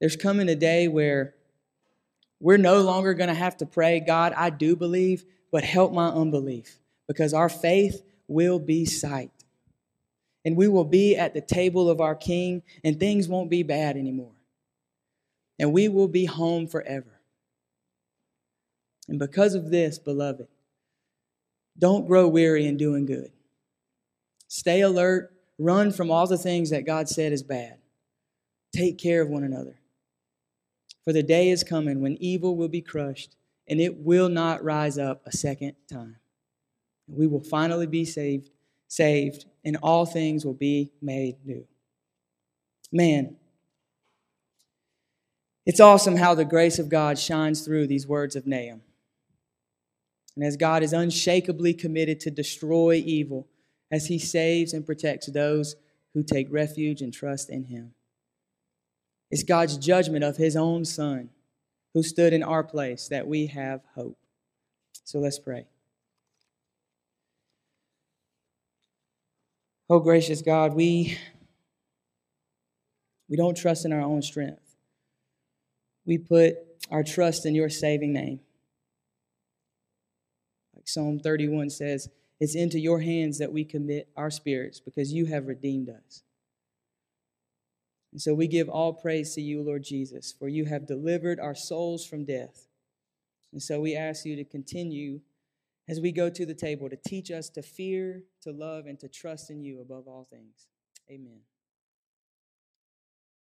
There's 0.00 0.16
coming 0.16 0.48
a 0.48 0.54
day 0.54 0.88
where 0.88 1.34
we're 2.40 2.56
no 2.56 2.80
longer 2.80 3.14
going 3.14 3.28
to 3.28 3.34
have 3.34 3.56
to 3.58 3.66
pray, 3.66 4.00
God, 4.00 4.32
I 4.36 4.50
do 4.50 4.76
believe, 4.76 5.24
but 5.50 5.64
help 5.64 5.92
my 5.92 6.08
unbelief, 6.08 6.78
because 7.08 7.34
our 7.34 7.48
faith 7.48 8.02
will 8.28 8.60
be 8.60 8.84
sight 8.84 9.32
and 10.48 10.56
we 10.56 10.66
will 10.66 10.84
be 10.84 11.16
at 11.16 11.34
the 11.34 11.40
table 11.42 11.90
of 11.90 12.00
our 12.00 12.14
King, 12.14 12.62
and 12.82 12.98
things 12.98 13.28
won't 13.28 13.50
be 13.50 13.62
bad 13.62 13.98
anymore. 13.98 14.32
And 15.58 15.74
we 15.74 15.88
will 15.88 16.08
be 16.08 16.24
home 16.24 16.66
forever. 16.66 17.20
And 19.08 19.18
because 19.18 19.54
of 19.54 19.70
this, 19.70 19.98
beloved, 19.98 20.48
don't 21.78 22.06
grow 22.06 22.28
weary 22.28 22.66
in 22.66 22.78
doing 22.78 23.04
good. 23.04 23.30
Stay 24.46 24.80
alert, 24.80 25.32
run 25.58 25.92
from 25.92 26.10
all 26.10 26.26
the 26.26 26.38
things 26.38 26.70
that 26.70 26.86
God 26.86 27.10
said 27.10 27.32
is 27.32 27.42
bad. 27.42 27.76
Take 28.74 28.96
care 28.96 29.20
of 29.20 29.28
one 29.28 29.44
another. 29.44 29.78
For 31.04 31.12
the 31.12 31.22
day 31.22 31.50
is 31.50 31.62
coming 31.62 32.00
when 32.00 32.16
evil 32.22 32.56
will 32.56 32.68
be 32.68 32.80
crushed, 32.80 33.36
and 33.66 33.82
it 33.82 33.98
will 33.98 34.28
not 34.28 34.64
rise 34.64 34.96
up 34.96 35.26
a 35.26 35.32
second 35.36 35.74
time. 35.90 36.16
We 37.08 37.26
will 37.26 37.42
finally 37.42 37.86
be 37.86 38.04
saved 38.04 38.50
saved, 38.88 39.44
and 39.64 39.76
all 39.82 40.06
things 40.06 40.44
will 40.44 40.54
be 40.54 40.90
made 41.00 41.36
new. 41.44 41.66
Man, 42.90 43.36
it's 45.66 45.80
awesome 45.80 46.16
how 46.16 46.34
the 46.34 46.46
grace 46.46 46.78
of 46.78 46.88
God 46.88 47.18
shines 47.18 47.60
through 47.60 47.86
these 47.86 48.06
words 48.06 48.34
of 48.34 48.46
Nahum. 48.46 48.80
And 50.34 50.44
as 50.44 50.56
God 50.56 50.82
is 50.82 50.94
unshakably 50.94 51.74
committed 51.74 52.20
to 52.20 52.30
destroy 52.30 52.94
evil, 52.94 53.46
as 53.90 54.06
he 54.06 54.18
saves 54.18 54.72
and 54.72 54.86
protects 54.86 55.30
those 55.30 55.76
who 56.14 56.22
take 56.22 56.46
refuge 56.50 57.02
and 57.02 57.12
trust 57.12 57.50
in 57.50 57.64
him. 57.64 57.92
It's 59.30 59.42
God's 59.42 59.76
judgment 59.76 60.24
of 60.24 60.36
his 60.36 60.56
own 60.56 60.84
Son 60.84 61.30
who 61.92 62.02
stood 62.02 62.32
in 62.32 62.42
our 62.42 62.64
place 62.64 63.08
that 63.08 63.26
we 63.26 63.46
have 63.48 63.82
hope. 63.94 64.18
So 65.04 65.18
let's 65.18 65.38
pray. 65.38 65.66
Oh, 69.90 70.00
gracious 70.00 70.42
God, 70.42 70.74
we, 70.74 71.16
we 73.26 73.38
don't 73.38 73.56
trust 73.56 73.86
in 73.86 73.92
our 73.92 74.02
own 74.02 74.20
strength. 74.20 74.76
We 76.04 76.18
put 76.18 76.56
our 76.90 77.02
trust 77.02 77.46
in 77.46 77.54
your 77.54 77.70
saving 77.70 78.12
name. 78.12 78.40
Like 80.76 80.88
Psalm 80.88 81.18
31 81.20 81.70
says, 81.70 82.10
it's 82.38 82.54
into 82.54 82.78
your 82.78 83.00
hands 83.00 83.38
that 83.38 83.50
we 83.50 83.64
commit 83.64 84.10
our 84.14 84.30
spirits 84.30 84.78
because 84.78 85.10
you 85.10 85.24
have 85.24 85.46
redeemed 85.46 85.88
us. 85.88 86.22
And 88.12 88.20
so 88.20 88.34
we 88.34 88.46
give 88.46 88.68
all 88.68 88.92
praise 88.92 89.34
to 89.34 89.40
you, 89.40 89.62
Lord 89.62 89.84
Jesus, 89.84 90.34
for 90.38 90.48
you 90.48 90.66
have 90.66 90.86
delivered 90.86 91.40
our 91.40 91.54
souls 91.54 92.04
from 92.04 92.26
death. 92.26 92.68
And 93.52 93.62
so 93.62 93.80
we 93.80 93.96
ask 93.96 94.26
you 94.26 94.36
to 94.36 94.44
continue 94.44 95.20
as 95.88 96.00
we 96.00 96.12
go 96.12 96.28
to 96.28 96.44
the 96.44 96.54
table 96.54 96.88
to 96.88 96.96
teach 96.96 97.30
us 97.30 97.48
to 97.50 97.62
fear, 97.62 98.22
to 98.42 98.52
love, 98.52 98.86
and 98.86 98.98
to 99.00 99.08
trust 99.08 99.50
in 99.50 99.62
you 99.62 99.80
above 99.80 100.06
all 100.06 100.28
things. 100.30 100.66
Amen. 101.10 101.40